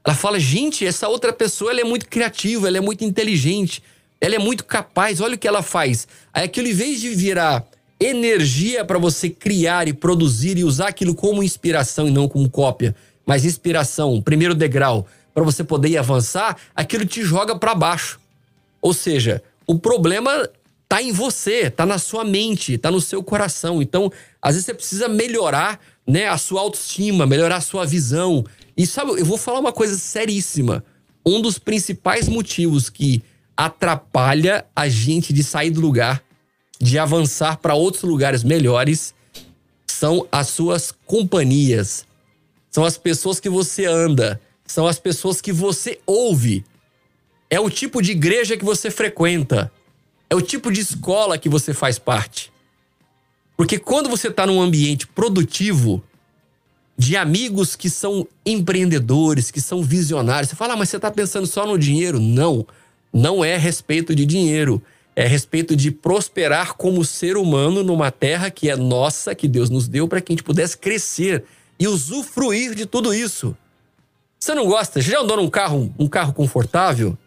Ela 0.06 0.16
fala: 0.16 0.40
gente, 0.40 0.86
essa 0.86 1.08
outra 1.08 1.32
pessoa 1.32 1.72
ela 1.72 1.82
é 1.82 1.84
muito 1.84 2.08
criativa, 2.08 2.68
ela 2.68 2.78
é 2.78 2.82
muito 2.82 3.04
inteligente, 3.04 3.84
ela 4.20 4.36
é 4.36 4.40
muito 4.40 4.66
capaz, 4.66 5.22
olha 5.22 5.36
o 5.36 5.38
que 5.38 5.48
ela 5.48 5.62
faz. 5.62 6.08
Aí 6.34 6.46
aquilo, 6.46 6.68
em 6.68 6.74
vez 6.74 7.02
de 7.02 7.10
virar 7.10 7.66
energia 8.00 8.84
para 8.84 8.98
você 8.98 9.30
criar 9.30 9.88
e 9.88 9.94
produzir 9.94 10.58
e 10.58 10.64
usar 10.64 10.88
aquilo 10.88 11.14
como 11.14 11.44
inspiração 11.44 12.08
e 12.08 12.12
não 12.12 12.28
como 12.28 12.50
cópia, 12.50 12.96
mas 13.26 13.46
inspiração, 13.46 14.20
primeiro 14.22 14.56
degrau, 14.56 15.06
para 15.34 15.44
você 15.44 15.64
poder 15.64 15.96
avançar, 15.98 16.58
aquilo 16.76 17.06
te 17.06 17.22
joga 17.22 17.56
para 17.56 17.76
baixo. 17.76 18.20
Ou 18.82 18.94
seja, 18.94 19.44
o 19.68 19.78
problema 19.78 20.50
tá 20.90 21.02
em 21.02 21.12
você, 21.12 21.70
tá 21.70 21.86
na 21.86 21.98
sua 21.98 22.26
mente, 22.26 22.78
tá 22.78 22.92
no 22.92 23.00
seu 23.00 23.24
coração. 23.24 23.82
Então, 23.82 24.12
às 24.42 24.56
vezes 24.56 24.66
você 24.66 24.74
precisa 24.74 25.08
melhorar, 25.08 25.80
né, 26.06 26.28
a 26.28 26.38
sua 26.38 26.62
autoestima, 26.62 27.26
melhorar 27.26 27.58
a 27.58 27.62
sua 27.62 27.86
visão. 27.86 28.44
E 28.82 28.88
sabe, 28.88 29.12
eu 29.12 29.26
vou 29.26 29.38
falar 29.38 29.60
uma 29.60 29.72
coisa 29.72 29.96
seríssima. 29.96 30.84
Um 31.24 31.40
dos 31.40 31.60
principais 31.60 32.28
motivos 32.28 32.90
que 32.90 33.22
atrapalha 33.56 34.66
a 34.76 34.90
gente 34.90 35.32
de 35.32 35.44
sair 35.44 35.70
do 35.70 35.80
lugar, 35.80 36.24
de 36.80 36.98
avançar 36.98 37.58
para 37.58 37.76
outros 37.76 38.02
lugares 38.02 38.44
melhores, 38.44 39.14
são 39.86 40.28
as 40.32 40.48
suas 40.48 40.92
companhias. 41.06 42.08
São 42.72 42.84
as 42.84 42.98
pessoas 42.98 43.40
que 43.40 43.50
você 43.50 43.86
anda, 43.86 44.42
são 44.66 44.88
as 44.88 44.98
pessoas 44.98 45.40
que 45.42 45.54
você 45.54 46.00
ouve. 46.08 46.66
É 47.52 47.60
o 47.60 47.70
tipo 47.70 48.02
de 48.02 48.12
igreja 48.14 48.58
que 48.58 48.66
você 48.66 48.90
frequenta 48.90 49.72
é 50.28 50.36
o 50.36 50.42
tipo 50.42 50.72
de 50.72 50.80
escola 50.80 51.38
que 51.38 51.50
você 51.50 51.72
faz 51.72 52.00
parte. 52.00 52.52
Porque 53.58 53.78
quando 53.78 54.10
você 54.10 54.30
está 54.30 54.48
num 54.48 54.60
ambiente 54.60 55.06
produtivo, 55.06 56.02
de 57.02 57.18
amigos 57.18 57.76
que 57.76 57.90
são 57.90 58.28
empreendedores, 58.46 59.50
que 59.50 59.60
são 59.60 59.82
visionários, 59.82 60.50
você 60.52 60.56
fala, 60.56 60.76
ah, 60.76 60.78
mas 60.78 60.88
você 60.88 60.98
está 60.98 61.10
pensando 61.10 61.48
só 61.48 61.66
no 61.66 61.76
dinheiro? 61.76 62.20
Não, 62.20 62.64
não 63.12 63.44
é 63.44 63.58
respeito 63.58 64.14
de 64.14 64.24
dinheiro. 64.24 64.80
É 65.16 65.26
respeito 65.26 65.76
de 65.76 65.90
prosperar 65.90 66.76
como 66.76 67.04
ser 67.04 67.38
humano 67.38 67.84
numa 67.84 68.12
terra 68.12 68.52
que 68.52 68.70
é 68.70 68.76
nossa, 68.76 69.34
que 69.34 69.48
Deus 69.48 69.68
nos 69.68 69.88
deu 69.88 70.08
para 70.08 70.22
que 70.22 70.32
a 70.32 70.34
gente 70.34 70.44
pudesse 70.44 70.78
crescer 70.78 71.44
e 71.80 71.88
usufruir 71.88 72.76
de 72.76 72.86
tudo 72.86 73.12
isso. 73.12 73.58
Você 74.40 74.54
não 74.54 74.68
gosta? 74.68 75.02
Já 75.02 75.22
andou 75.22 75.38
num 75.38 75.50
carro, 75.50 75.92
um 75.98 76.08
carro 76.08 76.34
confortável? 76.34 77.18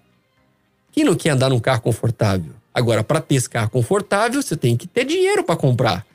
Quem 0.92 1.02
não 1.02 1.16
quer 1.16 1.30
andar 1.30 1.50
num 1.50 1.58
carro 1.58 1.80
confortável? 1.80 2.52
Agora, 2.72 3.02
para 3.02 3.20
ter 3.20 3.34
esse 3.34 3.50
carro 3.50 3.70
confortável, 3.70 4.40
você 4.40 4.56
tem 4.56 4.76
que 4.76 4.86
ter 4.86 5.04
dinheiro 5.04 5.42
para 5.42 5.56
comprar. 5.56 6.06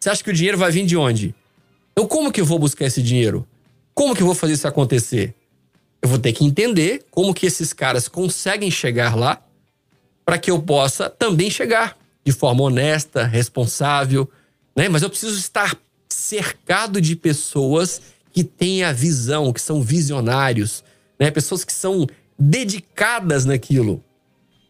Você 0.00 0.08
acha 0.08 0.24
que 0.24 0.30
o 0.30 0.32
dinheiro 0.32 0.56
vai 0.56 0.72
vir 0.72 0.86
de 0.86 0.96
onde? 0.96 1.34
Então, 1.92 2.06
como 2.06 2.32
que 2.32 2.40
eu 2.40 2.44
vou 2.44 2.58
buscar 2.58 2.86
esse 2.86 3.02
dinheiro? 3.02 3.46
Como 3.94 4.14
que 4.14 4.22
eu 4.22 4.26
vou 4.26 4.34
fazer 4.34 4.54
isso 4.54 4.66
acontecer? 4.66 5.34
Eu 6.00 6.08
vou 6.08 6.18
ter 6.18 6.32
que 6.32 6.44
entender 6.44 7.04
como 7.10 7.34
que 7.34 7.46
esses 7.46 7.72
caras 7.72 8.08
conseguem 8.08 8.70
chegar 8.70 9.16
lá 9.16 9.42
para 10.24 10.38
que 10.38 10.50
eu 10.50 10.60
possa 10.60 11.08
também 11.10 11.50
chegar 11.50 11.96
de 12.24 12.32
forma 12.32 12.62
honesta, 12.62 13.24
responsável, 13.24 14.28
né? 14.74 14.88
Mas 14.88 15.02
eu 15.02 15.10
preciso 15.10 15.38
estar 15.38 15.76
cercado 16.08 17.00
de 17.00 17.16
pessoas 17.16 18.00
que 18.32 18.42
têm 18.42 18.84
a 18.84 18.92
visão, 18.92 19.52
que 19.52 19.60
são 19.60 19.82
visionários, 19.82 20.82
né? 21.18 21.30
Pessoas 21.30 21.64
que 21.64 21.72
são 21.72 22.06
dedicadas 22.38 23.44
naquilo. 23.44 24.02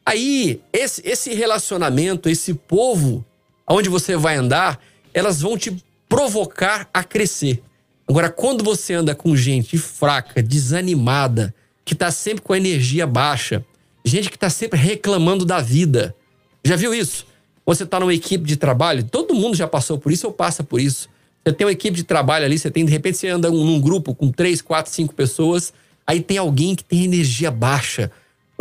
Aí, 0.05 0.61
esse, 0.73 1.01
esse 1.05 1.33
relacionamento, 1.33 2.29
esse 2.29 2.55
povo 2.55 3.25
onde 3.69 3.89
você 3.89 4.17
vai 4.17 4.37
andar, 4.37 4.81
elas 5.15 5.41
vão 5.41 5.57
te 5.57 5.83
provocar 6.13 6.91
a 6.93 7.03
crescer. 7.03 7.63
Agora, 8.07 8.29
quando 8.29 8.63
você 8.63 8.93
anda 8.93 9.15
com 9.15 9.35
gente 9.35 9.79
fraca, 9.79 10.43
desanimada, 10.43 11.55
que 11.87 11.95
tá 11.95 12.11
sempre 12.11 12.43
com 12.43 12.53
a 12.53 12.59
energia 12.59 13.07
baixa, 13.07 13.65
gente 14.05 14.31
que 14.31 14.39
tá 14.39 14.51
sempre 14.51 14.79
reclamando 14.79 15.47
da 15.47 15.63
vida. 15.63 16.15
Já 16.63 16.77
viu 16.77 16.93
isso? 16.93 17.25
Você 17.65 17.87
tá 17.87 17.99
numa 17.99 18.13
equipe 18.13 18.45
de 18.45 18.57
trabalho, 18.57 19.05
todo 19.05 19.35
mundo 19.35 19.57
já 19.57 19.67
passou 19.67 19.97
por 19.97 20.13
isso 20.13 20.27
ou 20.27 20.35
passa 20.35 20.63
por 20.63 20.83
isso. 20.83 21.09
Você 21.43 21.55
tem 21.55 21.67
uma 21.67 21.73
equipe 21.73 21.97
de 21.97 22.05
trabalho 22.05 22.45
ali, 22.45 22.59
você 22.59 22.71
tem, 22.71 22.85
de 22.85 22.93
repente, 22.93 23.17
você 23.17 23.29
anda 23.29 23.51
num 23.51 23.81
grupo 23.81 24.15
com 24.15 24.31
três, 24.31 24.61
quatro, 24.61 24.93
cinco 24.93 25.15
pessoas, 25.15 25.73
aí 26.07 26.21
tem 26.21 26.37
alguém 26.37 26.75
que 26.75 26.85
tem 26.85 27.05
energia 27.05 27.51
baixa 27.51 28.13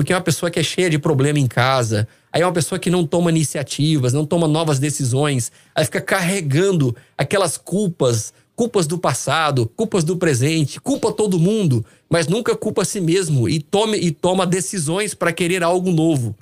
porque 0.01 0.13
é 0.13 0.15
uma 0.15 0.21
pessoa 0.21 0.49
que 0.49 0.59
é 0.59 0.63
cheia 0.63 0.89
de 0.89 0.97
problema 0.97 1.37
em 1.37 1.47
casa, 1.47 2.07
aí 2.31 2.41
é 2.41 2.45
uma 2.45 2.53
pessoa 2.53 2.79
que 2.79 2.89
não 2.89 3.05
toma 3.05 3.29
iniciativas, 3.29 4.13
não 4.13 4.25
toma 4.25 4.47
novas 4.47 4.79
decisões, 4.79 5.51
aí 5.75 5.83
fica 5.85 5.99
carregando 5.99 6.95
aquelas 7.17 7.57
culpas, 7.57 8.33
culpas 8.55 8.87
do 8.87 8.97
passado, 8.97 9.67
culpas 9.75 10.03
do 10.03 10.17
presente, 10.17 10.79
culpa 10.79 11.11
todo 11.11 11.39
mundo, 11.39 11.85
mas 12.09 12.27
nunca 12.27 12.55
culpa 12.55 12.83
a 12.83 12.85
si 12.85 13.01
mesmo 13.01 13.49
e 13.49 13.59
tome 13.59 13.97
e 13.97 14.11
toma 14.11 14.47
decisões 14.47 15.13
para 15.13 15.33
querer 15.33 15.63
algo 15.63 15.91
novo. 15.91 16.35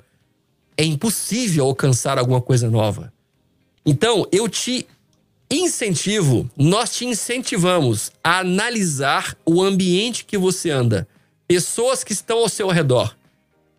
É 0.76 0.84
impossível 0.84 1.64
alcançar 1.64 2.18
alguma 2.18 2.40
coisa 2.40 2.70
nova. 2.70 3.12
Então, 3.84 4.26
eu 4.30 4.48
te 4.48 4.86
incentivo, 5.50 6.48
nós 6.56 6.94
te 6.94 7.04
incentivamos 7.04 8.12
a 8.22 8.38
analisar 8.38 9.36
o 9.44 9.60
ambiente 9.60 10.24
que 10.24 10.38
você 10.38 10.70
anda, 10.70 11.08
pessoas 11.48 12.04
que 12.04 12.12
estão 12.12 12.38
ao 12.38 12.48
seu 12.48 12.68
redor 12.68 13.16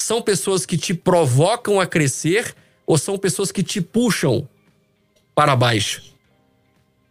são 0.01 0.21
pessoas 0.21 0.65
que 0.65 0.77
te 0.77 0.93
provocam 0.93 1.79
a 1.79 1.85
crescer 1.85 2.55
ou 2.85 2.97
são 2.97 3.17
pessoas 3.17 3.51
que 3.51 3.63
te 3.63 3.81
puxam 3.81 4.47
para 5.33 5.55
baixo? 5.55 6.03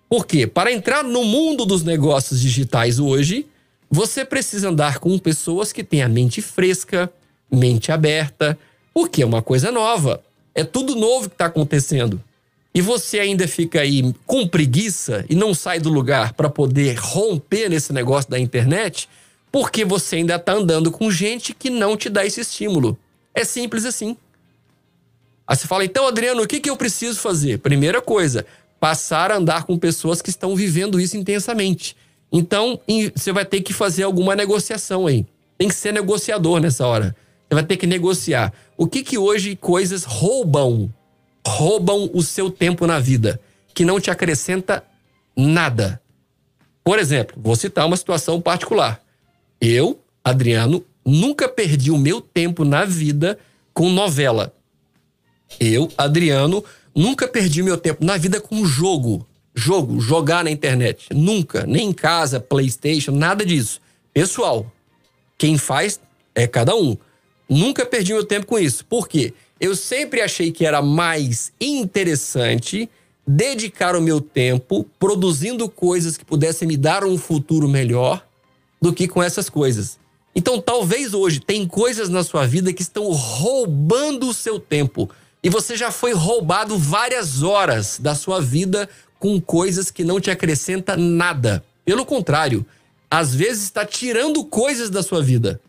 Por 0.09 0.27
quê? 0.27 0.47
Para 0.47 0.73
entrar 0.73 1.05
no 1.05 1.25
mundo 1.25 1.65
dos 1.65 1.85
negócios 1.85 2.41
digitais 2.41 2.99
hoje, 2.99 3.47
você 3.89 4.25
precisa 4.25 4.69
andar 4.69 4.99
com 4.99 5.19
pessoas 5.19 5.73
que 5.73 5.85
têm 5.85 6.03
a 6.03 6.09
mente 6.09 6.43
fresca, 6.43 7.13
mente 7.51 7.93
aberta, 7.93 8.59
porque 8.93 9.23
é 9.23 9.27
uma 9.27 9.43
coisa 9.43 9.71
nova. 9.71 10.23
É 10.55 10.65
tudo 10.65 10.97
novo 10.97 11.29
que 11.29 11.35
está 11.35 11.47
acontecendo. 11.47 12.21
E 12.73 12.81
você 12.81 13.19
ainda 13.19 13.49
fica 13.49 13.81
aí 13.81 14.15
com 14.27 14.47
preguiça 14.47 15.25
e 15.29 15.35
não 15.35 15.53
sai 15.53 15.81
do 15.81 15.91
lugar 15.91 16.35
para 16.35 16.49
poder 16.49 16.97
romper 16.99 17.69
nesse 17.69 17.93
negócio 17.93 18.31
da 18.31 18.39
internet, 18.39 19.09
porque 19.53 19.85
você 19.85 20.17
ainda 20.17 20.37
está 20.37 20.53
andando 20.53 20.91
com 20.91 21.11
gente 21.11 21.53
que 21.55 21.71
não 21.71 21.97
te 21.97 22.09
dá 22.09 22.25
esse 22.25 22.41
estímulo. 22.41 22.99
É 23.35 23.45
simples 23.45 23.85
assim. 23.85 24.17
Aí 25.47 25.57
você 25.57 25.67
fala, 25.67 25.85
então, 25.85 26.07
Adriano, 26.07 26.43
o 26.43 26.47
que, 26.47 26.61
que 26.61 26.71
eu 26.71 26.77
preciso 26.77 27.19
fazer? 27.19 27.59
Primeira 27.59 28.01
coisa, 28.01 28.47
passar 28.79 29.33
a 29.33 29.37
andar 29.37 29.65
com 29.65 29.77
pessoas 29.77 30.23
que 30.23 30.31
estão 30.31 30.55
vivendo 30.55 31.01
isso 31.01 31.17
intensamente. 31.17 31.97
Então, 32.33 32.81
você 33.15 33.33
vai 33.33 33.45
ter 33.45 33.61
que 33.61 33.73
fazer 33.73 34.05
alguma 34.05 34.37
negociação 34.37 35.07
aí. 35.07 35.27
Tem 35.59 35.69
que 35.69 35.75
ser 35.75 35.93
negociador 35.93 36.61
nessa 36.61 36.87
hora. 36.87 37.15
Você 37.49 37.55
vai 37.55 37.65
ter 37.65 37.77
que 37.77 37.87
negociar. 37.87 38.53
O 38.77 38.87
que 38.87 39.03
que 39.03 39.19
hoje 39.19 39.57
coisas 39.57 40.05
roubam? 40.05 40.93
Roubam 41.45 42.09
o 42.15 42.23
seu 42.23 42.49
tempo 42.49 42.87
na 42.87 43.01
vida, 43.01 43.41
que 43.75 43.85
não 43.85 43.99
te 43.99 44.11
acrescenta 44.11 44.85
nada. 45.37 46.01
Por 46.85 46.99
exemplo, 46.99 47.37
vou 47.43 47.57
citar 47.57 47.87
uma 47.87 47.97
situação 47.97 48.41
particular. 48.41 49.03
Eu, 49.61 50.01
Adriano, 50.25 50.85
nunca 51.05 51.49
perdi 51.49 51.91
o 51.91 51.99
meu 51.99 52.21
tempo 52.21 52.65
na 52.65 52.85
vida 52.85 53.39
com 53.75 53.91
novela. 53.91 54.55
Eu, 55.59 55.91
Adriano, 55.99 56.65
nunca 56.95 57.29
perdi 57.29 57.63
meu 57.63 57.77
tempo 57.77 58.05
na 58.05 58.17
vida 58.17 58.41
com 58.41 58.65
jogo. 58.65 59.27
Jogo, 59.55 60.01
jogar 60.01 60.45
na 60.45 60.51
internet. 60.51 61.09
Nunca. 61.13 61.67
Nem 61.67 61.89
em 61.89 61.93
casa, 61.93 62.41
PlayStation, 62.41 63.13
nada 63.13 63.45
disso. 63.45 63.81
Pessoal, 64.15 64.71
quem 65.37 65.59
faz 65.59 66.01
é 66.35 66.47
cada 66.47 66.75
um. 66.75 66.97
Nunca 67.49 67.85
perdi 67.85 68.13
meu 68.13 68.25
tempo 68.25 68.47
com 68.47 68.59
isso. 68.59 68.85
Por 68.85 69.09
quê? 69.09 69.35
Eu 69.59 69.77
sempre 69.77 70.23
achei 70.23 70.51
que 70.51 70.65
era 70.65 70.81
mais 70.81 71.53
interessante 71.61 72.89
dedicar 73.27 73.95
o 73.95 74.01
meu 74.01 74.21
tempo 74.21 74.89
produzindo 74.99 75.69
coisas 75.69 76.17
que 76.17 76.25
pudessem 76.25 76.67
me 76.67 76.77
dar 76.77 77.05
um 77.05 77.19
futuro 77.19 77.69
melhor 77.69 78.25
do 78.81 78.93
que 78.93 79.07
com 79.07 79.23
essas 79.23 79.49
coisas. 79.49 79.99
Então, 80.35 80.61
talvez 80.61 81.13
hoje 81.13 81.41
tem 81.41 81.67
coisas 81.67 82.09
na 82.09 82.23
sua 82.23 82.47
vida 82.47 82.73
que 82.73 82.83
estão 82.83 83.11
roubando 83.11 84.29
o 84.29 84.35
seu 84.35 84.61
tempo. 84.61 85.11
E 85.43 85.51
você 85.51 85.77
já 85.77 85.91
foi 85.91 86.13
roubado 86.13 86.79
várias 86.79 87.43
horas 87.43 87.99
da 87.99 88.15
sua 88.15 88.41
vida 88.41 88.89
com 89.19 89.41
coisas 89.41 89.91
que 89.91 90.05
não 90.05 90.21
te 90.21 90.31
acrescenta 90.31 90.97
nada. 90.97 91.65
Pelo 91.85 92.07
contrário, 92.07 92.65
às 93.11 93.35
vezes 93.35 93.65
está 93.65 93.85
tirando 93.85 94.45
coisas 94.45 94.89
da 94.89 95.03
sua 95.03 95.23
vida. 95.23 95.61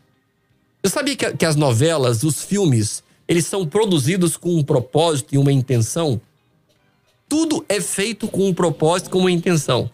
Você 0.82 0.94
sabia 0.94 1.16
que, 1.16 1.36
que 1.36 1.44
as 1.44 1.56
novelas, 1.56 2.22
os 2.22 2.42
filmes, 2.42 3.02
eles 3.26 3.46
são 3.46 3.66
produzidos 3.66 4.36
com 4.36 4.56
um 4.56 4.62
propósito 4.62 5.34
e 5.34 5.38
uma 5.38 5.52
intenção? 5.52 6.20
Tudo 7.28 7.64
é 7.68 7.80
feito 7.80 8.28
com 8.28 8.48
um 8.48 8.54
propósito, 8.54 9.10
com 9.10 9.18
uma 9.18 9.30
intenção. 9.30 9.90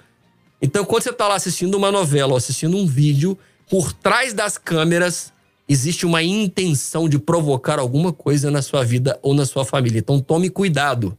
Então, 0.60 0.84
quando 0.84 1.02
você 1.02 1.10
está 1.10 1.28
lá 1.28 1.36
assistindo 1.36 1.74
uma 1.76 1.92
novela 1.92 2.32
ou 2.32 2.36
assistindo 2.36 2.76
um 2.76 2.86
vídeo, 2.86 3.38
por 3.68 3.92
trás 3.92 4.32
das 4.32 4.58
câmeras 4.58 5.32
existe 5.68 6.06
uma 6.06 6.22
intenção 6.22 7.08
de 7.08 7.18
provocar 7.18 7.78
alguma 7.78 8.12
coisa 8.12 8.50
na 8.50 8.62
sua 8.62 8.82
vida 8.82 9.18
ou 9.22 9.34
na 9.34 9.44
sua 9.44 9.64
família. 9.64 9.98
Então 9.98 10.18
tome 10.18 10.48
cuidado. 10.48 11.16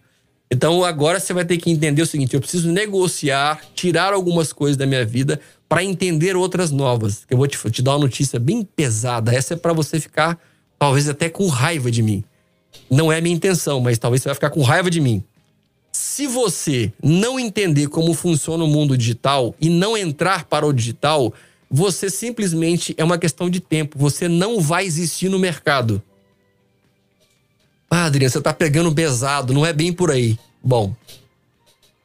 Então 0.51 0.83
agora 0.83 1.19
você 1.19 1.31
vai 1.31 1.45
ter 1.45 1.57
que 1.57 1.69
entender 1.69 2.01
o 2.01 2.05
seguinte: 2.05 2.33
eu 2.33 2.39
preciso 2.39 2.71
negociar, 2.71 3.61
tirar 3.75 4.13
algumas 4.13 4.51
coisas 4.51 4.75
da 4.75 4.87
minha 4.87 5.05
vida 5.05 5.39
para 5.67 5.83
entender 5.83 6.35
outras 6.35 6.71
novas. 6.71 7.23
Eu 7.29 7.37
vou 7.37 7.47
te, 7.47 7.57
te 7.69 7.81
dar 7.83 7.91
uma 7.91 7.99
notícia 7.99 8.39
bem 8.39 8.63
pesada. 8.63 9.33
Essa 9.33 9.53
é 9.53 9.57
para 9.57 9.71
você 9.71 9.99
ficar 9.99 10.39
talvez 10.79 11.07
até 11.07 11.29
com 11.29 11.47
raiva 11.47 11.91
de 11.91 12.01
mim. 12.01 12.23
Não 12.89 13.11
é 13.11 13.21
minha 13.21 13.35
intenção, 13.35 13.79
mas 13.79 13.99
talvez 13.99 14.23
você 14.23 14.29
vai 14.29 14.35
ficar 14.35 14.49
com 14.49 14.63
raiva 14.63 14.89
de 14.89 14.99
mim. 14.99 15.23
Se 16.01 16.27
você 16.27 16.93
não 17.03 17.37
entender 17.37 17.87
como 17.87 18.13
funciona 18.13 18.63
o 18.63 18.67
mundo 18.67 18.97
digital 18.97 19.53
e 19.59 19.67
não 19.69 19.97
entrar 19.97 20.45
para 20.45 20.65
o 20.65 20.71
digital, 20.71 21.33
você 21.69 22.09
simplesmente 22.09 22.95
é 22.97 23.03
uma 23.03 23.17
questão 23.17 23.49
de 23.49 23.59
tempo. 23.59 23.99
Você 23.99 24.29
não 24.29 24.61
vai 24.61 24.85
existir 24.85 25.27
no 25.27 25.37
mercado. 25.37 26.01
Ah, 27.91 28.05
Adriano, 28.05 28.31
você 28.31 28.39
tá 28.39 28.53
pegando 28.53 28.95
pesado, 28.95 29.53
não 29.53 29.65
é 29.65 29.73
bem 29.73 29.91
por 29.91 30.09
aí. 30.09 30.39
Bom, 30.63 30.95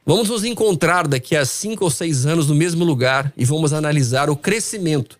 vamos 0.05 0.27
nos 0.27 0.43
encontrar 0.43 1.07
daqui 1.07 1.33
a 1.33 1.45
cinco 1.45 1.85
ou 1.85 1.89
seis 1.89 2.25
anos 2.25 2.49
no 2.49 2.55
mesmo 2.55 2.83
lugar 2.83 3.31
e 3.37 3.45
vamos 3.45 3.71
analisar 3.71 4.29
o 4.29 4.35
crescimento 4.35 5.17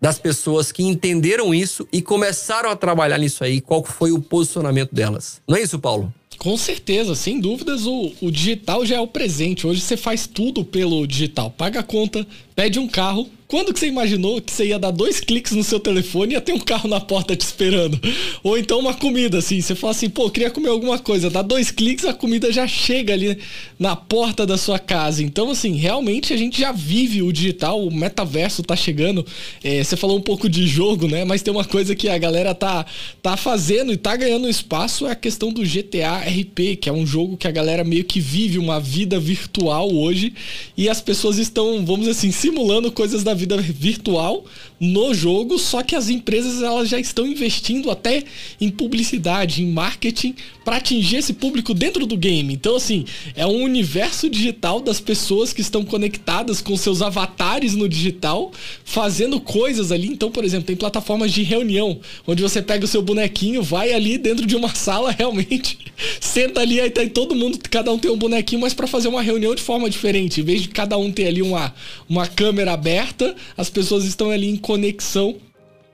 das 0.00 0.20
pessoas 0.20 0.70
que 0.70 0.84
entenderam 0.84 1.52
isso 1.52 1.86
e 1.92 2.00
começaram 2.00 2.70
a 2.70 2.76
trabalhar 2.76 3.18
nisso 3.18 3.42
aí, 3.42 3.60
qual 3.60 3.84
foi 3.84 4.12
o 4.12 4.22
posicionamento 4.22 4.94
delas. 4.94 5.42
Não 5.48 5.56
é 5.56 5.62
isso, 5.62 5.80
Paulo? 5.80 6.14
Com 6.42 6.56
certeza, 6.56 7.14
sem 7.14 7.38
dúvidas, 7.38 7.86
o, 7.86 8.12
o 8.20 8.28
digital 8.28 8.84
já 8.84 8.96
é 8.96 9.00
o 9.00 9.06
presente. 9.06 9.64
Hoje 9.64 9.80
você 9.80 9.96
faz 9.96 10.26
tudo 10.26 10.64
pelo 10.64 11.06
digital. 11.06 11.52
Paga 11.52 11.78
a 11.78 11.82
conta, 11.84 12.26
pede 12.54 12.78
um 12.78 12.88
carro, 12.88 13.28
quando 13.52 13.70
que 13.70 13.80
você 13.80 13.86
imaginou 13.86 14.40
que 14.40 14.50
você 14.50 14.68
ia 14.68 14.78
dar 14.78 14.90
dois 14.90 15.20
cliques 15.20 15.52
no 15.52 15.62
seu 15.62 15.78
telefone 15.78 16.32
e 16.32 16.36
ia 16.36 16.40
ter 16.40 16.54
um 16.54 16.58
carro 16.58 16.88
na 16.88 16.98
porta 16.98 17.36
te 17.36 17.42
esperando? 17.42 18.00
Ou 18.42 18.56
então 18.56 18.80
uma 18.80 18.94
comida, 18.94 19.36
assim, 19.36 19.60
você 19.60 19.74
fala 19.74 19.90
assim, 19.90 20.08
pô, 20.08 20.30
queria 20.30 20.50
comer 20.50 20.70
alguma 20.70 20.98
coisa, 20.98 21.28
dá 21.28 21.42
dois 21.42 21.70
cliques, 21.70 22.06
a 22.06 22.14
comida 22.14 22.50
já 22.50 22.66
chega 22.66 23.12
ali 23.12 23.36
na 23.78 23.94
porta 23.94 24.46
da 24.46 24.56
sua 24.56 24.78
casa. 24.78 25.22
Então, 25.22 25.50
assim, 25.50 25.76
realmente 25.76 26.32
a 26.32 26.36
gente 26.38 26.58
já 26.58 26.72
vive 26.72 27.20
o 27.20 27.30
digital, 27.30 27.86
o 27.86 27.94
metaverso 27.94 28.62
tá 28.62 28.74
chegando. 28.74 29.26
É, 29.62 29.84
você 29.84 29.98
falou 29.98 30.16
um 30.16 30.22
pouco 30.22 30.48
de 30.48 30.66
jogo, 30.66 31.06
né? 31.06 31.22
Mas 31.26 31.42
tem 31.42 31.52
uma 31.52 31.66
coisa 31.66 31.94
que 31.94 32.08
a 32.08 32.16
galera 32.16 32.54
tá, 32.54 32.86
tá 33.20 33.36
fazendo 33.36 33.92
e 33.92 33.98
tá 33.98 34.16
ganhando 34.16 34.48
espaço, 34.48 35.06
é 35.06 35.10
a 35.10 35.14
questão 35.14 35.52
do 35.52 35.62
GTA 35.62 36.20
RP, 36.20 36.76
que 36.80 36.88
é 36.88 36.92
um 36.92 37.06
jogo 37.06 37.36
que 37.36 37.46
a 37.46 37.50
galera 37.50 37.84
meio 37.84 38.04
que 38.04 38.18
vive 38.18 38.56
uma 38.56 38.80
vida 38.80 39.20
virtual 39.20 39.92
hoje 39.92 40.32
e 40.74 40.88
as 40.88 41.02
pessoas 41.02 41.36
estão, 41.36 41.84
vamos 41.84 42.08
assim, 42.08 42.32
simulando 42.42 42.90
coisas 42.90 43.22
da 43.22 43.34
vida 43.34 43.56
virtual 43.56 44.44
no 44.80 45.14
jogo, 45.14 45.60
só 45.60 45.80
que 45.80 45.94
as 45.94 46.08
empresas 46.08 46.60
elas 46.60 46.88
já 46.88 46.98
estão 46.98 47.24
investindo 47.24 47.88
até 47.88 48.24
em 48.60 48.68
publicidade, 48.68 49.62
em 49.62 49.70
marketing 49.70 50.34
para 50.64 50.78
atingir 50.78 51.18
esse 51.18 51.34
público 51.34 51.72
dentro 51.72 52.04
do 52.04 52.16
game. 52.16 52.52
Então 52.52 52.74
assim, 52.74 53.04
é 53.36 53.46
um 53.46 53.62
universo 53.62 54.28
digital 54.28 54.80
das 54.80 54.98
pessoas 54.98 55.52
que 55.52 55.60
estão 55.60 55.84
conectadas 55.84 56.60
com 56.60 56.76
seus 56.76 57.00
avatares 57.00 57.76
no 57.76 57.88
digital, 57.88 58.50
fazendo 58.84 59.40
coisas 59.40 59.92
ali. 59.92 60.08
Então, 60.08 60.28
por 60.28 60.44
exemplo, 60.44 60.66
tem 60.66 60.74
plataformas 60.74 61.30
de 61.30 61.44
reunião, 61.44 62.00
onde 62.26 62.42
você 62.42 62.60
pega 62.60 62.84
o 62.84 62.88
seu 62.88 63.02
bonequinho, 63.02 63.62
vai 63.62 63.92
ali 63.92 64.18
dentro 64.18 64.44
de 64.44 64.56
uma 64.56 64.74
sala 64.74 65.12
realmente, 65.16 65.78
senta 66.20 66.60
ali 66.60 66.80
aí 66.80 66.90
tá 66.90 67.02
todo 67.06 67.36
mundo, 67.36 67.56
cada 67.70 67.92
um 67.92 67.98
tem 67.98 68.10
um 68.10 68.16
bonequinho, 68.16 68.60
mas 68.60 68.74
para 68.74 68.88
fazer 68.88 69.06
uma 69.06 69.22
reunião 69.22 69.54
de 69.54 69.62
forma 69.62 69.88
diferente, 69.88 70.40
em 70.40 70.44
vez 70.44 70.62
de 70.62 70.68
cada 70.68 70.98
um 70.98 71.12
ter 71.12 71.28
ali 71.28 71.40
uma 71.40 71.72
uma 72.08 72.26
câmera 72.34 72.72
aberta, 72.72 73.34
as 73.56 73.70
pessoas 73.70 74.04
estão 74.04 74.30
ali 74.30 74.48
em 74.48 74.56
conexão 74.56 75.36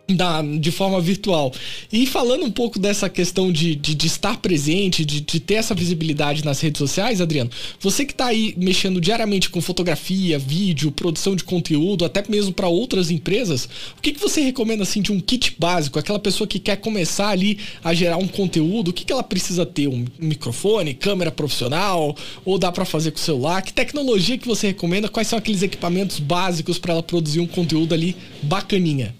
da, 0.09 0.41
de 0.41 0.71
forma 0.71 1.01
virtual. 1.01 1.53
E 1.93 2.07
falando 2.07 2.45
um 2.45 2.51
pouco 2.51 2.79
dessa 2.79 3.11
questão 3.11 3.53
de, 3.53 3.75
de, 3.75 3.95
de 3.95 4.07
estar 4.07 4.39
presente, 4.39 5.05
de, 5.05 5.21
de, 5.21 5.39
ter 5.39 5.55
essa 5.55 5.75
visibilidade 5.75 6.45
nas 6.45 6.61
redes 6.61 6.79
sociais, 6.79 7.21
Adriano, 7.21 7.51
você 7.79 8.07
que 8.07 8.13
está 8.13 8.27
aí 8.27 8.55
mexendo 8.57 9.01
diariamente 9.01 9.51
com 9.51 9.61
fotografia, 9.61 10.39
vídeo, 10.39 10.91
produção 10.91 11.37
de 11.37 11.45
conteúdo, 11.45 12.07
até 12.07 12.25
mesmo 12.27 12.55
para 12.55 12.69
outras 12.69 13.11
empresas, 13.11 13.69
o 13.99 14.01
que, 14.01 14.13
que 14.13 14.21
você 14.21 14.41
recomenda 14.41 14.83
assim 14.83 15.03
de 15.03 15.13
um 15.13 15.21
kit 15.21 15.55
básico? 15.59 15.99
Aquela 15.99 16.19
pessoa 16.19 16.49
que 16.49 16.59
quer 16.59 16.77
começar 16.77 17.29
ali 17.29 17.59
a 17.85 17.93
gerar 17.93 18.17
um 18.17 18.29
conteúdo, 18.29 18.89
o 18.89 18.93
que, 18.95 19.05
que 19.05 19.13
ela 19.13 19.23
precisa 19.23 19.67
ter? 19.67 19.89
Um 19.89 20.07
microfone, 20.19 20.95
câmera 20.95 21.31
profissional, 21.31 22.17
ou 22.47 22.59
dá 22.59 22.73
para 22.73 22.87
fazer 22.87 23.11
com 23.11 23.19
o 23.19 23.21
celular? 23.21 23.61
Que 23.61 23.75
tecnologia 23.75 24.39
que 24.39 24.49
você 24.49 24.69
recomenda? 24.69 25.09
Quais 25.09 25.29
são 25.29 25.39
aqueles 25.39 25.63
equipamentos 25.63 26.19
básicos 26.19 26.79
para 26.79 26.95
ela 26.95 27.03
produzir 27.03 27.41
um 27.41 27.47
conteúdo 27.47 27.93
ali 27.93 28.17
bacaninha? 28.43 29.18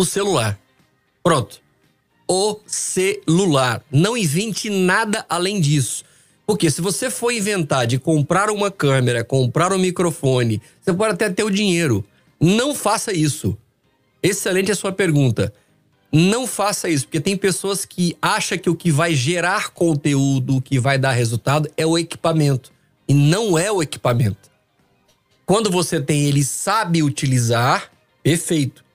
O 0.00 0.04
celular. 0.04 0.58
Pronto. 1.22 1.60
O 2.28 2.60
celular. 2.66 3.82
Não 3.90 4.16
invente 4.16 4.70
nada 4.70 5.26
além 5.28 5.60
disso. 5.60 6.04
Porque 6.46 6.70
se 6.70 6.80
você 6.80 7.10
for 7.10 7.32
inventar 7.32 7.86
de 7.86 7.98
comprar 7.98 8.48
uma 8.48 8.70
câmera, 8.70 9.24
comprar 9.24 9.72
um 9.72 9.78
microfone, 9.78 10.62
você 10.80 10.92
pode 10.92 11.14
até 11.14 11.28
ter 11.28 11.42
o 11.42 11.50
dinheiro. 11.50 12.04
Não 12.40 12.74
faça 12.74 13.12
isso. 13.12 13.58
Excelente 14.22 14.70
a 14.70 14.76
sua 14.76 14.92
pergunta. 14.92 15.52
Não 16.10 16.46
faça 16.46 16.88
isso, 16.88 17.04
porque 17.04 17.20
tem 17.20 17.36
pessoas 17.36 17.84
que 17.84 18.16
acham 18.22 18.56
que 18.56 18.70
o 18.70 18.74
que 18.74 18.90
vai 18.90 19.14
gerar 19.14 19.70
conteúdo, 19.70 20.56
o 20.56 20.62
que 20.62 20.78
vai 20.78 20.96
dar 20.96 21.12
resultado, 21.12 21.68
é 21.76 21.84
o 21.84 21.98
equipamento. 21.98 22.72
E 23.06 23.12
não 23.12 23.58
é 23.58 23.70
o 23.70 23.82
equipamento. 23.82 24.48
Quando 25.44 25.70
você 25.70 26.00
tem 26.00 26.24
ele 26.24 26.44
sabe 26.44 27.02
utilizar, 27.02 27.90
perfeito 28.22 28.87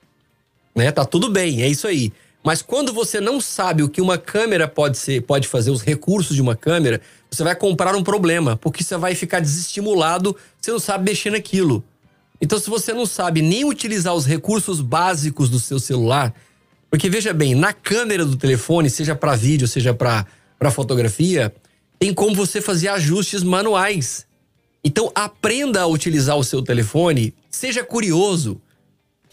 né? 0.74 0.90
Tá 0.90 1.04
tudo 1.04 1.30
bem, 1.30 1.62
é 1.62 1.68
isso 1.68 1.86
aí. 1.86 2.12
Mas 2.42 2.60
quando 2.60 2.92
você 2.92 3.20
não 3.20 3.40
sabe 3.40 3.82
o 3.82 3.88
que 3.88 4.02
uma 4.02 4.18
câmera 4.18 4.68
pode 4.68 4.98
ser, 4.98 5.22
pode 5.22 5.48
fazer, 5.48 5.70
os 5.70 5.80
recursos 5.80 6.36
de 6.36 6.42
uma 6.42 6.54
câmera, 6.54 7.00
você 7.30 7.42
vai 7.42 7.56
comprar 7.56 7.96
um 7.96 8.02
problema, 8.02 8.56
porque 8.56 8.84
você 8.84 8.96
vai 8.98 9.14
ficar 9.14 9.40
desestimulado, 9.40 10.36
você 10.60 10.70
não 10.70 10.78
sabe 10.78 11.10
mexer 11.10 11.30
naquilo. 11.30 11.82
Então, 12.40 12.58
se 12.58 12.68
você 12.68 12.92
não 12.92 13.06
sabe 13.06 13.40
nem 13.40 13.64
utilizar 13.64 14.14
os 14.14 14.26
recursos 14.26 14.82
básicos 14.82 15.48
do 15.48 15.58
seu 15.58 15.78
celular, 15.78 16.34
porque 16.90 17.08
veja 17.08 17.32
bem, 17.32 17.54
na 17.54 17.72
câmera 17.72 18.26
do 18.26 18.36
telefone, 18.36 18.90
seja 18.90 19.14
para 19.14 19.34
vídeo, 19.34 19.66
seja 19.66 19.94
para 19.94 20.70
fotografia, 20.70 21.54
tem 21.98 22.12
como 22.12 22.34
você 22.34 22.60
fazer 22.60 22.88
ajustes 22.88 23.42
manuais. 23.42 24.26
Então, 24.84 25.10
aprenda 25.14 25.80
a 25.80 25.86
utilizar 25.86 26.36
o 26.36 26.44
seu 26.44 26.60
telefone, 26.60 27.32
seja 27.50 27.82
curioso. 27.82 28.60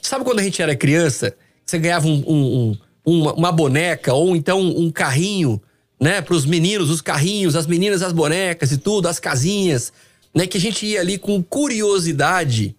Sabe 0.02 0.26
quando 0.26 0.40
a 0.40 0.44
gente 0.44 0.62
era 0.62 0.76
criança, 0.76 1.36
você 1.66 1.78
ganhava 1.78 2.08
um, 2.08 2.24
um, 2.28 2.78
um, 3.06 3.30
uma 3.30 3.52
boneca 3.52 4.14
ou 4.14 4.36
então 4.36 4.60
um 4.60 4.92
carrinho, 4.92 5.62
né? 6.00 6.22
Para 6.22 6.36
os 6.36 6.46
meninos, 6.46 6.90
os 6.90 7.02
carrinhos, 7.02 7.56
as 7.56 7.68
meninas, 7.68 8.02
as 8.02 8.12
bonecas 8.12 8.72
e 8.72 8.78
tudo, 8.78 9.08
as 9.08 9.20
casinhas, 9.20 9.94
né? 10.34 10.48
Que 10.48 10.58
a 10.58 10.62
gente 10.62 10.86
ia 10.86 11.00
ali 11.00 11.18
com 11.18 11.42
curiosidade, 11.44 12.76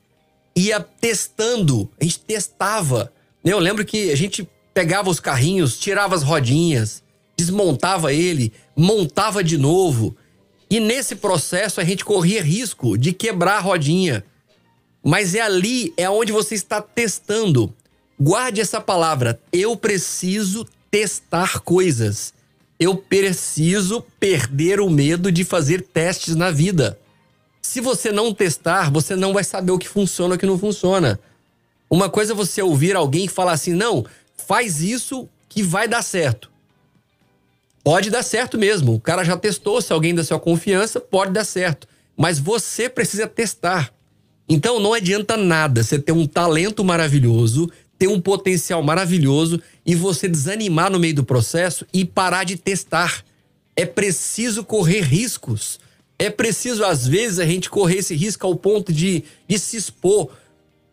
ia 0.57 0.81
testando, 0.81 1.89
a 2.01 2.05
gente 2.05 2.21
testava. 2.21 3.13
Né? 3.45 3.53
Eu 3.53 3.59
lembro 3.59 3.85
que 3.85 4.11
a 4.11 4.17
gente 4.17 4.49
pegava 4.75 5.09
os 5.09 5.21
carrinhos, 5.21 5.79
tirava 5.79 6.15
as 6.15 6.23
rodinhas, 6.23 7.03
desmontava 7.37 8.13
ele, 8.13 8.53
montava 8.77 9.43
de 9.45 9.57
novo. 9.57 10.17
E 10.69 10.81
nesse 10.81 11.15
processo 11.15 11.81
a 11.81 11.85
gente 11.85 12.05
corria 12.05 12.43
risco 12.43 12.97
de 12.97 13.13
quebrar 13.13 13.59
a 13.59 13.61
rodinha 13.61 14.25
mas 15.03 15.35
é 15.35 15.41
ali, 15.41 15.93
é 15.97 16.09
onde 16.09 16.33
você 16.33 16.55
está 16.55 16.81
testando. 16.81 17.75
Guarde 18.21 18.61
essa 18.61 18.81
palavra. 18.81 19.41
Eu 19.53 19.77
preciso 19.77 20.67
testar 20.91 21.61
coisas. 21.61 22.33
Eu 22.79 22.97
preciso 22.97 24.05
perder 24.21 24.81
o 24.81 24.89
medo 24.89 25.33
de 25.33 25.45
fazer 25.45 25.83
testes 25.83 26.37
na 26.37 26.51
vida. 26.51 26.99
Se 27.61 27.81
você 27.81 28.13
não 28.13 28.35
testar, 28.35 28.91
você 28.91 29.17
não 29.17 29.33
vai 29.33 29.45
saber 29.45 29.73
o 29.73 29.79
que 29.79 29.89
funciona 29.89 30.35
e 30.35 30.37
o 30.37 30.39
que 30.39 30.47
não 30.47 30.59
funciona. 30.59 31.19
Uma 31.89 32.09
coisa 32.09 32.33
é 32.33 32.37
você 32.37 32.63
ouvir 32.63 32.97
alguém 32.97 33.29
falar 33.29 33.53
assim: 33.53 33.73
não, 33.73 34.05
faz 34.37 34.81
isso 34.81 35.29
que 35.49 35.63
vai 35.63 35.87
dar 35.87 36.03
certo. 36.03 36.51
Pode 37.85 38.11
dar 38.11 38.23
certo 38.23 38.57
mesmo. 38.57 38.95
O 38.95 39.01
cara 39.01 39.25
já 39.25 39.37
testou, 39.37 39.81
se 39.81 39.93
alguém 39.93 40.15
da 40.15 40.23
sua 40.23 40.39
confiança, 40.39 41.01
pode 41.01 41.33
dar 41.33 41.45
certo. 41.45 41.89
Mas 42.17 42.39
você 42.39 42.89
precisa 42.89 43.27
testar. 43.27 43.93
Então 44.53 44.79
não 44.79 44.93
adianta 44.93 45.35
nada 45.35 45.83
você 45.83 45.99
ter 45.99 46.13
um 46.13 46.27
talento 46.27 46.85
maravilhoso, 46.85 47.71
ter 47.99 48.07
um 48.07 48.21
potencial 48.21 48.83
maravilhoso 48.83 49.59
e 49.85 49.95
você 49.95 50.29
desanimar 50.29 50.93
no 50.93 50.99
meio 50.99 51.15
do 51.15 51.25
processo 51.25 51.87
e 51.91 52.05
parar 52.05 52.45
de 52.45 52.59
testar. 52.59 53.25
É 53.75 53.87
preciso 53.87 54.63
correr 54.63 55.01
riscos. 55.01 55.81
É 56.19 56.29
preciso, 56.29 56.85
às 56.85 57.09
vezes, 57.09 57.39
a 57.39 57.47
gente 57.47 57.71
correr 57.71 58.01
esse 58.01 58.15
risco 58.15 58.47
ao 58.47 58.55
ponto 58.55 58.93
de, 58.93 59.25
de 59.49 59.59
se 59.59 59.79
expor, 59.79 60.29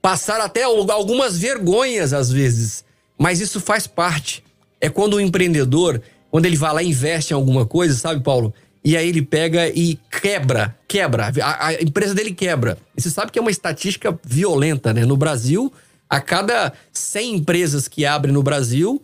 passar 0.01 0.39
até 0.39 0.64
algumas 0.64 1.38
vergonhas, 1.38 2.14
às 2.14 2.32
vezes. 2.32 2.86
Mas 3.18 3.41
isso 3.41 3.60
faz 3.60 3.86
parte. 3.86 4.41
É 4.80 4.88
quando 4.88 5.16
o 5.16 5.20
empreendedor, 5.20 6.01
quando 6.32 6.45
ele 6.45 6.55
vai 6.55 6.74
lá 6.76 6.82
e 6.82 6.88
investe 6.88 7.34
em 7.34 7.36
alguma 7.36 7.66
coisa, 7.66 7.93
sabe, 7.93 8.24
Paulo? 8.24 8.53
E 8.84 8.95
aí 8.95 9.09
ele 9.09 9.21
pega 9.21 9.67
e 9.67 9.99
quebra, 10.09 10.75
quebra. 10.88 11.32
A, 11.41 11.67
a 11.67 11.73
empresa 11.82 12.13
dele 12.13 12.34
quebra. 12.34 12.77
E 12.95 13.01
você 13.01 13.09
sabe 13.09 13.32
que 13.32 13.38
é 13.38 13.41
uma 13.41 13.51
estatística 13.51 14.17
violenta, 14.23 14.93
né? 14.93 15.05
No 15.05 15.17
Brasil, 15.17 15.71
a 16.09 16.21
cada 16.21 16.73
100 16.93 17.36
empresas 17.36 17.88
que 17.88 18.05
abrem 18.05 18.34
no 18.34 18.41
Brasil, 18.41 19.01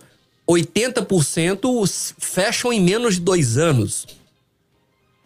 80% 0.48 2.14
fecham 2.18 2.72
em 2.72 2.82
menos 2.82 3.16
de 3.16 3.22
dois 3.22 3.58
anos. 3.58 4.08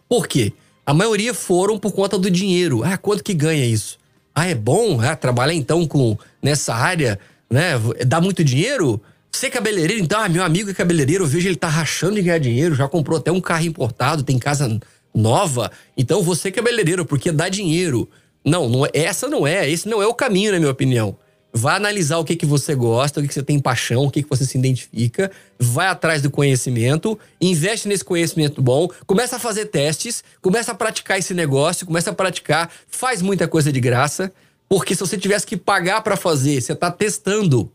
Por 0.08 0.26
quê? 0.26 0.52
A 0.84 0.92
maioria 0.92 1.32
foram 1.32 1.78
por 1.78 1.92
conta 1.92 2.18
do 2.18 2.30
dinheiro. 2.30 2.82
Ah, 2.82 2.98
quanto 2.98 3.22
que 3.22 3.32
ganha 3.32 3.64
isso? 3.64 3.98
Ah, 4.34 4.48
é 4.48 4.54
bom? 4.54 5.00
Ah, 5.00 5.14
trabalhar 5.14 5.54
então 5.54 5.86
com 5.86 6.18
nessa 6.42 6.74
área, 6.74 7.18
né? 7.48 7.72
Dá 8.06 8.20
muito 8.20 8.42
dinheiro? 8.42 9.00
Você 9.32 9.46
é 9.46 9.50
cabeleireiro, 9.50 10.02
então, 10.02 10.20
ah, 10.20 10.28
meu 10.28 10.42
amigo 10.42 10.70
é 10.70 10.74
cabeleireiro, 10.74 11.24
eu 11.24 11.28
vejo 11.28 11.48
ele 11.48 11.56
tá 11.56 11.68
rachando 11.68 12.16
de 12.16 12.22
ganhar 12.22 12.38
dinheiro, 12.38 12.74
já 12.74 12.88
comprou 12.88 13.18
até 13.18 13.30
um 13.30 13.40
carro 13.40 13.64
importado, 13.64 14.22
tem 14.22 14.38
casa 14.38 14.80
nova. 15.14 15.70
Então 15.96 16.22
você 16.22 16.48
é 16.48 16.50
cabeleireiro, 16.50 17.04
porque 17.04 17.30
dá 17.30 17.48
dinheiro. 17.48 18.08
Não, 18.44 18.68
não 18.68 18.86
é, 18.86 18.90
essa 18.92 19.28
não 19.28 19.46
é, 19.46 19.70
esse 19.70 19.88
não 19.88 20.02
é 20.02 20.06
o 20.06 20.14
caminho, 20.14 20.52
na 20.52 20.58
minha 20.58 20.70
opinião. 20.70 21.16
Vai 21.52 21.76
analisar 21.76 22.18
o 22.18 22.24
que, 22.24 22.36
que 22.36 22.46
você 22.46 22.74
gosta, 22.74 23.18
o 23.18 23.22
que, 23.22 23.28
que 23.28 23.34
você 23.34 23.42
tem 23.42 23.58
paixão, 23.58 24.04
o 24.04 24.10
que, 24.10 24.22
que 24.22 24.28
você 24.28 24.44
se 24.44 24.56
identifica, 24.56 25.30
vai 25.58 25.88
atrás 25.88 26.22
do 26.22 26.30
conhecimento, 26.30 27.18
investe 27.40 27.88
nesse 27.88 28.04
conhecimento 28.04 28.62
bom, 28.62 28.88
começa 29.04 29.36
a 29.36 29.38
fazer 29.38 29.66
testes, 29.66 30.22
começa 30.40 30.70
a 30.72 30.74
praticar 30.74 31.18
esse 31.18 31.34
negócio, 31.34 31.86
começa 31.86 32.10
a 32.10 32.14
praticar, 32.14 32.70
faz 32.86 33.20
muita 33.20 33.48
coisa 33.48 33.72
de 33.72 33.80
graça, 33.80 34.32
porque 34.68 34.94
se 34.94 35.00
você 35.00 35.18
tivesse 35.18 35.44
que 35.44 35.56
pagar 35.56 36.02
para 36.02 36.16
fazer, 36.16 36.60
você 36.60 36.72
está 36.72 36.90
testando. 36.90 37.70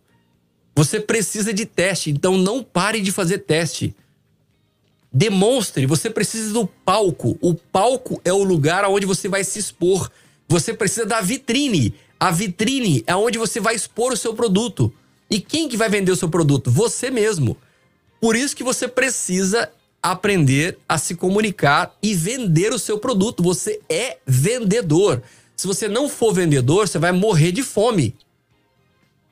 Você 0.76 1.00
precisa 1.00 1.54
de 1.54 1.66
teste, 1.66 2.12
então 2.12 2.38
não 2.38 2.62
pare 2.62 3.00
de 3.00 3.12
fazer 3.12 3.40
teste. 3.40 3.96
Demonstre, 5.12 5.86
você 5.86 6.10
precisa 6.10 6.54
do 6.54 6.68
palco. 6.68 7.38
O 7.40 7.56
palco 7.56 8.20
é 8.26 8.34
o 8.34 8.44
lugar 8.44 8.84
onde 8.84 9.06
você 9.06 9.30
vai 9.30 9.46
se 9.46 9.58
expor. 9.58 10.12
Você 10.50 10.74
precisa 10.74 11.06
da 11.06 11.22
vitrine. 11.22 11.96
A 12.20 12.32
vitrine 12.32 13.02
é 13.08 13.16
onde 13.16 13.38
você 13.38 13.62
vai 13.62 13.76
expor 13.76 14.12
o 14.12 14.18
seu 14.18 14.34
produto. 14.34 14.94
E 15.30 15.40
quem 15.40 15.70
que 15.70 15.78
vai 15.78 15.88
vender 15.88 16.12
o 16.12 16.16
seu 16.18 16.28
produto? 16.28 16.70
Você 16.70 17.10
mesmo. 17.10 17.56
Por 18.20 18.36
isso 18.36 18.56
que 18.56 18.64
você 18.64 18.90
precisa 18.90 19.72
aprender 20.04 20.78
a 20.88 20.98
se 20.98 21.16
comunicar 21.16 21.96
e 22.04 22.14
vender 22.14 22.74
o 22.74 22.80
seu 22.80 23.00
produto. 23.00 23.42
Você 23.42 23.80
é 23.88 24.18
vendedor. 24.26 25.24
Se 25.56 25.66
você 25.66 25.88
não 25.88 26.10
for 26.10 26.34
vendedor, 26.34 26.88
você 26.88 27.00
vai 27.00 27.14
morrer 27.14 27.54
de 27.54 27.64
fome. 27.64 28.14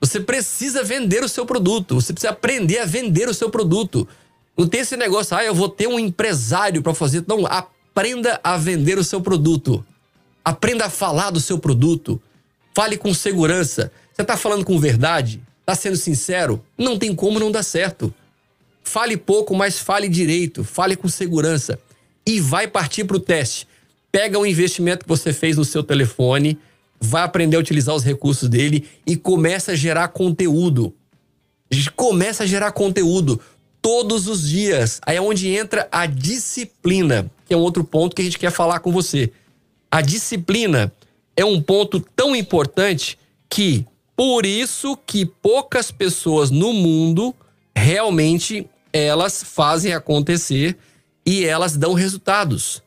Você 0.04 0.20
precisa 0.20 0.84
vender 0.84 1.24
o 1.24 1.28
seu 1.28 1.46
produto. 1.46 1.94
Você 1.94 2.12
precisa 2.12 2.30
aprender 2.30 2.78
a 2.78 2.84
vender 2.84 3.26
o 3.26 3.32
seu 3.32 3.48
produto. 3.48 4.06
Não 4.54 4.68
tem 4.68 4.80
esse 4.80 4.98
negócio, 4.98 5.34
ah, 5.34 5.42
eu 5.42 5.54
vou 5.54 5.66
ter 5.66 5.86
um 5.86 5.98
empresário 5.98 6.82
para 6.82 6.92
fazer. 6.92 7.24
Não, 7.26 7.46
aprenda 7.46 8.38
a 8.44 8.58
vender 8.58 8.98
o 8.98 9.02
seu 9.02 9.22
produto. 9.22 9.82
Aprenda 10.44 10.84
a 10.84 10.90
falar 10.90 11.30
do 11.30 11.40
seu 11.40 11.58
produto. 11.58 12.20
Fale 12.74 12.98
com 12.98 13.14
segurança. 13.14 13.90
Você 14.12 14.20
está 14.20 14.36
falando 14.36 14.62
com 14.62 14.78
verdade? 14.78 15.42
Está 15.60 15.74
sendo 15.74 15.96
sincero? 15.96 16.62
Não 16.76 16.98
tem 16.98 17.14
como 17.14 17.40
não 17.40 17.50
dar 17.50 17.62
certo. 17.62 18.12
Fale 18.82 19.16
pouco, 19.16 19.56
mas 19.56 19.78
fale 19.78 20.06
direito. 20.06 20.62
Fale 20.62 20.96
com 20.96 21.08
segurança. 21.08 21.78
E 22.26 22.40
vai 22.40 22.68
partir 22.68 23.04
para 23.04 23.16
o 23.16 23.20
teste. 23.20 23.66
Pega 24.12 24.38
o 24.38 24.44
investimento 24.44 25.04
que 25.04 25.08
você 25.08 25.32
fez 25.32 25.56
no 25.56 25.64
seu 25.64 25.82
telefone, 25.82 26.58
vai 27.00 27.22
aprender 27.22 27.56
a 27.56 27.60
utilizar 27.60 27.94
os 27.94 28.04
recursos 28.04 28.48
dele 28.48 28.88
e 29.06 29.16
começa 29.16 29.72
a 29.72 29.76
gerar 29.76 30.08
conteúdo. 30.08 30.94
Começa 31.96 32.44
a 32.44 32.46
gerar 32.46 32.72
conteúdo 32.72 33.40
todos 33.82 34.28
os 34.28 34.48
dias. 34.48 35.00
Aí 35.04 35.16
é 35.16 35.20
onde 35.20 35.48
entra 35.48 35.88
a 35.92 36.06
disciplina, 36.06 37.30
que 37.46 37.52
é 37.52 37.56
um 37.56 37.60
outro 37.60 37.84
ponto 37.84 38.16
que 38.16 38.22
a 38.22 38.24
gente 38.24 38.38
quer 38.38 38.50
falar 38.50 38.80
com 38.80 38.90
você. 38.90 39.30
A 39.90 40.00
disciplina 40.00 40.92
é 41.36 41.44
um 41.44 41.60
ponto 41.60 42.00
tão 42.00 42.34
importante 42.34 43.18
que 43.48 43.84
por 44.16 44.46
isso 44.46 44.96
que 44.96 45.26
poucas 45.26 45.90
pessoas 45.90 46.50
no 46.50 46.72
mundo 46.72 47.34
realmente 47.76 48.66
elas 48.92 49.42
fazem 49.42 49.92
acontecer 49.92 50.78
e 51.26 51.44
elas 51.44 51.76
dão 51.76 51.94
resultados, 51.94 52.82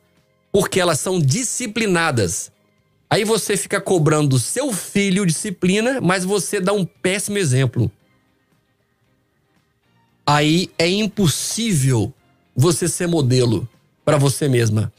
porque 0.52 0.80
elas 0.80 1.00
são 1.00 1.20
disciplinadas. 1.20 2.52
Aí 3.10 3.24
você 3.24 3.56
fica 3.56 3.80
cobrando 3.80 4.30
do 4.30 4.40
seu 4.40 4.74
filho 4.74 5.26
disciplina, 5.26 6.02
mas 6.02 6.26
você 6.26 6.60
dá 6.60 6.74
um 6.74 6.86
péssimo 6.86 7.38
exemplo. 7.38 7.90
Aí 10.26 10.70
é 10.78 10.88
impossível 10.88 12.14
você 12.56 12.88
ser 12.88 13.08
modelo 13.08 13.68
para 14.04 14.18
você 14.18 14.50
mesma. 14.50 14.92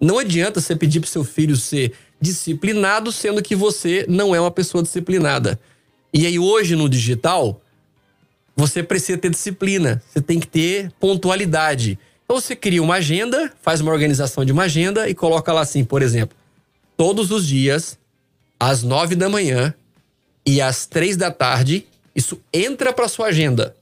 Não 0.00 0.18
adianta 0.18 0.60
você 0.60 0.74
pedir 0.74 1.00
para 1.00 1.08
seu 1.08 1.22
filho 1.22 1.56
ser 1.56 1.92
disciplinado, 2.20 3.12
sendo 3.12 3.42
que 3.42 3.54
você 3.54 4.04
não 4.08 4.34
é 4.34 4.40
uma 4.40 4.50
pessoa 4.50 4.82
disciplinada. 4.82 5.60
E 6.12 6.26
aí, 6.26 6.38
hoje 6.38 6.74
no 6.74 6.88
digital, 6.88 7.60
você 8.56 8.82
precisa 8.82 9.18
ter 9.18 9.30
disciplina, 9.30 10.02
você 10.08 10.20
tem 10.20 10.40
que 10.40 10.46
ter 10.46 10.90
pontualidade. 10.98 11.98
Então, 12.24 12.40
você 12.40 12.56
cria 12.56 12.82
uma 12.82 12.94
agenda, 12.94 13.52
faz 13.60 13.80
uma 13.80 13.92
organização 13.92 14.44
de 14.44 14.52
uma 14.52 14.64
agenda 14.64 15.08
e 15.08 15.14
coloca 15.14 15.52
lá 15.52 15.60
assim, 15.60 15.84
por 15.84 16.02
exemplo, 16.02 16.37
todos 16.98 17.30
os 17.30 17.46
dias, 17.46 17.96
às 18.58 18.82
nove 18.82 19.14
da 19.14 19.28
manhã 19.28 19.72
e 20.44 20.60
às 20.60 20.84
três 20.84 21.16
da 21.16 21.30
tarde, 21.30 21.86
isso 22.12 22.40
entra 22.52 22.92
para 22.92 23.06
sua 23.06 23.28
agenda. 23.28 23.76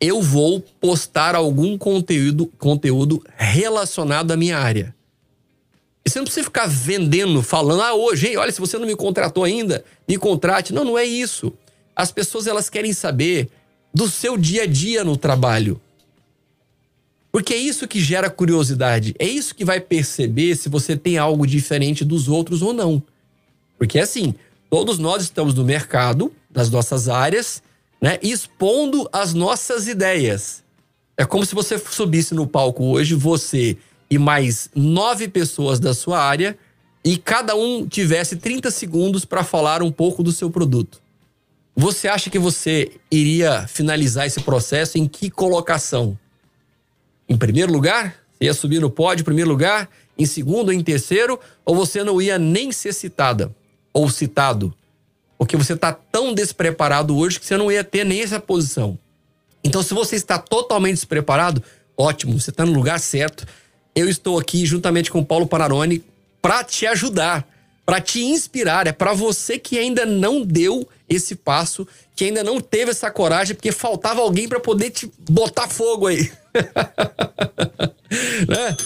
Eu 0.00 0.22
vou 0.22 0.60
postar 0.80 1.34
algum 1.34 1.76
conteúdo, 1.76 2.46
conteúdo 2.58 3.22
relacionado 3.36 4.30
à 4.32 4.36
minha 4.36 4.58
área. 4.58 4.94
E 6.04 6.10
você 6.10 6.18
não 6.18 6.24
precisa 6.24 6.44
ficar 6.44 6.66
vendendo, 6.66 7.42
falando, 7.42 7.82
ah, 7.82 7.94
hoje, 7.94 8.28
hein, 8.28 8.38
olha, 8.38 8.50
se 8.50 8.60
você 8.60 8.78
não 8.78 8.86
me 8.86 8.96
contratou 8.96 9.44
ainda, 9.44 9.84
me 10.08 10.16
contrate. 10.16 10.72
Não, 10.72 10.84
não 10.84 10.98
é 10.98 11.04
isso. 11.04 11.52
As 11.94 12.10
pessoas 12.10 12.46
elas 12.46 12.70
querem 12.70 12.94
saber 12.94 13.50
do 13.94 14.08
seu 14.08 14.38
dia 14.38 14.62
a 14.62 14.66
dia 14.66 15.04
no 15.04 15.18
trabalho. 15.18 15.78
Porque 17.32 17.54
é 17.54 17.56
isso 17.56 17.88
que 17.88 17.98
gera 17.98 18.28
curiosidade. 18.28 19.14
É 19.18 19.26
isso 19.26 19.54
que 19.54 19.64
vai 19.64 19.80
perceber 19.80 20.54
se 20.54 20.68
você 20.68 20.94
tem 20.94 21.16
algo 21.16 21.46
diferente 21.46 22.04
dos 22.04 22.28
outros 22.28 22.60
ou 22.60 22.74
não. 22.74 23.02
Porque 23.78 23.98
assim, 23.98 24.34
todos 24.68 24.98
nós 24.98 25.22
estamos 25.22 25.54
no 25.54 25.64
mercado, 25.64 26.30
nas 26.54 26.68
nossas 26.70 27.08
áreas, 27.08 27.62
né, 28.00 28.18
expondo 28.22 29.08
as 29.10 29.32
nossas 29.32 29.88
ideias. 29.88 30.62
É 31.16 31.24
como 31.24 31.46
se 31.46 31.54
você 31.54 31.78
subisse 31.78 32.34
no 32.34 32.46
palco 32.46 32.84
hoje, 32.84 33.14
você 33.14 33.78
e 34.10 34.18
mais 34.18 34.68
nove 34.74 35.26
pessoas 35.26 35.80
da 35.80 35.94
sua 35.94 36.22
área 36.22 36.58
e 37.02 37.16
cada 37.16 37.56
um 37.56 37.86
tivesse 37.86 38.36
30 38.36 38.70
segundos 38.70 39.24
para 39.24 39.42
falar 39.42 39.82
um 39.82 39.90
pouco 39.90 40.22
do 40.22 40.32
seu 40.32 40.50
produto. 40.50 41.00
Você 41.74 42.08
acha 42.08 42.28
que 42.28 42.38
você 42.38 42.92
iria 43.10 43.66
finalizar 43.66 44.26
esse 44.26 44.40
processo 44.40 44.98
em 44.98 45.08
que 45.08 45.30
colocação? 45.30 46.18
Em 47.32 47.36
primeiro 47.38 47.72
lugar? 47.72 48.14
Você 48.32 48.44
ia 48.44 48.52
subir 48.52 48.78
no 48.78 48.90
pódio 48.90 49.22
em 49.22 49.24
primeiro 49.24 49.48
lugar? 49.48 49.88
Em 50.18 50.26
segundo 50.26 50.70
em 50.70 50.82
terceiro? 50.82 51.40
Ou 51.64 51.74
você 51.74 52.04
não 52.04 52.20
ia 52.20 52.38
nem 52.38 52.70
ser 52.70 52.92
citada 52.92 53.50
ou 53.90 54.10
citado? 54.10 54.74
Porque 55.38 55.56
você 55.56 55.72
está 55.72 55.94
tão 55.94 56.34
despreparado 56.34 57.16
hoje 57.16 57.40
que 57.40 57.46
você 57.46 57.56
não 57.56 57.72
ia 57.72 57.82
ter 57.82 58.04
nem 58.04 58.20
essa 58.20 58.38
posição. 58.38 58.98
Então, 59.64 59.82
se 59.82 59.94
você 59.94 60.14
está 60.14 60.38
totalmente 60.38 60.96
despreparado, 60.96 61.62
ótimo, 61.96 62.38
você 62.38 62.50
está 62.50 62.66
no 62.66 62.72
lugar 62.72 63.00
certo 63.00 63.46
eu 63.94 64.08
estou 64.08 64.38
aqui 64.38 64.64
juntamente 64.66 65.10
com 65.10 65.20
o 65.20 65.24
Paulo 65.24 65.46
Panarone 65.46 66.04
para 66.40 66.64
te 66.64 66.86
ajudar, 66.86 67.46
para 67.84 68.00
te 68.00 68.22
inspirar. 68.22 68.86
É 68.86 68.92
para 68.92 69.12
você 69.12 69.58
que 69.58 69.78
ainda 69.78 70.06
não 70.06 70.42
deu 70.42 70.88
esse 71.08 71.34
passo, 71.34 71.86
que 72.16 72.24
ainda 72.24 72.42
não 72.42 72.60
teve 72.60 72.90
essa 72.90 73.10
coragem, 73.10 73.54
porque 73.54 73.72
faltava 73.72 74.20
alguém 74.20 74.48
para 74.48 74.60
poder 74.60 74.90
te 74.90 75.10
botar 75.30 75.68
fogo 75.68 76.06
aí. 76.06 76.30
né? 78.48 78.76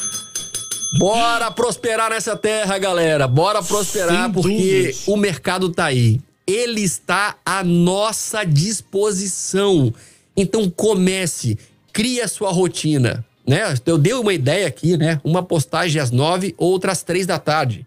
Bora 0.99 1.51
prosperar 1.51 2.11
nessa 2.11 2.37
terra, 2.37 2.79
galera. 2.79 3.29
Bora 3.29 3.63
prosperar 3.63 4.25
Sem 4.25 4.33
porque 4.33 4.83
dúvidas. 4.83 5.09
o 5.09 5.17
mercado 5.17 5.69
tá 5.71 5.87
aí. 5.87 6.21
Ele 6.47 6.83
está 6.83 7.37
à 7.45 7.63
nossa 7.65 8.45
disposição. 8.45 9.93
Então 10.37 10.71
comece, 10.71 11.59
crie 11.93 12.21
a 12.21 12.29
sua 12.29 12.51
rotina 12.51 13.25
né? 13.47 13.63
Eu 13.87 13.97
dei 13.97 14.13
uma 14.15 14.35
ideia 14.35 14.67
aqui, 14.67 14.97
né? 14.97 15.21
Uma 15.23 15.43
postagem 15.43 16.03
às 16.03 16.11
nove, 16.11 16.55
outra 16.59 16.93
às 16.93 17.03
três 17.03 17.27
da 17.27 17.39
tarde. 17.39 17.87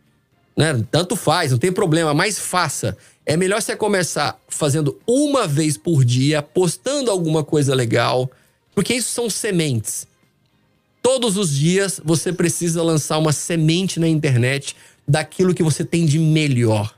Né? 0.59 0.85
Tanto 0.91 1.15
faz, 1.15 1.51
não 1.51 1.57
tem 1.57 1.71
problema, 1.71 2.13
mas 2.13 2.37
faça. 2.37 2.97
É 3.25 3.37
melhor 3.37 3.61
você 3.61 3.77
começar 3.77 4.37
fazendo 4.49 4.99
uma 5.07 5.47
vez 5.47 5.77
por 5.77 6.03
dia, 6.03 6.41
postando 6.41 7.09
alguma 7.09 7.45
coisa 7.45 7.73
legal, 7.73 8.29
porque 8.75 8.93
isso 8.93 9.09
são 9.09 9.29
sementes. 9.29 10.05
Todos 11.01 11.37
os 11.37 11.49
dias 11.49 12.01
você 12.03 12.33
precisa 12.33 12.83
lançar 12.83 13.19
uma 13.19 13.31
semente 13.31 14.01
na 14.01 14.07
internet 14.09 14.75
daquilo 15.07 15.53
que 15.53 15.63
você 15.63 15.85
tem 15.85 16.05
de 16.05 16.19
melhor. 16.19 16.93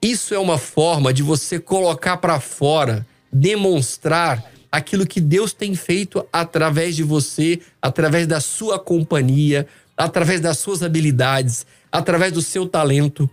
Isso 0.00 0.32
é 0.32 0.38
uma 0.38 0.58
forma 0.58 1.12
de 1.12 1.24
você 1.24 1.58
colocar 1.58 2.18
para 2.18 2.38
fora, 2.38 3.04
demonstrar 3.32 4.48
aquilo 4.70 5.04
que 5.04 5.20
Deus 5.20 5.52
tem 5.52 5.74
feito 5.74 6.24
através 6.32 6.94
de 6.94 7.02
você, 7.02 7.58
através 7.82 8.28
da 8.28 8.38
sua 8.40 8.78
companhia, 8.78 9.66
através 9.96 10.40
das 10.40 10.58
suas 10.58 10.84
habilidades, 10.84 11.66
através 11.90 12.32
do 12.32 12.42
seu 12.42 12.66
talento. 12.66 13.28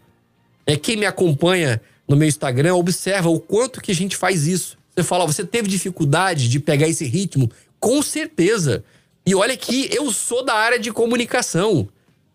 É 0.65 0.75
quem 0.75 0.97
me 0.97 1.05
acompanha 1.05 1.81
no 2.07 2.15
meu 2.15 2.27
Instagram 2.27 2.75
observa 2.75 3.29
o 3.29 3.39
quanto 3.39 3.81
que 3.81 3.91
a 3.91 3.95
gente 3.95 4.15
faz 4.15 4.47
isso. 4.47 4.77
Você 4.95 5.03
fala, 5.03 5.25
você 5.25 5.43
teve 5.43 5.67
dificuldade 5.67 6.47
de 6.47 6.59
pegar 6.59 6.87
esse 6.87 7.05
ritmo? 7.05 7.51
Com 7.79 8.01
certeza. 8.01 8.83
E 9.25 9.35
olha 9.35 9.57
que 9.57 9.89
eu 9.91 10.11
sou 10.11 10.43
da 10.43 10.53
área 10.53 10.79
de 10.79 10.91
comunicação. 10.91 11.87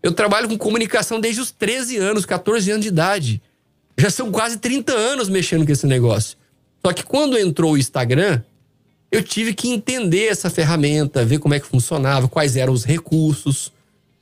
Eu 0.02 0.12
trabalho 0.12 0.48
com 0.48 0.58
comunicação 0.58 1.20
desde 1.20 1.40
os 1.40 1.50
13 1.50 1.96
anos, 1.98 2.26
14 2.26 2.70
anos 2.70 2.82
de 2.82 2.88
idade. 2.88 3.42
Já 3.96 4.10
são 4.10 4.30
quase 4.30 4.58
30 4.58 4.92
anos 4.92 5.28
mexendo 5.28 5.64
com 5.64 5.72
esse 5.72 5.86
negócio. 5.86 6.36
Só 6.84 6.92
que 6.92 7.04
quando 7.04 7.38
entrou 7.38 7.72
o 7.72 7.78
Instagram, 7.78 8.42
eu 9.12 9.22
tive 9.22 9.54
que 9.54 9.68
entender 9.68 10.26
essa 10.26 10.48
ferramenta, 10.48 11.24
ver 11.24 11.38
como 11.38 11.54
é 11.54 11.60
que 11.60 11.66
funcionava, 11.66 12.28
quais 12.28 12.56
eram 12.56 12.72
os 12.72 12.84
recursos 12.84 13.72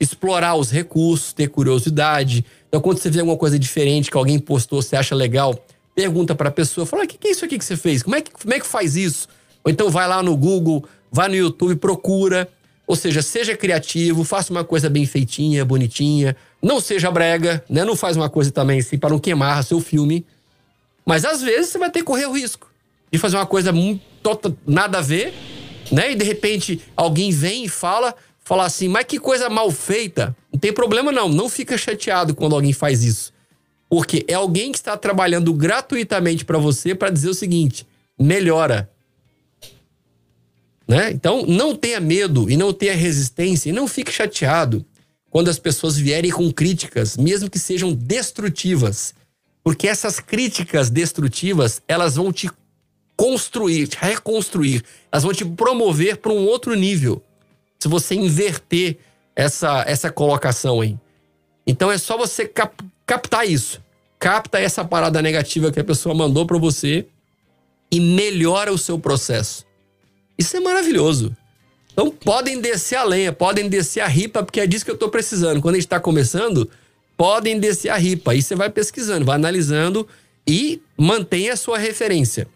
explorar 0.01 0.55
os 0.55 0.71
recursos, 0.71 1.33
ter 1.33 1.49
curiosidade. 1.49 2.45
Então, 2.69 2.81
quando 2.81 2.99
você 2.99 3.11
vê 3.11 3.21
alguma 3.21 3.37
coisa 3.37 3.59
diferente 3.59 4.11
que 4.11 4.17
alguém 4.17 4.39
postou, 4.39 4.81
você 4.81 4.97
acha 4.97 5.15
legal, 5.15 5.65
pergunta 5.95 6.35
para 6.35 6.49
a 6.49 6.53
pessoa, 6.53 6.87
fala: 6.87 7.05
o 7.05 7.07
que, 7.07 7.19
que 7.19 7.29
é 7.29 7.31
isso 7.31 7.45
aqui 7.45 7.59
que 7.59 7.65
você 7.65 7.77
fez? 7.77 8.03
Como 8.03 8.17
é 8.17 8.21
que, 8.21 8.31
como 8.31 8.55
é 8.55 8.61
que 8.61 8.67
faz 8.67 8.97
isso? 8.97 9.29
Ou 9.65 9.71
então 9.71 9.91
vai 9.91 10.07
lá 10.07 10.23
no 10.23 10.37
Google, 10.37 10.85
vai 11.11 11.29
no 11.29 11.35
YouTube, 11.35 11.75
procura. 11.77 12.49
Ou 12.87 12.97
seja, 12.97 13.21
seja 13.21 13.55
criativo, 13.55 14.25
faça 14.25 14.51
uma 14.51 14.65
coisa 14.65 14.89
bem 14.89 15.05
feitinha, 15.05 15.63
bonitinha. 15.63 16.35
Não 16.63 16.81
seja 16.81 17.11
brega, 17.11 17.63
né? 17.69 17.85
Não 17.85 17.95
faz 17.95 18.17
uma 18.17 18.31
coisa 18.31 18.51
também 18.51 18.79
assim 18.79 18.97
para 18.97 19.11
não 19.11 19.19
queimar 19.19 19.63
seu 19.63 19.79
filme. 19.79 20.25
Mas 21.05 21.25
às 21.25 21.43
vezes 21.43 21.71
você 21.71 21.79
vai 21.79 21.91
ter 21.91 21.99
que 21.99 22.07
correr 22.07 22.25
o 22.27 22.33
risco 22.33 22.71
de 23.13 23.19
fazer 23.19 23.37
uma 23.37 23.45
coisa 23.45 23.73
muito 23.73 24.03
nada 24.67 24.99
a 24.99 25.01
ver, 25.03 25.35
né? 25.93 26.13
E 26.13 26.15
de 26.15 26.25
repente 26.25 26.81
alguém 26.97 27.31
vem 27.31 27.65
e 27.65 27.69
fala: 27.69 28.15
falar 28.49 28.65
assim, 28.65 28.89
mas 28.89 29.05
que 29.05 29.19
coisa 29.19 29.51
mal 29.51 29.71
feita. 29.71 30.35
Não 30.51 30.59
tem 30.59 30.73
problema 30.73 31.13
não, 31.13 31.29
não 31.29 31.51
fica 31.51 31.77
chateado 31.77 32.35
quando 32.35 32.55
alguém 32.55 32.73
faz 32.73 33.05
isso. 33.05 33.31
Porque 33.91 34.25
é 34.27 34.33
alguém 34.33 34.73
que 34.73 34.79
está 34.79 34.97
trabalhando 34.97 35.53
gratuitamente 35.53 36.47
para 36.47 36.57
você 36.57 36.95
para 36.95 37.11
dizer 37.11 37.29
o 37.29 37.35
seguinte: 37.35 37.87
melhora. 38.19 38.91
Né? 40.89 41.11
Então, 41.11 41.45
não 41.45 41.77
tenha 41.77 42.01
medo 42.01 42.51
e 42.51 42.57
não 42.57 42.73
tenha 42.73 42.97
resistência 42.97 43.69
e 43.69 43.73
não 43.73 43.87
fique 43.87 44.11
chateado 44.11 44.83
quando 45.29 45.49
as 45.49 45.59
pessoas 45.59 45.99
vierem 45.99 46.31
com 46.31 46.51
críticas, 46.51 47.19
mesmo 47.19 47.51
que 47.51 47.59
sejam 47.59 47.93
destrutivas. 47.93 49.15
Porque 49.63 49.87
essas 49.87 50.21
críticas 50.21 50.89
destrutivas, 50.89 51.83
elas 51.87 52.17
vão 52.17 52.33
te 52.33 52.51
construir, 53.15 53.89
te 53.89 53.99
reconstruir, 54.01 54.83
elas 55.13 55.25
vão 55.25 55.35
te 55.35 55.45
promover 55.45 56.17
para 56.17 56.33
um 56.33 56.47
outro 56.47 56.75
nível 56.75 57.23
se 57.79 57.89
você 57.89 58.15
inverter 58.15 58.99
essa, 59.35 59.85
essa 59.87 60.11
colocação 60.11 60.81
aí. 60.81 60.97
Então 61.67 61.91
é 61.91 61.99
só 61.99 62.17
você 62.17 62.47
cap, 62.47 62.75
captar 63.07 63.49
isso. 63.49 63.81
Capta 64.19 64.59
essa 64.59 64.85
parada 64.85 65.23
negativa 65.23 65.71
que 65.71 65.79
a 65.79 65.85
pessoa 65.85 66.15
mandou 66.15 66.45
para 66.45 66.59
você 66.59 67.07
e 67.91 68.01
melhora 68.01 68.73
o 68.73 68.79
seu 68.79 68.99
processo. 68.99 69.65
Isso 70.37 70.57
é 70.57 70.61
maravilhoso. 70.61 71.37
Então 71.93 72.11
podem 72.11 72.61
descer 72.61 72.97
a 72.97 73.05
lenha, 73.05 73.33
podem 73.33 73.69
descer 73.69 74.01
a 74.01 74.07
ripa, 74.07 74.43
porque 74.43 74.61
é 74.61 74.67
disso 74.67 74.85
que 74.85 74.91
eu 74.91 74.95
estou 74.95 75.09
precisando. 75.09 75.61
Quando 75.61 75.75
a 75.75 75.79
gente 75.79 75.87
está 75.87 76.01
começando, 76.01 76.69
podem 77.17 77.59
descer 77.59 77.91
a 77.91 77.97
ripa. 77.97 78.33
Aí 78.33 78.43
você 78.43 78.55
vai 78.55 78.71
pesquisando, 78.71 79.25
vai 79.25 79.37
analisando 79.37 80.07
e 80.47 80.81
mantenha 80.97 81.53
a 81.53 81.57
sua 81.57 81.79
referência. 81.79 82.49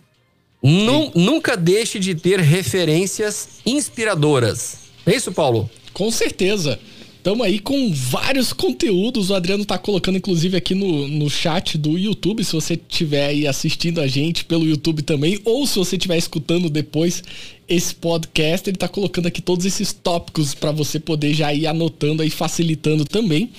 Nunca 0.62 1.57
deixe 1.57 1.99
de 1.99 2.14
ter 2.14 2.39
referências 2.39 3.49
inspiradoras. 3.66 4.83
É 5.07 5.15
isso, 5.15 5.33
Paulo? 5.33 5.69
Com 5.93 6.11
certeza. 6.11 6.79
Estamos 7.23 7.47
aí 7.47 7.61
com 7.61 7.93
vários 7.93 8.53
conteúdos. 8.53 9.31
O 9.31 9.35
Adriano 9.37 9.62
está 9.62 9.79
colocando, 9.79 10.18
inclusive, 10.18 10.57
aqui 10.57 10.75
no, 10.75 11.07
no 11.07 11.31
chat 11.31 11.79
do 11.79 11.97
YouTube. 11.97 12.43
Se 12.43 12.53
você 12.53 12.75
estiver 12.75 13.27
aí 13.27 13.47
assistindo 13.47 14.01
a 14.01 14.09
gente 14.09 14.45
pelo 14.45 14.66
YouTube 14.66 15.03
também, 15.03 15.39
ou 15.45 15.64
se 15.64 15.79
você 15.79 15.95
estiver 15.95 16.18
escutando 16.18 16.68
depois 16.68 17.23
esse 17.68 17.95
podcast, 17.95 18.68
ele 18.68 18.75
está 18.75 18.89
colocando 18.89 19.27
aqui 19.27 19.41
todos 19.41 19.64
esses 19.64 19.93
tópicos 19.93 20.53
para 20.53 20.73
você 20.73 20.99
poder 20.99 21.33
já 21.33 21.55
ir 21.55 21.64
anotando 21.68 22.23
aí, 22.23 22.29
facilitando 22.29 23.05
também. 23.05 23.51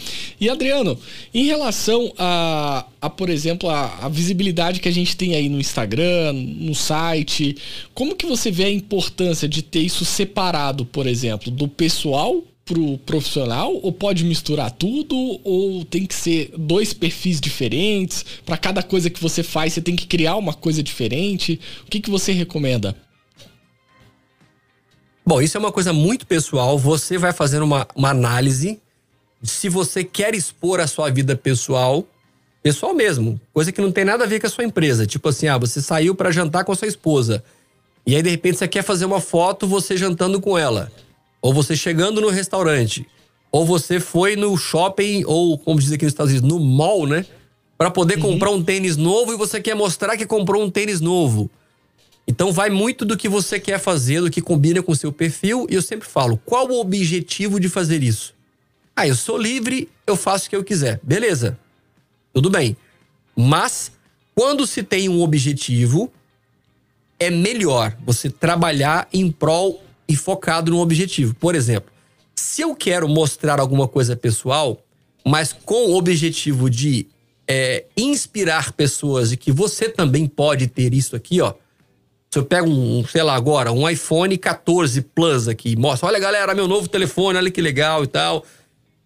E 0.42 0.50
Adriano, 0.50 1.00
em 1.34 1.46
relação 1.46 2.12
a, 2.18 2.86
a 3.00 3.10
por 3.10 3.30
exemplo, 3.30 3.70
a, 3.70 4.00
a 4.02 4.10
visibilidade 4.10 4.82
que 4.82 4.90
a 4.90 4.94
gente 4.94 5.16
tem 5.16 5.36
aí 5.36 5.48
no 5.48 5.58
Instagram, 5.58 6.34
no 6.34 6.76
site, 6.76 7.56
como 7.94 8.14
que 8.14 8.26
você 8.26 8.52
vê 8.52 8.66
a 8.66 8.72
importância 8.72 9.48
de 9.48 9.62
ter 9.62 9.80
isso 9.80 10.04
separado, 10.04 10.84
por 10.84 11.08
exemplo, 11.08 11.50
do 11.50 11.70
pessoal 11.70 12.44
pro 12.74 12.98
profissional 12.98 13.72
ou 13.84 13.92
pode 13.92 14.24
misturar 14.24 14.72
tudo? 14.72 15.16
Ou 15.44 15.86
tem 15.86 16.08
que 16.08 16.16
ser 16.16 16.52
dois 16.58 16.92
perfis 16.92 17.40
diferentes? 17.40 18.26
Para 18.44 18.58
cada 18.58 18.82
coisa 18.82 19.12
que 19.12 19.22
você 19.22 19.44
faz 19.44 19.74
você 19.74 19.82
tem 19.82 19.96
que 19.96 20.08
criar 20.08 20.36
uma 20.38 20.54
coisa 20.56 20.82
diferente? 20.82 21.60
O 21.86 21.90
que, 21.90 22.00
que 22.00 22.10
você 22.10 22.32
recomenda? 22.32 22.96
Bom 25.24 25.40
isso 25.40 25.56
é 25.56 25.60
uma 25.60 25.72
coisa 25.72 25.94
muito 25.94 26.26
pessoal. 26.26 26.78
Você 26.80 27.18
vai 27.18 27.32
fazer 27.32 27.62
uma, 27.62 27.88
uma 27.96 28.10
análise 28.10 28.80
se 29.44 29.70
você 29.70 30.04
quer 30.04 30.34
expor 30.34 30.80
a 30.80 30.88
sua 30.88 31.12
vida 31.12 31.36
pessoal 31.36 32.08
pessoal 32.64 32.94
mesmo 32.94 33.42
coisa 33.54 33.74
que 33.74 33.82
não 33.82 33.92
tem 33.92 34.06
nada 34.06 34.24
a 34.24 34.28
ver 34.28 34.40
com 34.40 34.48
a 34.48 34.50
sua 34.50 34.64
empresa. 34.64 35.06
Tipo 35.06 35.30
assim 35.30 35.48
ah 35.48 35.60
você 35.60 35.80
saiu 35.80 36.16
para 36.16 36.32
jantar 36.32 36.64
com 36.64 36.72
a 36.72 36.76
sua 36.76 36.88
esposa. 36.88 37.44
E 38.06 38.16
aí 38.16 38.24
de 38.24 38.32
repente 38.32 38.58
você 38.58 38.68
quer 38.68 38.82
fazer 38.82 39.06
uma 39.06 39.22
foto 39.22 39.68
você 39.68 39.96
jantando 39.96 40.42
com 40.42 40.58
ela 40.58 40.92
ou 41.44 41.54
você 41.54 41.76
chegando 41.76 42.22
no 42.22 42.30
restaurante, 42.30 43.06
ou 43.52 43.66
você 43.66 44.00
foi 44.00 44.38
no 44.38 44.56
shopping, 44.58 45.26
ou 45.26 45.58
como 45.58 45.78
diz 45.78 45.92
aqui 45.92 46.06
nos 46.06 46.14
Estados 46.14 46.32
Unidos, 46.32 46.50
no 46.50 46.58
mall, 46.58 47.06
né? 47.06 47.26
Para 47.78 47.92
poder 47.92 48.16
uhum. 48.16 48.22
comprar 48.22 48.50
um 48.50 48.64
tênis 48.64 48.96
novo 48.96 49.34
e 49.34 49.36
você 49.36 49.62
quer 49.62 49.76
mostrar 49.76 50.16
que 50.16 50.26
comprou 50.26 50.64
um 50.64 50.72
tênis 50.72 51.02
novo. 51.02 51.52
Então 52.26 52.54
vai 52.54 52.70
muito 52.70 53.04
do 53.04 53.18
que 53.18 53.28
você 53.28 53.60
quer 53.60 53.78
fazer, 53.78 54.22
do 54.22 54.32
que 54.32 54.42
combina 54.42 54.82
com 54.82 54.94
o 54.94 54.96
seu 54.96 55.12
perfil. 55.12 55.68
E 55.70 55.76
eu 55.76 55.82
sempre 55.82 56.08
falo, 56.08 56.38
qual 56.46 56.66
o 56.70 56.80
objetivo 56.80 57.60
de 57.60 57.68
fazer 57.68 58.02
isso? 58.02 58.34
Ah, 58.96 59.06
eu 59.06 59.16
sou 59.16 59.38
livre, 59.38 59.90
eu 60.08 60.16
faço 60.16 60.48
o 60.48 60.50
que 60.50 60.56
eu 60.56 60.64
quiser. 60.64 61.02
Beleza. 61.04 61.60
Tudo 62.34 62.50
bem. 62.50 62.78
Mas 63.36 63.92
quando 64.34 64.66
se 64.66 64.82
tem 64.82 65.10
um 65.10 65.22
objetivo, 65.22 66.10
é 67.20 67.30
melhor 67.30 67.98
você 68.06 68.30
trabalhar 68.30 69.10
em 69.12 69.30
prol 69.30 69.84
e 70.14 70.16
focado 70.16 70.72
no 70.72 70.80
objetivo. 70.80 71.34
Por 71.34 71.56
exemplo, 71.56 71.92
se 72.36 72.62
eu 72.62 72.76
quero 72.76 73.10
mostrar 73.10 73.60
alguma 73.60 73.88
coisa 73.88 74.16
pessoal, 74.16 74.80
mas 75.26 75.52
com 75.52 75.90
o 75.90 75.96
objetivo 75.96 76.70
de 76.70 77.08
é, 77.48 77.86
inspirar 77.98 78.72
pessoas 78.74 79.32
e 79.32 79.38
que 79.38 79.52
você 79.52 79.90
também 79.90 80.28
pode 80.28 80.68
ter 80.68 80.94
isso 80.94 81.16
aqui, 81.16 81.42
ó. 81.42 81.54
Se 82.32 82.40
eu 82.40 82.46
pego 82.46 82.70
um, 82.70 83.06
sei 83.06 83.24
lá, 83.24 83.36
agora, 83.36 83.72
um 83.72 83.88
iPhone 83.90 84.38
14 84.38 85.02
Plus 85.02 85.48
aqui, 85.48 85.76
mostra, 85.76 86.08
olha 86.08 86.20
galera, 86.20 86.54
meu 86.54 86.68
novo 86.68 86.88
telefone, 86.88 87.38
olha 87.38 87.52
que 87.52 87.62
legal 87.62 88.04
e 88.04 88.08
tal. 88.08 88.46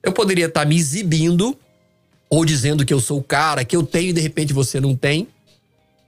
Eu 0.03 0.11
poderia 0.11 0.45
estar 0.45 0.61
tá 0.61 0.65
me 0.65 0.77
exibindo 0.77 1.57
ou 2.29 2.43
dizendo 2.43 2.85
que 2.85 2.93
eu 2.93 2.99
sou 2.99 3.19
o 3.19 3.23
cara, 3.23 3.63
que 3.63 3.75
eu 3.75 3.83
tenho 3.83 4.09
e 4.09 4.13
de 4.13 4.21
repente 4.21 4.53
você 4.53 4.79
não 4.79 4.95
tem, 4.95 5.27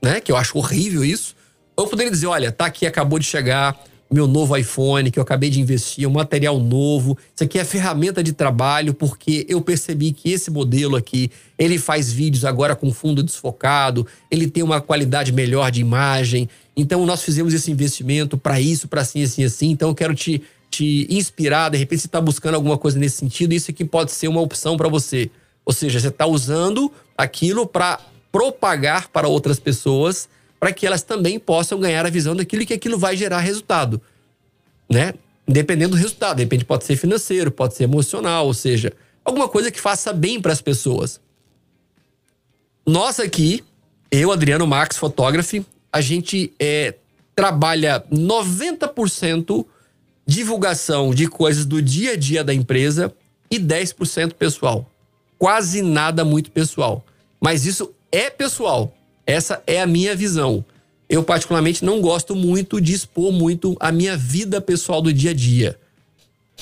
né? 0.02 0.20
Que 0.20 0.30
eu 0.30 0.36
acho 0.36 0.56
horrível 0.58 1.04
isso. 1.04 1.34
Ou 1.76 1.84
eu 1.84 1.90
poderia 1.90 2.10
dizer, 2.10 2.26
olha, 2.26 2.52
tá 2.52 2.66
aqui, 2.66 2.86
acabou 2.86 3.18
de 3.18 3.26
chegar, 3.26 3.78
meu 4.12 4.26
novo 4.26 4.56
iPhone 4.56 5.10
que 5.10 5.18
eu 5.18 5.22
acabei 5.22 5.48
de 5.50 5.60
investir, 5.60 6.06
um 6.06 6.12
material 6.12 6.58
novo. 6.58 7.16
Isso 7.34 7.44
aqui 7.44 7.58
é 7.58 7.64
ferramenta 7.64 8.22
de 8.22 8.32
trabalho 8.32 8.92
porque 8.92 9.46
eu 9.48 9.60
percebi 9.60 10.12
que 10.12 10.30
esse 10.32 10.50
modelo 10.50 10.96
aqui, 10.96 11.30
ele 11.56 11.78
faz 11.78 12.12
vídeos 12.12 12.44
agora 12.44 12.74
com 12.74 12.92
fundo 12.92 13.22
desfocado, 13.22 14.06
ele 14.30 14.48
tem 14.48 14.64
uma 14.64 14.80
qualidade 14.80 15.32
melhor 15.32 15.70
de 15.70 15.80
imagem. 15.80 16.48
Então 16.76 17.06
nós 17.06 17.22
fizemos 17.22 17.54
esse 17.54 17.70
investimento 17.70 18.36
para 18.36 18.60
isso, 18.60 18.88
para 18.88 19.02
assim, 19.02 19.22
assim, 19.22 19.44
assim. 19.44 19.70
Então 19.70 19.90
eu 19.90 19.94
quero 19.94 20.14
te, 20.14 20.42
te 20.68 21.06
inspirar, 21.08 21.68
de 21.68 21.78
repente 21.78 22.00
você 22.00 22.06
está 22.08 22.20
buscando 22.20 22.56
alguma 22.56 22.76
coisa 22.76 22.98
nesse 22.98 23.18
sentido, 23.18 23.52
isso 23.52 23.70
aqui 23.70 23.84
pode 23.84 24.10
ser 24.10 24.26
uma 24.26 24.40
opção 24.40 24.76
para 24.76 24.88
você. 24.88 25.30
Ou 25.64 25.72
seja, 25.72 26.00
você 26.00 26.08
está 26.08 26.26
usando 26.26 26.90
aquilo 27.16 27.64
para 27.64 28.00
propagar 28.32 29.08
para 29.08 29.28
outras 29.28 29.60
pessoas 29.60 30.28
para 30.60 30.72
que 30.72 30.86
elas 30.86 31.02
também 31.02 31.38
possam 31.38 31.80
ganhar 31.80 32.04
a 32.04 32.10
visão 32.10 32.36
daquilo 32.36 32.66
que 32.66 32.74
aquilo 32.74 32.98
vai 32.98 33.16
gerar 33.16 33.40
resultado, 33.40 34.00
né? 34.88 35.14
Dependendo 35.48 35.96
do 35.96 36.00
resultado, 36.00 36.36
de 36.36 36.42
repente 36.44 36.64
pode 36.64 36.84
ser 36.84 36.96
financeiro, 36.96 37.50
pode 37.50 37.74
ser 37.74 37.84
emocional, 37.84 38.46
ou 38.46 38.54
seja, 38.54 38.92
alguma 39.24 39.48
coisa 39.48 39.70
que 39.70 39.80
faça 39.80 40.12
bem 40.12 40.40
para 40.40 40.52
as 40.52 40.60
pessoas. 40.60 41.20
Nós 42.86 43.18
aqui, 43.18 43.64
eu, 44.10 44.30
Adriano 44.30 44.66
Max 44.66 44.96
Photography, 44.96 45.64
a 45.92 46.00
gente 46.00 46.52
é, 46.58 46.94
trabalha 47.34 48.04
90% 48.12 49.64
divulgação 50.26 51.12
de 51.12 51.26
coisas 51.26 51.64
do 51.64 51.82
dia 51.82 52.12
a 52.12 52.16
dia 52.16 52.44
da 52.44 52.54
empresa 52.54 53.12
e 53.50 53.58
10% 53.58 54.34
pessoal. 54.34 54.88
Quase 55.38 55.82
nada 55.82 56.24
muito 56.24 56.50
pessoal. 56.50 57.04
Mas 57.40 57.66
isso 57.66 57.92
é 58.12 58.30
pessoal. 58.30 58.94
Essa 59.26 59.62
é 59.66 59.80
a 59.80 59.86
minha 59.86 60.14
visão. 60.14 60.64
Eu, 61.08 61.22
particularmente, 61.22 61.84
não 61.84 62.00
gosto 62.00 62.36
muito 62.36 62.80
de 62.80 62.92
expor 62.92 63.32
muito 63.32 63.76
a 63.80 63.90
minha 63.90 64.16
vida 64.16 64.60
pessoal 64.60 65.02
do 65.02 65.12
dia 65.12 65.30
a 65.30 65.34
dia. 65.34 65.78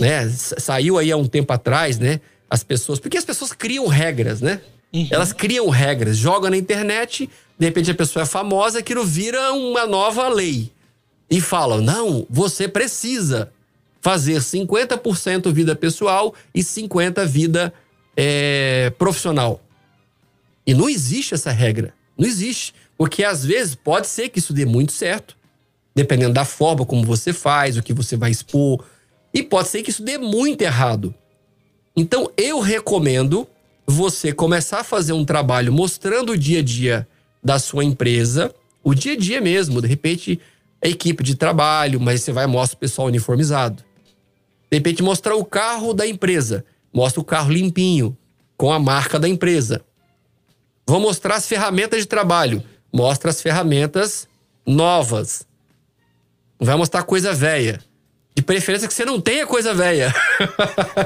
Né? 0.00 0.28
Saiu 0.30 0.96
aí 0.96 1.12
há 1.12 1.16
um 1.16 1.26
tempo 1.26 1.52
atrás, 1.52 1.98
né? 1.98 2.20
As 2.48 2.62
pessoas. 2.62 2.98
Porque 2.98 3.18
as 3.18 3.24
pessoas 3.24 3.52
criam 3.52 3.86
regras, 3.86 4.40
né? 4.40 4.60
Uhum. 4.92 5.06
Elas 5.10 5.32
criam 5.32 5.68
regras, 5.68 6.16
jogam 6.16 6.50
na 6.50 6.56
internet, 6.56 7.28
de 7.58 7.66
repente 7.66 7.90
a 7.90 7.94
pessoa 7.94 8.22
é 8.22 8.26
famosa, 8.26 8.78
aquilo 8.78 9.04
vira 9.04 9.52
uma 9.52 9.86
nova 9.86 10.28
lei. 10.28 10.72
E 11.30 11.40
falam: 11.40 11.82
não, 11.82 12.26
você 12.30 12.66
precisa 12.66 13.52
fazer 14.00 14.40
50% 14.40 15.52
vida 15.52 15.76
pessoal 15.76 16.34
e 16.54 16.60
50% 16.60 17.26
vida 17.26 17.72
é, 18.16 18.90
profissional. 18.98 19.62
E 20.66 20.72
não 20.72 20.88
existe 20.88 21.34
essa 21.34 21.50
regra. 21.50 21.92
Não 22.18 22.26
existe. 22.26 22.74
Porque 22.96 23.22
às 23.22 23.44
vezes 23.44 23.76
pode 23.76 24.08
ser 24.08 24.28
que 24.28 24.40
isso 24.40 24.52
dê 24.52 24.66
muito 24.66 24.92
certo, 24.92 25.36
dependendo 25.94 26.34
da 26.34 26.44
forma 26.44 26.84
como 26.84 27.04
você 27.04 27.32
faz, 27.32 27.76
o 27.76 27.82
que 27.82 27.92
você 27.92 28.16
vai 28.16 28.30
expor. 28.30 28.84
E 29.32 29.42
pode 29.42 29.68
ser 29.68 29.82
que 29.82 29.90
isso 29.90 30.02
dê 30.02 30.18
muito 30.18 30.62
errado. 30.62 31.14
Então 31.96 32.30
eu 32.36 32.60
recomendo 32.60 33.46
você 33.86 34.32
começar 34.32 34.80
a 34.80 34.84
fazer 34.84 35.12
um 35.12 35.24
trabalho 35.24 35.72
mostrando 35.72 36.32
o 36.32 36.36
dia 36.36 36.58
a 36.58 36.62
dia 36.62 37.08
da 37.42 37.58
sua 37.58 37.84
empresa, 37.84 38.52
o 38.82 38.94
dia 38.94 39.12
a 39.12 39.16
dia 39.16 39.40
mesmo, 39.40 39.80
de 39.80 39.86
repente 39.86 40.40
a 40.82 40.88
equipe 40.88 41.22
de 41.22 41.34
trabalho, 41.34 42.00
mas 42.00 42.22
você 42.22 42.32
vai 42.32 42.46
mostrar 42.46 42.76
o 42.76 42.80
pessoal 42.80 43.08
uniformizado. 43.08 43.82
De 44.70 44.76
repente, 44.76 45.02
mostrar 45.02 45.34
o 45.34 45.44
carro 45.44 45.94
da 45.94 46.06
empresa. 46.06 46.64
Mostra 46.92 47.20
o 47.20 47.24
carro 47.24 47.50
limpinho, 47.50 48.16
com 48.56 48.72
a 48.72 48.78
marca 48.78 49.18
da 49.18 49.28
empresa. 49.28 49.82
Vou 50.88 50.98
mostrar 50.98 51.34
as 51.34 51.46
ferramentas 51.46 52.00
de 52.00 52.06
trabalho. 52.06 52.64
Mostra 52.90 53.28
as 53.28 53.42
ferramentas 53.42 54.26
novas. 54.64 55.46
Não 56.58 56.66
vai 56.66 56.76
mostrar 56.76 57.02
coisa 57.02 57.34
velha. 57.34 57.78
De 58.34 58.42
preferência 58.42 58.88
que 58.88 58.94
você 58.94 59.04
não 59.04 59.20
tenha 59.20 59.46
coisa 59.46 59.74
velha. 59.74 60.14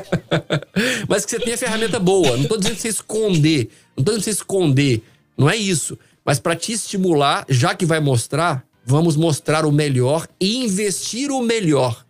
Mas 1.08 1.24
que 1.24 1.32
você 1.32 1.40
tenha 1.40 1.58
ferramenta 1.58 1.98
boa. 1.98 2.36
Não 2.36 2.44
estou 2.44 2.58
dizendo 2.58 2.76
que 2.76 2.80
você 2.80 2.88
esconder. 2.90 3.70
Não 3.96 4.02
estou 4.02 4.04
dizendo 4.04 4.18
que 4.18 4.24
você 4.24 4.30
esconder. 4.30 5.02
Não 5.36 5.50
é 5.50 5.56
isso. 5.56 5.98
Mas 6.24 6.38
para 6.38 6.54
te 6.54 6.70
estimular, 6.70 7.44
já 7.48 7.74
que 7.74 7.84
vai 7.84 7.98
mostrar, 7.98 8.64
vamos 8.84 9.16
mostrar 9.16 9.66
o 9.66 9.72
melhor 9.72 10.28
e 10.38 10.58
investir 10.58 11.28
o 11.32 11.42
melhor. 11.42 12.06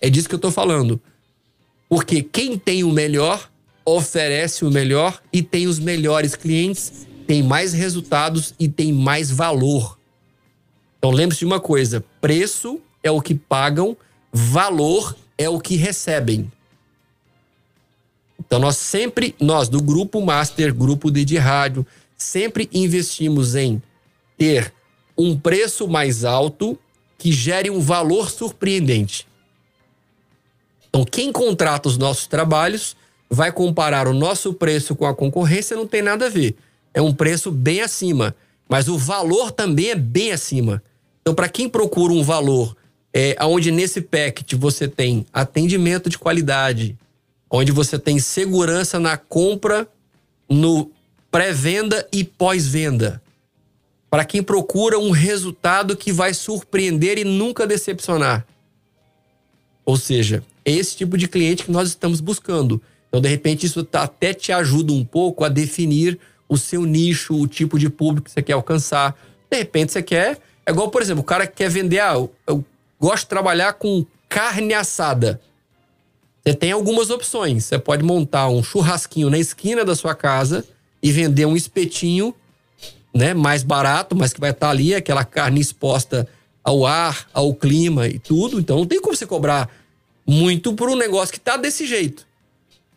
É 0.00 0.10
disso 0.10 0.28
que 0.28 0.34
eu 0.34 0.38
estou 0.38 0.50
falando. 0.50 1.00
Porque 1.88 2.20
quem 2.20 2.58
tem 2.58 2.82
o 2.82 2.90
melhor 2.90 3.48
oferece 3.84 4.64
o 4.64 4.70
melhor 4.70 5.22
e 5.32 5.42
tem 5.42 5.66
os 5.66 5.78
melhores 5.78 6.34
clientes, 6.34 7.06
tem 7.26 7.42
mais 7.42 7.72
resultados 7.72 8.54
e 8.58 8.68
tem 8.68 8.92
mais 8.92 9.30
valor. 9.30 9.98
Então 10.98 11.10
lembre-se 11.10 11.40
de 11.40 11.46
uma 11.46 11.60
coisa: 11.60 12.04
preço 12.20 12.80
é 13.02 13.10
o 13.10 13.20
que 13.20 13.34
pagam, 13.34 13.96
valor 14.32 15.16
é 15.36 15.48
o 15.48 15.60
que 15.60 15.76
recebem. 15.76 16.50
Então 18.38 18.58
nós 18.58 18.76
sempre, 18.76 19.34
nós 19.40 19.68
do 19.68 19.82
grupo 19.82 20.20
Master, 20.20 20.74
grupo 20.74 21.10
de, 21.10 21.24
de 21.24 21.38
rádio, 21.38 21.86
sempre 22.16 22.68
investimos 22.72 23.54
em 23.54 23.82
ter 24.36 24.72
um 25.16 25.38
preço 25.38 25.88
mais 25.88 26.24
alto 26.24 26.78
que 27.18 27.32
gere 27.32 27.70
um 27.70 27.80
valor 27.80 28.30
surpreendente. 28.30 29.26
Então, 30.88 31.04
quem 31.04 31.32
contrata 31.32 31.88
os 31.88 31.96
nossos 31.96 32.26
trabalhos 32.26 32.96
vai 33.32 33.50
comparar 33.50 34.06
o 34.06 34.12
nosso 34.12 34.52
preço 34.52 34.94
com 34.94 35.06
a 35.06 35.14
concorrência, 35.14 35.74
não 35.74 35.86
tem 35.86 36.02
nada 36.02 36.26
a 36.26 36.28
ver. 36.28 36.54
É 36.92 37.00
um 37.00 37.14
preço 37.14 37.50
bem 37.50 37.80
acima, 37.80 38.36
mas 38.68 38.88
o 38.88 38.98
valor 38.98 39.50
também 39.50 39.88
é 39.88 39.94
bem 39.94 40.32
acima. 40.32 40.82
Então, 41.22 41.34
para 41.34 41.48
quem 41.48 41.66
procura 41.66 42.12
um 42.12 42.22
valor 42.22 42.76
é, 43.10 43.34
onde 43.40 43.70
nesse 43.70 44.02
packet 44.02 44.52
você 44.52 44.86
tem 44.86 45.24
atendimento 45.32 46.10
de 46.10 46.18
qualidade, 46.18 46.94
onde 47.50 47.72
você 47.72 47.98
tem 47.98 48.18
segurança 48.18 49.00
na 49.00 49.16
compra, 49.16 49.88
no 50.46 50.90
pré-venda 51.30 52.06
e 52.12 52.24
pós-venda. 52.24 53.22
Para 54.10 54.26
quem 54.26 54.42
procura 54.42 54.98
um 54.98 55.10
resultado 55.10 55.96
que 55.96 56.12
vai 56.12 56.34
surpreender 56.34 57.16
e 57.16 57.24
nunca 57.24 57.66
decepcionar. 57.66 58.46
Ou 59.86 59.96
seja, 59.96 60.44
é 60.66 60.70
esse 60.70 60.94
tipo 60.98 61.16
de 61.16 61.26
cliente 61.26 61.64
que 61.64 61.72
nós 61.72 61.88
estamos 61.88 62.20
buscando. 62.20 62.80
Então, 63.12 63.20
de 63.20 63.28
repente, 63.28 63.66
isso 63.66 63.84
tá, 63.84 64.04
até 64.04 64.32
te 64.32 64.52
ajuda 64.52 64.90
um 64.90 65.04
pouco 65.04 65.44
a 65.44 65.50
definir 65.50 66.18
o 66.48 66.56
seu 66.56 66.86
nicho, 66.86 67.38
o 67.38 67.46
tipo 67.46 67.78
de 67.78 67.90
público 67.90 68.24
que 68.24 68.30
você 68.30 68.40
quer 68.40 68.54
alcançar. 68.54 69.14
De 69.50 69.58
repente, 69.58 69.92
você 69.92 70.02
quer. 70.02 70.38
É 70.64 70.70
igual, 70.70 70.88
por 70.88 71.02
exemplo, 71.02 71.20
o 71.20 71.24
cara 71.24 71.46
que 71.46 71.56
quer 71.56 71.68
vender. 71.68 71.98
Ah, 71.98 72.14
eu, 72.14 72.32
eu 72.46 72.64
gosto 72.98 73.24
de 73.24 73.28
trabalhar 73.28 73.74
com 73.74 74.06
carne 74.30 74.72
assada. 74.72 75.38
Você 76.42 76.54
tem 76.54 76.72
algumas 76.72 77.10
opções. 77.10 77.66
Você 77.66 77.78
pode 77.78 78.02
montar 78.02 78.48
um 78.48 78.62
churrasquinho 78.62 79.28
na 79.28 79.38
esquina 79.38 79.84
da 79.84 79.94
sua 79.94 80.14
casa 80.14 80.64
e 81.02 81.12
vender 81.12 81.44
um 81.44 81.54
espetinho, 81.54 82.34
né, 83.14 83.34
mais 83.34 83.62
barato, 83.62 84.16
mas 84.16 84.32
que 84.32 84.40
vai 84.40 84.52
estar 84.52 84.70
ali 84.70 84.94
aquela 84.94 85.22
carne 85.22 85.60
exposta 85.60 86.26
ao 86.64 86.86
ar, 86.86 87.28
ao 87.34 87.54
clima 87.54 88.08
e 88.08 88.18
tudo. 88.18 88.58
Então 88.58 88.78
não 88.78 88.86
tem 88.86 89.02
como 89.02 89.14
você 89.14 89.26
cobrar 89.26 89.68
muito 90.26 90.72
por 90.72 90.88
um 90.88 90.96
negócio 90.96 91.34
que 91.34 91.40
tá 91.40 91.58
desse 91.58 91.84
jeito. 91.86 92.31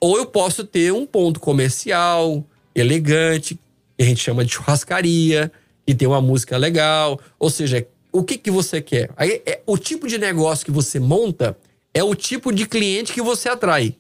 Ou 0.05 0.19
eu 0.19 0.25
posso 0.27 0.63
ter 0.63 0.93
um 0.93 1.03
ponto 1.03 1.39
comercial, 1.39 2.45
elegante, 2.75 3.55
que 3.97 4.03
a 4.03 4.05
gente 4.05 4.21
chama 4.21 4.45
de 4.45 4.53
churrascaria, 4.53 5.51
que 5.83 5.95
tem 5.95 6.07
uma 6.07 6.21
música 6.21 6.57
legal. 6.57 7.19
Ou 7.39 7.49
seja, 7.49 7.87
o 8.11 8.23
que, 8.23 8.37
que 8.37 8.51
você 8.51 8.83
quer? 8.83 9.09
Aí, 9.17 9.41
é, 9.47 9.63
o 9.65 9.79
tipo 9.79 10.07
de 10.07 10.19
negócio 10.19 10.63
que 10.63 10.69
você 10.69 10.99
monta 10.99 11.57
é 11.91 12.03
o 12.03 12.13
tipo 12.13 12.53
de 12.53 12.67
cliente 12.67 13.13
que 13.13 13.21
você 13.23 13.49
atrai. 13.49 13.95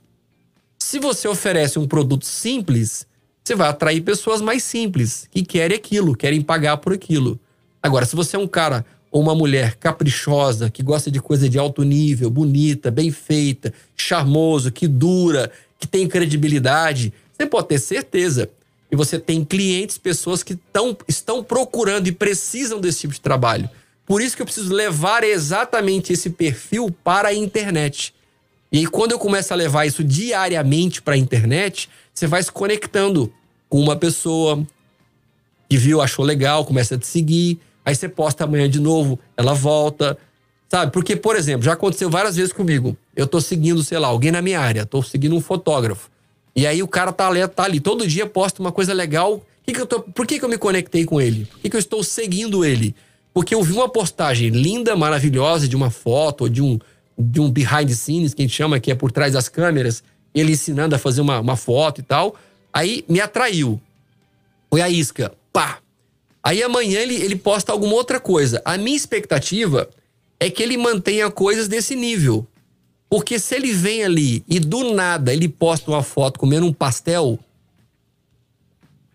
Se 0.77 0.99
você 0.99 1.27
oferece 1.27 1.79
um 1.79 1.87
produto 1.87 2.27
simples, 2.27 3.07
você 3.43 3.55
vai 3.55 3.69
atrair 3.69 4.01
pessoas 4.01 4.41
mais 4.41 4.61
simples, 4.61 5.27
que 5.31 5.41
querem 5.41 5.75
aquilo, 5.75 6.15
querem 6.15 6.39
pagar 6.39 6.77
por 6.77 6.93
aquilo. 6.93 7.39
Agora, 7.81 8.05
se 8.05 8.15
você 8.15 8.35
é 8.35 8.39
um 8.39 8.47
cara 8.47 8.85
ou 9.11 9.23
uma 9.23 9.33
mulher 9.33 9.75
caprichosa, 9.77 10.69
que 10.69 10.83
gosta 10.83 11.09
de 11.09 11.19
coisa 11.19 11.49
de 11.49 11.57
alto 11.57 11.81
nível, 11.81 12.29
bonita, 12.29 12.91
bem 12.91 13.09
feita, 13.09 13.73
charmoso, 13.95 14.71
que 14.71 14.87
dura, 14.87 15.51
que 15.85 15.91
tem 15.91 16.07
credibilidade, 16.07 17.13
você 17.31 17.45
pode 17.45 17.67
ter 17.67 17.79
certeza 17.79 18.49
que 18.89 18.95
você 18.95 19.19
tem 19.19 19.43
clientes, 19.43 19.97
pessoas 19.97 20.43
que 20.43 20.55
tão, 20.55 20.95
estão 21.07 21.43
procurando 21.43 22.07
e 22.07 22.11
precisam 22.11 22.79
desse 22.79 23.01
tipo 23.01 23.13
de 23.13 23.21
trabalho. 23.21 23.69
Por 24.05 24.21
isso 24.21 24.35
que 24.35 24.41
eu 24.41 24.45
preciso 24.45 24.73
levar 24.73 25.23
exatamente 25.23 26.13
esse 26.13 26.29
perfil 26.29 26.95
para 27.03 27.29
a 27.29 27.33
internet. 27.33 28.13
E 28.71 28.79
aí, 28.79 28.85
quando 28.85 29.11
eu 29.13 29.19
começo 29.19 29.51
a 29.53 29.55
levar 29.55 29.85
isso 29.85 30.03
diariamente 30.03 31.01
para 31.01 31.15
a 31.15 31.17
internet, 31.17 31.89
você 32.13 32.27
vai 32.27 32.43
se 32.43 32.51
conectando 32.51 33.31
com 33.67 33.79
uma 33.79 33.95
pessoa 33.95 34.65
que 35.67 35.77
viu, 35.77 36.01
achou 36.01 36.23
legal, 36.23 36.65
começa 36.65 36.95
a 36.95 36.97
te 36.97 37.07
seguir 37.07 37.59
Aí 37.85 37.93
você 37.93 38.09
posta 38.09 38.43
amanhã 38.43 38.67
de 38.67 38.79
novo, 38.79 39.19
ela 39.37 39.53
volta. 39.53 40.17
Sabe? 40.69 40.91
Porque, 40.91 41.15
por 41.15 41.35
exemplo, 41.35 41.63
já 41.63 41.73
aconteceu 41.73 42.09
várias 42.09 42.35
vezes 42.35 42.51
comigo. 42.51 42.97
Eu 43.15 43.27
tô 43.27 43.39
seguindo, 43.39 43.83
sei 43.83 43.99
lá, 43.99 44.07
alguém 44.07 44.31
na 44.31 44.41
minha 44.41 44.59
área, 44.59 44.85
tô 44.85 45.01
seguindo 45.03 45.35
um 45.35 45.41
fotógrafo. 45.41 46.09
E 46.55 46.65
aí 46.65 46.81
o 46.81 46.87
cara 46.87 47.11
tá 47.11 47.27
ali, 47.27 47.47
tá 47.47 47.63
ali 47.63 47.79
todo 47.79 48.07
dia 48.07 48.25
posta 48.25 48.61
uma 48.61 48.71
coisa 48.71 48.93
legal. 48.93 49.45
Que 49.65 49.73
que 49.73 49.81
eu 49.81 49.85
tô, 49.85 50.01
por 50.01 50.25
que, 50.25 50.39
que 50.39 50.45
eu 50.45 50.49
me 50.49 50.57
conectei 50.57 51.05
com 51.05 51.19
ele? 51.19 51.45
Por 51.45 51.59
que, 51.59 51.69
que 51.69 51.75
eu 51.75 51.79
estou 51.79 52.03
seguindo 52.03 52.63
ele? 52.63 52.95
Porque 53.33 53.53
eu 53.53 53.61
vi 53.61 53.73
uma 53.73 53.89
postagem 53.89 54.49
linda, 54.49 54.95
maravilhosa 54.95 55.67
de 55.67 55.75
uma 55.75 55.89
foto, 55.89 56.49
de 56.49 56.61
um, 56.61 56.79
de 57.17 57.41
um 57.41 57.51
behind 57.51 57.89
the 57.89 57.93
scenes, 57.93 58.33
que 58.33 58.41
a 58.41 58.45
gente 58.45 58.55
chama, 58.55 58.79
que 58.79 58.91
é 58.91 58.95
por 58.95 59.11
trás 59.11 59.33
das 59.33 59.49
câmeras, 59.49 60.03
ele 60.33 60.53
ensinando 60.53 60.95
a 60.95 60.97
fazer 60.97 61.21
uma, 61.21 61.39
uma 61.39 61.57
foto 61.57 61.99
e 61.99 62.03
tal. 62.03 62.35
Aí 62.71 63.03
me 63.09 63.19
atraiu. 63.19 63.81
Foi 64.69 64.81
a 64.81 64.89
isca. 64.89 65.33
Pá! 65.51 65.79
Aí 66.41 66.61
amanhã 66.61 66.99
ele, 66.99 67.15
ele 67.15 67.35
posta 67.35 67.71
alguma 67.71 67.95
outra 67.95 68.19
coisa. 68.19 68.61
A 68.63 68.77
minha 68.77 68.95
expectativa 68.95 69.89
é 70.39 70.49
que 70.49 70.61
ele 70.61 70.77
mantenha 70.77 71.29
coisas 71.31 71.67
desse 71.67 71.95
nível. 71.95 72.47
Porque 73.09 73.39
se 73.39 73.55
ele 73.55 73.71
vem 73.71 74.03
ali 74.03 74.43
e 74.47 74.59
do 74.59 74.93
nada 74.93 75.33
ele 75.33 75.47
posta 75.47 75.89
uma 75.91 76.03
foto 76.03 76.39
comendo 76.39 76.65
um 76.65 76.73
pastel, 76.73 77.39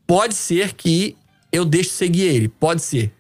pode 0.07 0.35
ser 0.35 0.75
que 0.75 1.17
eu 1.53 1.65
deixe 1.65 1.91
seguir 1.91 2.23
ele, 2.23 2.49
pode 2.49 2.83
ser. 2.83 3.13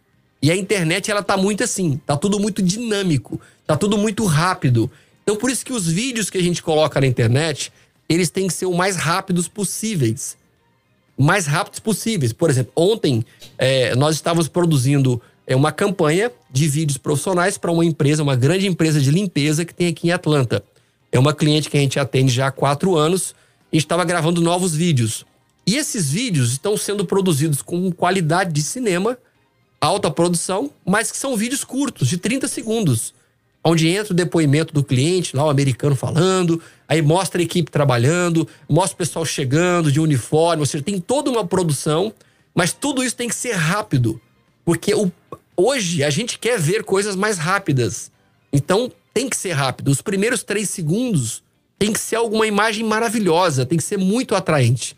E 0.42 0.50
a 0.50 0.56
internet 0.56 1.10
ela 1.10 1.22
tá 1.22 1.36
muito 1.36 1.62
assim, 1.62 2.00
tá 2.06 2.16
tudo 2.16 2.40
muito 2.40 2.62
dinâmico, 2.62 3.40
tá 3.66 3.76
tudo 3.76 3.98
muito 3.98 4.24
rápido. 4.24 4.90
Então 5.22 5.36
por 5.36 5.50
isso 5.50 5.64
que 5.64 5.72
os 5.72 5.86
vídeos 5.86 6.30
que 6.30 6.38
a 6.38 6.42
gente 6.42 6.62
coloca 6.62 7.00
na 7.00 7.06
internet, 7.06 7.72
eles 8.08 8.30
têm 8.30 8.46
que 8.46 8.54
ser 8.54 8.66
o 8.66 8.74
mais 8.74 8.96
rápidos 8.96 9.48
possíveis. 9.48 10.38
Mais 11.18 11.46
rápidos 11.46 11.80
possíveis. 11.80 12.32
Por 12.32 12.48
exemplo, 12.48 12.72
ontem 12.74 13.24
é, 13.58 13.94
nós 13.94 14.14
estávamos 14.14 14.48
produzindo 14.48 15.20
é, 15.50 15.56
uma 15.56 15.72
campanha 15.72 16.30
de 16.48 16.68
vídeos 16.68 16.96
profissionais 16.96 17.58
para 17.58 17.72
uma 17.72 17.84
empresa, 17.84 18.22
uma 18.22 18.36
grande 18.36 18.68
empresa 18.68 19.00
de 19.00 19.10
limpeza 19.10 19.64
que 19.64 19.74
tem 19.74 19.88
aqui 19.88 20.06
em 20.06 20.12
Atlanta. 20.12 20.62
É 21.10 21.18
uma 21.18 21.34
cliente 21.34 21.68
que 21.68 21.76
a 21.76 21.80
gente 21.80 21.98
atende 21.98 22.32
já 22.32 22.46
há 22.46 22.52
quatro 22.52 22.96
anos 22.96 23.34
e 23.72 23.76
estava 23.76 24.04
gravando 24.04 24.40
novos 24.40 24.76
vídeos. 24.76 25.26
E 25.66 25.76
esses 25.76 26.08
vídeos 26.08 26.52
estão 26.52 26.76
sendo 26.76 27.04
produzidos 27.04 27.62
com 27.62 27.90
qualidade 27.90 28.52
de 28.52 28.62
cinema, 28.62 29.18
alta 29.80 30.08
produção, 30.08 30.70
mas 30.86 31.10
que 31.10 31.18
são 31.18 31.36
vídeos 31.36 31.64
curtos, 31.64 32.06
de 32.06 32.16
30 32.16 32.46
segundos 32.46 33.12
onde 33.62 33.88
entra 33.88 34.14
o 34.14 34.16
depoimento 34.16 34.72
do 34.72 34.82
cliente, 34.82 35.36
lá 35.36 35.44
o 35.44 35.50
americano 35.50 35.94
falando, 35.94 36.62
aí 36.88 37.02
mostra 37.02 37.42
a 37.42 37.44
equipe 37.44 37.70
trabalhando, 37.70 38.48
mostra 38.66 38.94
o 38.94 38.96
pessoal 38.96 39.24
chegando 39.24 39.92
de 39.92 40.00
uniforme, 40.00 40.60
ou 40.60 40.66
seja, 40.66 40.82
tem 40.82 40.98
toda 40.98 41.30
uma 41.30 41.46
produção, 41.46 42.10
mas 42.54 42.72
tudo 42.72 43.04
isso 43.04 43.14
tem 43.14 43.28
que 43.28 43.34
ser 43.34 43.52
rápido, 43.52 44.18
porque 44.64 44.94
o, 44.94 45.12
hoje 45.56 46.02
a 46.04 46.10
gente 46.10 46.38
quer 46.38 46.58
ver 46.58 46.84
coisas 46.84 47.16
mais 47.16 47.38
rápidas. 47.38 48.10
Então 48.52 48.90
tem 49.12 49.28
que 49.28 49.36
ser 49.36 49.52
rápido. 49.52 49.90
Os 49.90 50.00
primeiros 50.00 50.42
três 50.42 50.70
segundos 50.70 51.42
tem 51.78 51.92
que 51.92 52.00
ser 52.00 52.16
alguma 52.16 52.46
imagem 52.46 52.84
maravilhosa, 52.84 53.64
tem 53.64 53.78
que 53.78 53.84
ser 53.84 53.96
muito 53.96 54.34
atraente. 54.34 54.96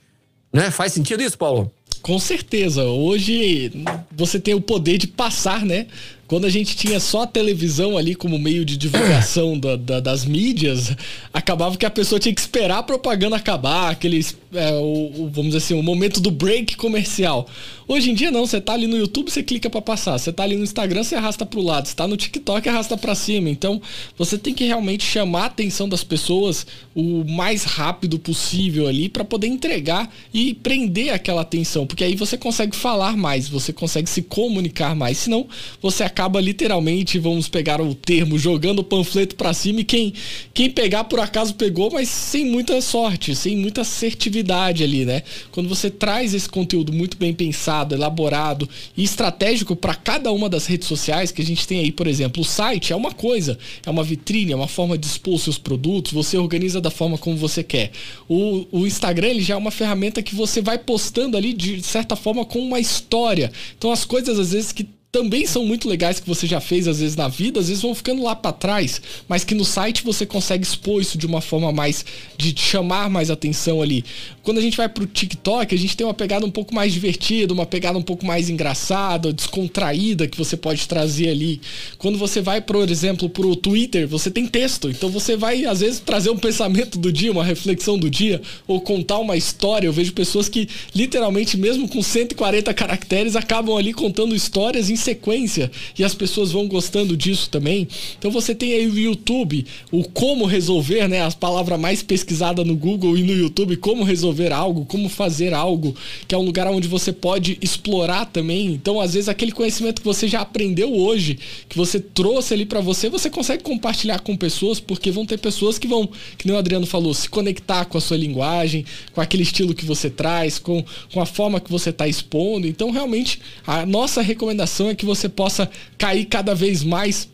Né? 0.52 0.70
Faz 0.70 0.92
sentido 0.92 1.22
isso, 1.22 1.38
Paulo? 1.38 1.72
Com 2.02 2.18
certeza. 2.18 2.82
Hoje 2.84 3.72
você 4.10 4.40
tem 4.40 4.54
o 4.54 4.60
poder 4.60 4.98
de 4.98 5.06
passar, 5.06 5.64
né? 5.64 5.86
Quando 6.32 6.46
a 6.46 6.48
gente 6.48 6.74
tinha 6.74 6.98
só 6.98 7.24
a 7.24 7.26
televisão 7.26 7.98
ali 7.98 8.14
como 8.14 8.38
meio 8.38 8.64
de 8.64 8.78
divulgação 8.78 9.58
da, 9.60 9.76
da, 9.76 10.00
das 10.00 10.24
mídias, 10.24 10.96
acabava 11.30 11.76
que 11.76 11.84
a 11.84 11.90
pessoa 11.90 12.18
tinha 12.18 12.34
que 12.34 12.40
esperar 12.40 12.78
a 12.78 12.82
propaganda 12.82 13.36
acabar, 13.36 13.90
aqueles, 13.90 14.34
é, 14.54 14.72
o, 14.76 15.12
o, 15.24 15.30
vamos 15.30 15.48
dizer 15.52 15.58
assim, 15.58 15.74
o 15.74 15.82
momento 15.82 16.22
do 16.22 16.30
break 16.30 16.74
comercial. 16.78 17.46
Hoje 17.86 18.10
em 18.10 18.14
dia 18.14 18.30
não, 18.30 18.46
você 18.46 18.58
tá 18.62 18.72
ali 18.72 18.86
no 18.86 18.96
YouTube, 18.96 19.30
você 19.30 19.42
clica 19.42 19.68
para 19.68 19.82
passar. 19.82 20.16
Você 20.16 20.32
tá 20.32 20.44
ali 20.44 20.56
no 20.56 20.64
Instagram, 20.64 21.02
você 21.02 21.14
arrasta 21.14 21.44
pro 21.44 21.60
lado. 21.60 21.86
Você 21.86 21.94
tá 21.94 22.08
no 22.08 22.16
TikTok, 22.16 22.66
arrasta 22.66 22.96
para 22.96 23.14
cima. 23.14 23.50
Então, 23.50 23.82
você 24.16 24.38
tem 24.38 24.54
que 24.54 24.64
realmente 24.64 25.04
chamar 25.04 25.42
a 25.42 25.46
atenção 25.46 25.86
das 25.86 26.02
pessoas 26.02 26.66
o 26.94 27.22
mais 27.24 27.64
rápido 27.64 28.18
possível 28.18 28.88
ali 28.88 29.10
para 29.10 29.24
poder 29.24 29.48
entregar 29.48 30.10
e 30.32 30.54
prender 30.54 31.12
aquela 31.12 31.42
atenção, 31.42 31.86
porque 31.86 32.04
aí 32.04 32.14
você 32.14 32.36
consegue 32.36 32.76
falar 32.76 33.16
mais, 33.16 33.48
você 33.48 33.72
consegue 33.72 34.08
se 34.08 34.22
comunicar 34.22 34.94
mais. 34.94 35.18
Senão, 35.18 35.46
você 35.82 36.02
acaba 36.02 36.21
literalmente, 36.40 37.18
vamos 37.18 37.48
pegar 37.48 37.80
o 37.80 37.94
termo, 37.94 38.38
jogando 38.38 38.80
o 38.80 38.84
panfleto 38.84 39.36
para 39.36 39.52
cima 39.52 39.80
e 39.80 39.84
quem 39.84 40.12
quem 40.52 40.70
pegar 40.70 41.04
por 41.04 41.20
acaso 41.20 41.54
pegou, 41.54 41.90
mas 41.90 42.08
sem 42.08 42.44
muita 42.44 42.80
sorte, 42.80 43.34
sem 43.34 43.56
muita 43.56 43.80
assertividade 43.80 44.84
ali, 44.84 45.04
né? 45.04 45.22
Quando 45.50 45.68
você 45.68 45.90
traz 45.90 46.34
esse 46.34 46.48
conteúdo 46.48 46.92
muito 46.92 47.16
bem 47.16 47.32
pensado, 47.32 47.94
elaborado 47.94 48.68
e 48.96 49.02
estratégico 49.02 49.74
para 49.74 49.94
cada 49.94 50.30
uma 50.32 50.48
das 50.48 50.66
redes 50.66 50.88
sociais 50.88 51.32
que 51.32 51.42
a 51.42 51.44
gente 51.44 51.66
tem 51.66 51.80
aí, 51.80 51.92
por 51.92 52.06
exemplo, 52.06 52.42
o 52.42 52.44
site 52.44 52.92
é 52.92 52.96
uma 52.96 53.12
coisa, 53.12 53.58
é 53.84 53.90
uma 53.90 54.04
vitrine, 54.04 54.52
é 54.52 54.56
uma 54.56 54.68
forma 54.68 54.98
de 54.98 55.06
expor 55.06 55.38
seus 55.38 55.58
produtos, 55.58 56.12
você 56.12 56.36
organiza 56.36 56.80
da 56.80 56.90
forma 56.90 57.16
como 57.18 57.36
você 57.36 57.62
quer. 57.62 57.90
O, 58.28 58.66
o 58.70 58.86
Instagram 58.86 59.28
ele 59.28 59.42
já 59.42 59.54
é 59.54 59.56
uma 59.56 59.70
ferramenta 59.70 60.22
que 60.22 60.34
você 60.34 60.60
vai 60.60 60.78
postando 60.78 61.36
ali 61.36 61.52
de 61.52 61.82
certa 61.82 62.16
forma 62.16 62.44
com 62.44 62.58
uma 62.58 62.80
história. 62.80 63.50
Então 63.76 63.90
as 63.90 64.04
coisas 64.04 64.38
às 64.38 64.52
vezes 64.52 64.72
que 64.72 64.86
também 65.12 65.46
são 65.46 65.66
muito 65.66 65.86
legais 65.86 66.18
que 66.18 66.26
você 66.26 66.46
já 66.46 66.58
fez 66.58 66.88
às 66.88 67.00
vezes 67.00 67.14
na 67.14 67.28
vida, 67.28 67.60
às 67.60 67.68
vezes 67.68 67.82
vão 67.82 67.94
ficando 67.94 68.22
lá 68.22 68.34
para 68.34 68.50
trás, 68.50 68.98
mas 69.28 69.44
que 69.44 69.54
no 69.54 69.62
site 69.62 70.02
você 70.02 70.24
consegue 70.24 70.64
expor 70.64 71.02
isso 71.02 71.18
de 71.18 71.26
uma 71.26 71.42
forma 71.42 71.70
mais 71.70 72.02
de 72.38 72.58
chamar 72.58 73.10
mais 73.10 73.30
atenção 73.30 73.82
ali. 73.82 74.06
Quando 74.42 74.58
a 74.58 74.60
gente 74.60 74.76
vai 74.76 74.88
pro 74.88 75.06
TikTok, 75.06 75.72
a 75.72 75.78
gente 75.78 75.96
tem 75.96 76.04
uma 76.04 76.12
pegada 76.12 76.44
um 76.44 76.50
pouco 76.50 76.74
mais 76.74 76.92
divertida, 76.92 77.54
uma 77.54 77.64
pegada 77.64 77.96
um 77.96 78.02
pouco 78.02 78.26
mais 78.26 78.50
engraçada, 78.50 79.32
descontraída 79.32 80.26
que 80.26 80.36
você 80.36 80.56
pode 80.56 80.88
trazer 80.88 81.28
ali. 81.28 81.60
Quando 81.96 82.18
você 82.18 82.40
vai, 82.40 82.60
por 82.60 82.88
exemplo, 82.90 83.30
pro 83.30 83.54
Twitter, 83.54 84.08
você 84.08 84.32
tem 84.32 84.44
texto, 84.46 84.90
então 84.90 85.08
você 85.10 85.36
vai 85.36 85.64
às 85.64 85.78
vezes 85.78 86.00
trazer 86.00 86.30
um 86.30 86.36
pensamento 86.36 86.98
do 86.98 87.12
dia, 87.12 87.30
uma 87.30 87.44
reflexão 87.44 87.96
do 87.96 88.10
dia 88.10 88.42
ou 88.66 88.80
contar 88.80 89.18
uma 89.18 89.36
história. 89.36 89.86
Eu 89.86 89.92
vejo 89.92 90.12
pessoas 90.12 90.48
que 90.48 90.68
literalmente 90.92 91.56
mesmo 91.56 91.88
com 91.88 92.02
140 92.02 92.74
caracteres 92.74 93.36
acabam 93.36 93.76
ali 93.76 93.92
contando 93.92 94.34
histórias 94.34 94.90
em 94.90 94.96
sequência 94.96 95.70
e 95.96 96.02
as 96.02 96.16
pessoas 96.16 96.50
vão 96.50 96.66
gostando 96.66 97.16
disso 97.16 97.48
também. 97.48 97.86
Então 98.18 98.30
você 98.30 98.56
tem 98.56 98.72
aí 98.72 98.88
o 98.88 98.98
YouTube, 98.98 99.64
o 99.92 100.02
como 100.02 100.46
resolver, 100.46 101.06
né? 101.06 101.22
As 101.22 101.36
palavras 101.36 101.78
mais 101.78 102.02
pesquisadas 102.02 102.66
no 102.66 102.74
Google 102.74 103.16
e 103.16 103.22
no 103.22 103.32
YouTube, 103.32 103.76
como 103.76 104.02
resolver 104.02 104.31
algo, 104.52 104.84
como 104.86 105.08
fazer 105.08 105.52
algo, 105.52 105.94
que 106.26 106.34
é 106.34 106.38
um 106.38 106.42
lugar 106.42 106.66
onde 106.68 106.88
você 106.88 107.12
pode 107.12 107.58
explorar 107.60 108.26
também. 108.26 108.66
Então, 108.68 109.00
às 109.00 109.14
vezes, 109.14 109.28
aquele 109.28 109.52
conhecimento 109.52 110.00
que 110.00 110.06
você 110.06 110.26
já 110.26 110.40
aprendeu 110.40 110.94
hoje, 110.94 111.38
que 111.68 111.76
você 111.76 112.00
trouxe 112.00 112.54
ali 112.54 112.64
para 112.64 112.80
você, 112.80 113.08
você 113.10 113.28
consegue 113.28 113.62
compartilhar 113.62 114.20
com 114.20 114.36
pessoas, 114.36 114.80
porque 114.80 115.10
vão 115.10 115.26
ter 115.26 115.38
pessoas 115.38 115.78
que 115.78 115.86
vão, 115.86 116.08
que 116.38 116.46
nem 116.46 116.56
o 116.56 116.58
Adriano 116.58 116.86
falou, 116.86 117.12
se 117.12 117.28
conectar 117.28 117.84
com 117.84 117.98
a 117.98 118.00
sua 118.00 118.16
linguagem, 118.16 118.84
com 119.12 119.20
aquele 119.20 119.42
estilo 119.42 119.74
que 119.74 119.84
você 119.84 120.08
traz, 120.08 120.58
com, 120.58 120.84
com 121.12 121.20
a 121.20 121.26
forma 121.26 121.60
que 121.60 121.70
você 121.70 121.90
está 121.90 122.08
expondo. 122.08 122.66
Então, 122.66 122.90
realmente, 122.90 123.40
a 123.66 123.84
nossa 123.84 124.22
recomendação 124.22 124.88
é 124.88 124.94
que 124.94 125.04
você 125.04 125.28
possa 125.28 125.70
cair 125.98 126.24
cada 126.24 126.54
vez 126.54 126.82
mais 126.82 127.28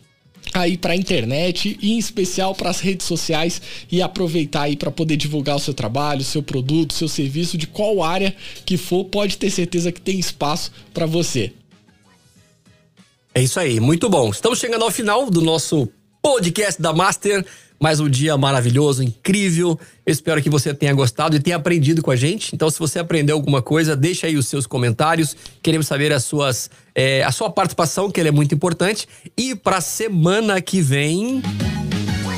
aí 0.53 0.77
para 0.77 0.93
a 0.93 0.95
internet 0.95 1.77
e 1.81 1.93
em 1.93 1.97
especial 1.97 2.55
para 2.55 2.69
as 2.69 2.79
redes 2.79 3.05
sociais 3.05 3.61
e 3.91 4.01
aproveitar 4.01 4.63
aí 4.63 4.75
para 4.75 4.91
poder 4.91 5.17
divulgar 5.17 5.55
o 5.55 5.59
seu 5.59 5.73
trabalho, 5.73 6.23
seu 6.23 6.41
produto, 6.41 6.93
seu 6.93 7.07
serviço 7.07 7.57
de 7.57 7.67
qual 7.67 8.03
área 8.03 8.35
que 8.65 8.77
for, 8.77 9.05
pode 9.05 9.37
ter 9.37 9.49
certeza 9.49 9.91
que 9.91 10.01
tem 10.01 10.19
espaço 10.19 10.71
para 10.93 11.05
você. 11.05 11.53
É 13.33 13.41
isso 13.41 13.59
aí, 13.59 13.79
muito 13.79 14.09
bom. 14.09 14.29
Estamos 14.31 14.59
chegando 14.59 14.83
ao 14.83 14.91
final 14.91 15.29
do 15.29 15.41
nosso 15.41 15.87
podcast 16.21 16.81
da 16.81 16.91
Master 16.91 17.45
mais 17.79 18.01
um 18.01 18.09
dia 18.09 18.37
maravilhoso, 18.37 19.01
incrível. 19.01 19.79
Eu 20.05 20.11
espero 20.11 20.41
que 20.41 20.49
você 20.49 20.73
tenha 20.73 20.93
gostado 20.93 21.35
e 21.35 21.39
tenha 21.39 21.55
aprendido 21.55 22.01
com 22.01 22.11
a 22.11 22.15
gente. 22.15 22.53
Então, 22.53 22.69
se 22.69 22.77
você 22.77 22.99
aprendeu 22.99 23.37
alguma 23.37 23.61
coisa, 23.61 23.95
deixa 23.95 24.27
aí 24.27 24.35
os 24.35 24.47
seus 24.47 24.67
comentários. 24.67 25.35
Queremos 25.63 25.87
saber 25.87 26.11
as 26.11 26.25
suas, 26.25 26.69
é, 26.93 27.23
a 27.23 27.31
sua 27.31 27.49
participação, 27.49 28.11
que 28.11 28.19
ela 28.19 28.27
é 28.27 28.31
muito 28.31 28.53
importante. 28.53 29.07
E 29.37 29.55
para 29.55 29.79
semana 29.79 30.61
que 30.61 30.81
vem. 30.81 31.41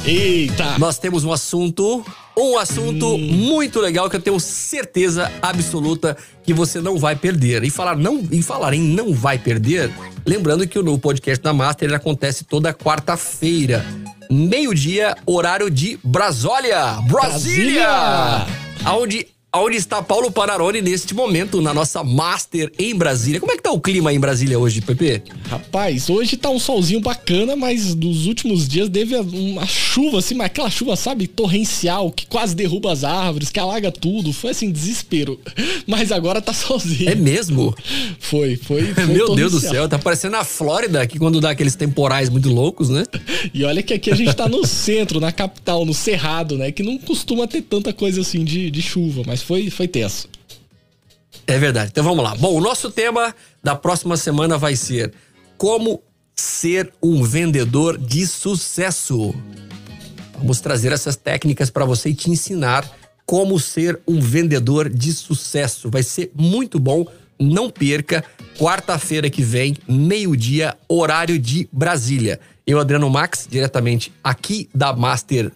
Eita! 0.05 0.77
Nós 0.77 0.99
temos 0.99 1.23
um 1.23 1.31
assunto, 1.31 2.05
um 2.37 2.57
assunto 2.57 3.15
hum. 3.15 3.17
muito 3.17 3.79
legal 3.79 4.09
que 4.09 4.15
eu 4.15 4.21
tenho 4.21 4.39
certeza 4.39 5.31
absoluta 5.41 6.17
que 6.43 6.53
você 6.53 6.79
não 6.79 6.97
vai 6.97 7.15
perder. 7.15 7.63
E 7.63 7.69
falar 7.69 7.95
não, 7.95 8.23
e 8.31 8.41
falar 8.43 8.73
em 8.73 8.81
não 8.81 9.13
vai 9.13 9.37
perder, 9.37 9.91
lembrando 10.25 10.67
que 10.67 10.77
o 10.77 10.83
novo 10.83 10.99
podcast 10.99 11.43
da 11.43 11.53
Master 11.53 11.93
acontece 11.93 12.43
toda 12.43 12.73
quarta-feira 12.73 13.85
meio-dia, 14.31 15.15
horário 15.25 15.69
de 15.69 15.99
Brasólia, 16.03 16.93
Brasília! 17.01 17.83
Brasília! 17.83 18.93
Onde 18.93 19.27
Onde 19.53 19.75
está 19.75 20.01
Paulo 20.01 20.31
Panarone 20.31 20.81
neste 20.81 21.13
momento, 21.13 21.61
na 21.61 21.73
nossa 21.73 22.01
Master 22.05 22.71
em 22.79 22.95
Brasília. 22.95 23.37
Como 23.37 23.51
é 23.51 23.57
que 23.57 23.61
tá 23.61 23.69
o 23.69 23.81
clima 23.81 24.13
em 24.13 24.19
Brasília 24.19 24.57
hoje, 24.57 24.79
Pepe? 24.79 25.21
Rapaz, 25.49 26.09
hoje 26.09 26.37
tá 26.37 26.49
um 26.49 26.57
solzinho 26.57 27.01
bacana, 27.01 27.53
mas 27.53 27.93
nos 27.93 28.27
últimos 28.27 28.65
dias 28.65 28.87
teve 28.87 29.13
uma 29.17 29.65
chuva, 29.65 30.19
assim, 30.19 30.35
mas 30.35 30.45
aquela 30.45 30.69
chuva, 30.69 30.95
sabe, 30.95 31.27
torrencial, 31.27 32.13
que 32.13 32.25
quase 32.27 32.55
derruba 32.55 32.93
as 32.93 33.03
árvores, 33.03 33.49
que 33.49 33.59
alaga 33.59 33.91
tudo. 33.91 34.31
Foi 34.31 34.51
assim, 34.51 34.71
desespero. 34.71 35.37
Mas 35.85 36.11
agora 36.11 36.41
tá 36.41 36.53
solzinho. 36.53 37.09
É 37.09 37.15
mesmo? 37.15 37.75
Foi, 38.19 38.55
foi. 38.55 38.93
foi 38.95 39.05
Meu 39.07 39.35
Deus 39.35 39.51
do 39.51 39.59
céu, 39.59 39.89
tá 39.89 39.99
parecendo 39.99 40.37
a 40.37 40.45
Flórida, 40.45 41.01
aqui 41.01 41.19
quando 41.19 41.41
dá 41.41 41.49
aqueles 41.49 41.75
temporais 41.75 42.29
muito 42.29 42.49
loucos, 42.49 42.87
né? 42.87 43.03
E 43.53 43.65
olha 43.65 43.81
que 43.81 43.93
aqui 43.93 44.11
a 44.11 44.15
gente 44.15 44.33
tá 44.35 44.47
no 44.47 44.65
centro, 44.65 45.19
na 45.19 45.31
capital, 45.31 45.83
no 45.83 45.93
Cerrado, 45.93 46.57
né? 46.57 46.71
Que 46.71 46.83
não 46.83 46.97
costuma 46.97 47.47
ter 47.47 47.61
tanta 47.63 47.91
coisa 47.91 48.21
assim 48.21 48.45
de, 48.45 48.69
de 48.69 48.81
chuva, 48.81 49.23
mas 49.25 49.40
foi, 49.41 49.69
foi 49.69 49.87
tenso. 49.87 50.29
É 51.47 51.57
verdade. 51.57 51.89
Então 51.91 52.03
vamos 52.03 52.23
lá. 52.23 52.35
Bom, 52.35 52.55
o 52.55 52.61
nosso 52.61 52.91
tema 52.91 53.35
da 53.63 53.75
próxima 53.75 54.15
semana 54.17 54.57
vai 54.57 54.75
ser 54.75 55.13
como 55.57 56.01
ser 56.35 56.91
um 57.01 57.23
vendedor 57.23 57.97
de 57.97 58.25
sucesso. 58.25 59.33
Vamos 60.37 60.59
trazer 60.59 60.91
essas 60.91 61.15
técnicas 61.15 61.69
para 61.69 61.85
você 61.85 62.09
e 62.09 62.15
te 62.15 62.29
ensinar 62.29 62.89
como 63.25 63.59
ser 63.59 63.99
um 64.07 64.19
vendedor 64.19 64.89
de 64.89 65.13
sucesso. 65.13 65.89
Vai 65.89 66.03
ser 66.03 66.31
muito 66.35 66.79
bom. 66.79 67.05
Não 67.39 67.69
perca. 67.69 68.23
Quarta-feira 68.57 69.29
que 69.29 69.41
vem, 69.41 69.75
meio-dia, 69.87 70.77
horário 70.87 71.39
de 71.39 71.67
Brasília. 71.71 72.39
Eu, 72.65 72.79
Adriano 72.79 73.09
Max, 73.09 73.47
diretamente 73.49 74.13
aqui 74.23 74.69
da 74.73 74.93
Master 74.93 75.51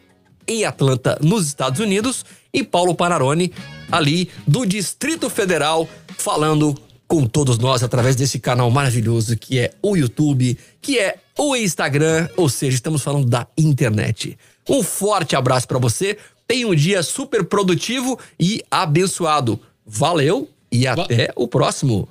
em 0.47 0.63
Atlanta, 0.65 1.17
nos 1.21 1.47
Estados 1.47 1.79
Unidos, 1.79 2.25
e 2.53 2.63
Paulo 2.63 2.95
Panarone, 2.95 3.51
ali 3.91 4.29
do 4.47 4.65
Distrito 4.65 5.29
Federal, 5.29 5.87
falando 6.17 6.75
com 7.07 7.25
todos 7.25 7.57
nós 7.57 7.83
através 7.83 8.15
desse 8.15 8.39
canal 8.39 8.69
maravilhoso 8.71 9.37
que 9.37 9.59
é 9.59 9.71
o 9.81 9.95
YouTube, 9.95 10.57
que 10.81 10.99
é 10.99 11.17
o 11.37 11.55
Instagram, 11.55 12.29
ou 12.35 12.49
seja, 12.49 12.75
estamos 12.75 13.03
falando 13.03 13.27
da 13.27 13.47
internet. 13.57 14.37
Um 14.67 14.81
forte 14.81 15.35
abraço 15.35 15.67
para 15.67 15.79
você. 15.79 16.17
Tenha 16.47 16.67
um 16.67 16.75
dia 16.75 17.03
super 17.03 17.43
produtivo 17.43 18.17
e 18.39 18.63
abençoado. 18.69 19.59
Valeu 19.85 20.49
e 20.71 20.87
até 20.87 21.31
o 21.35 21.47
próximo. 21.47 22.07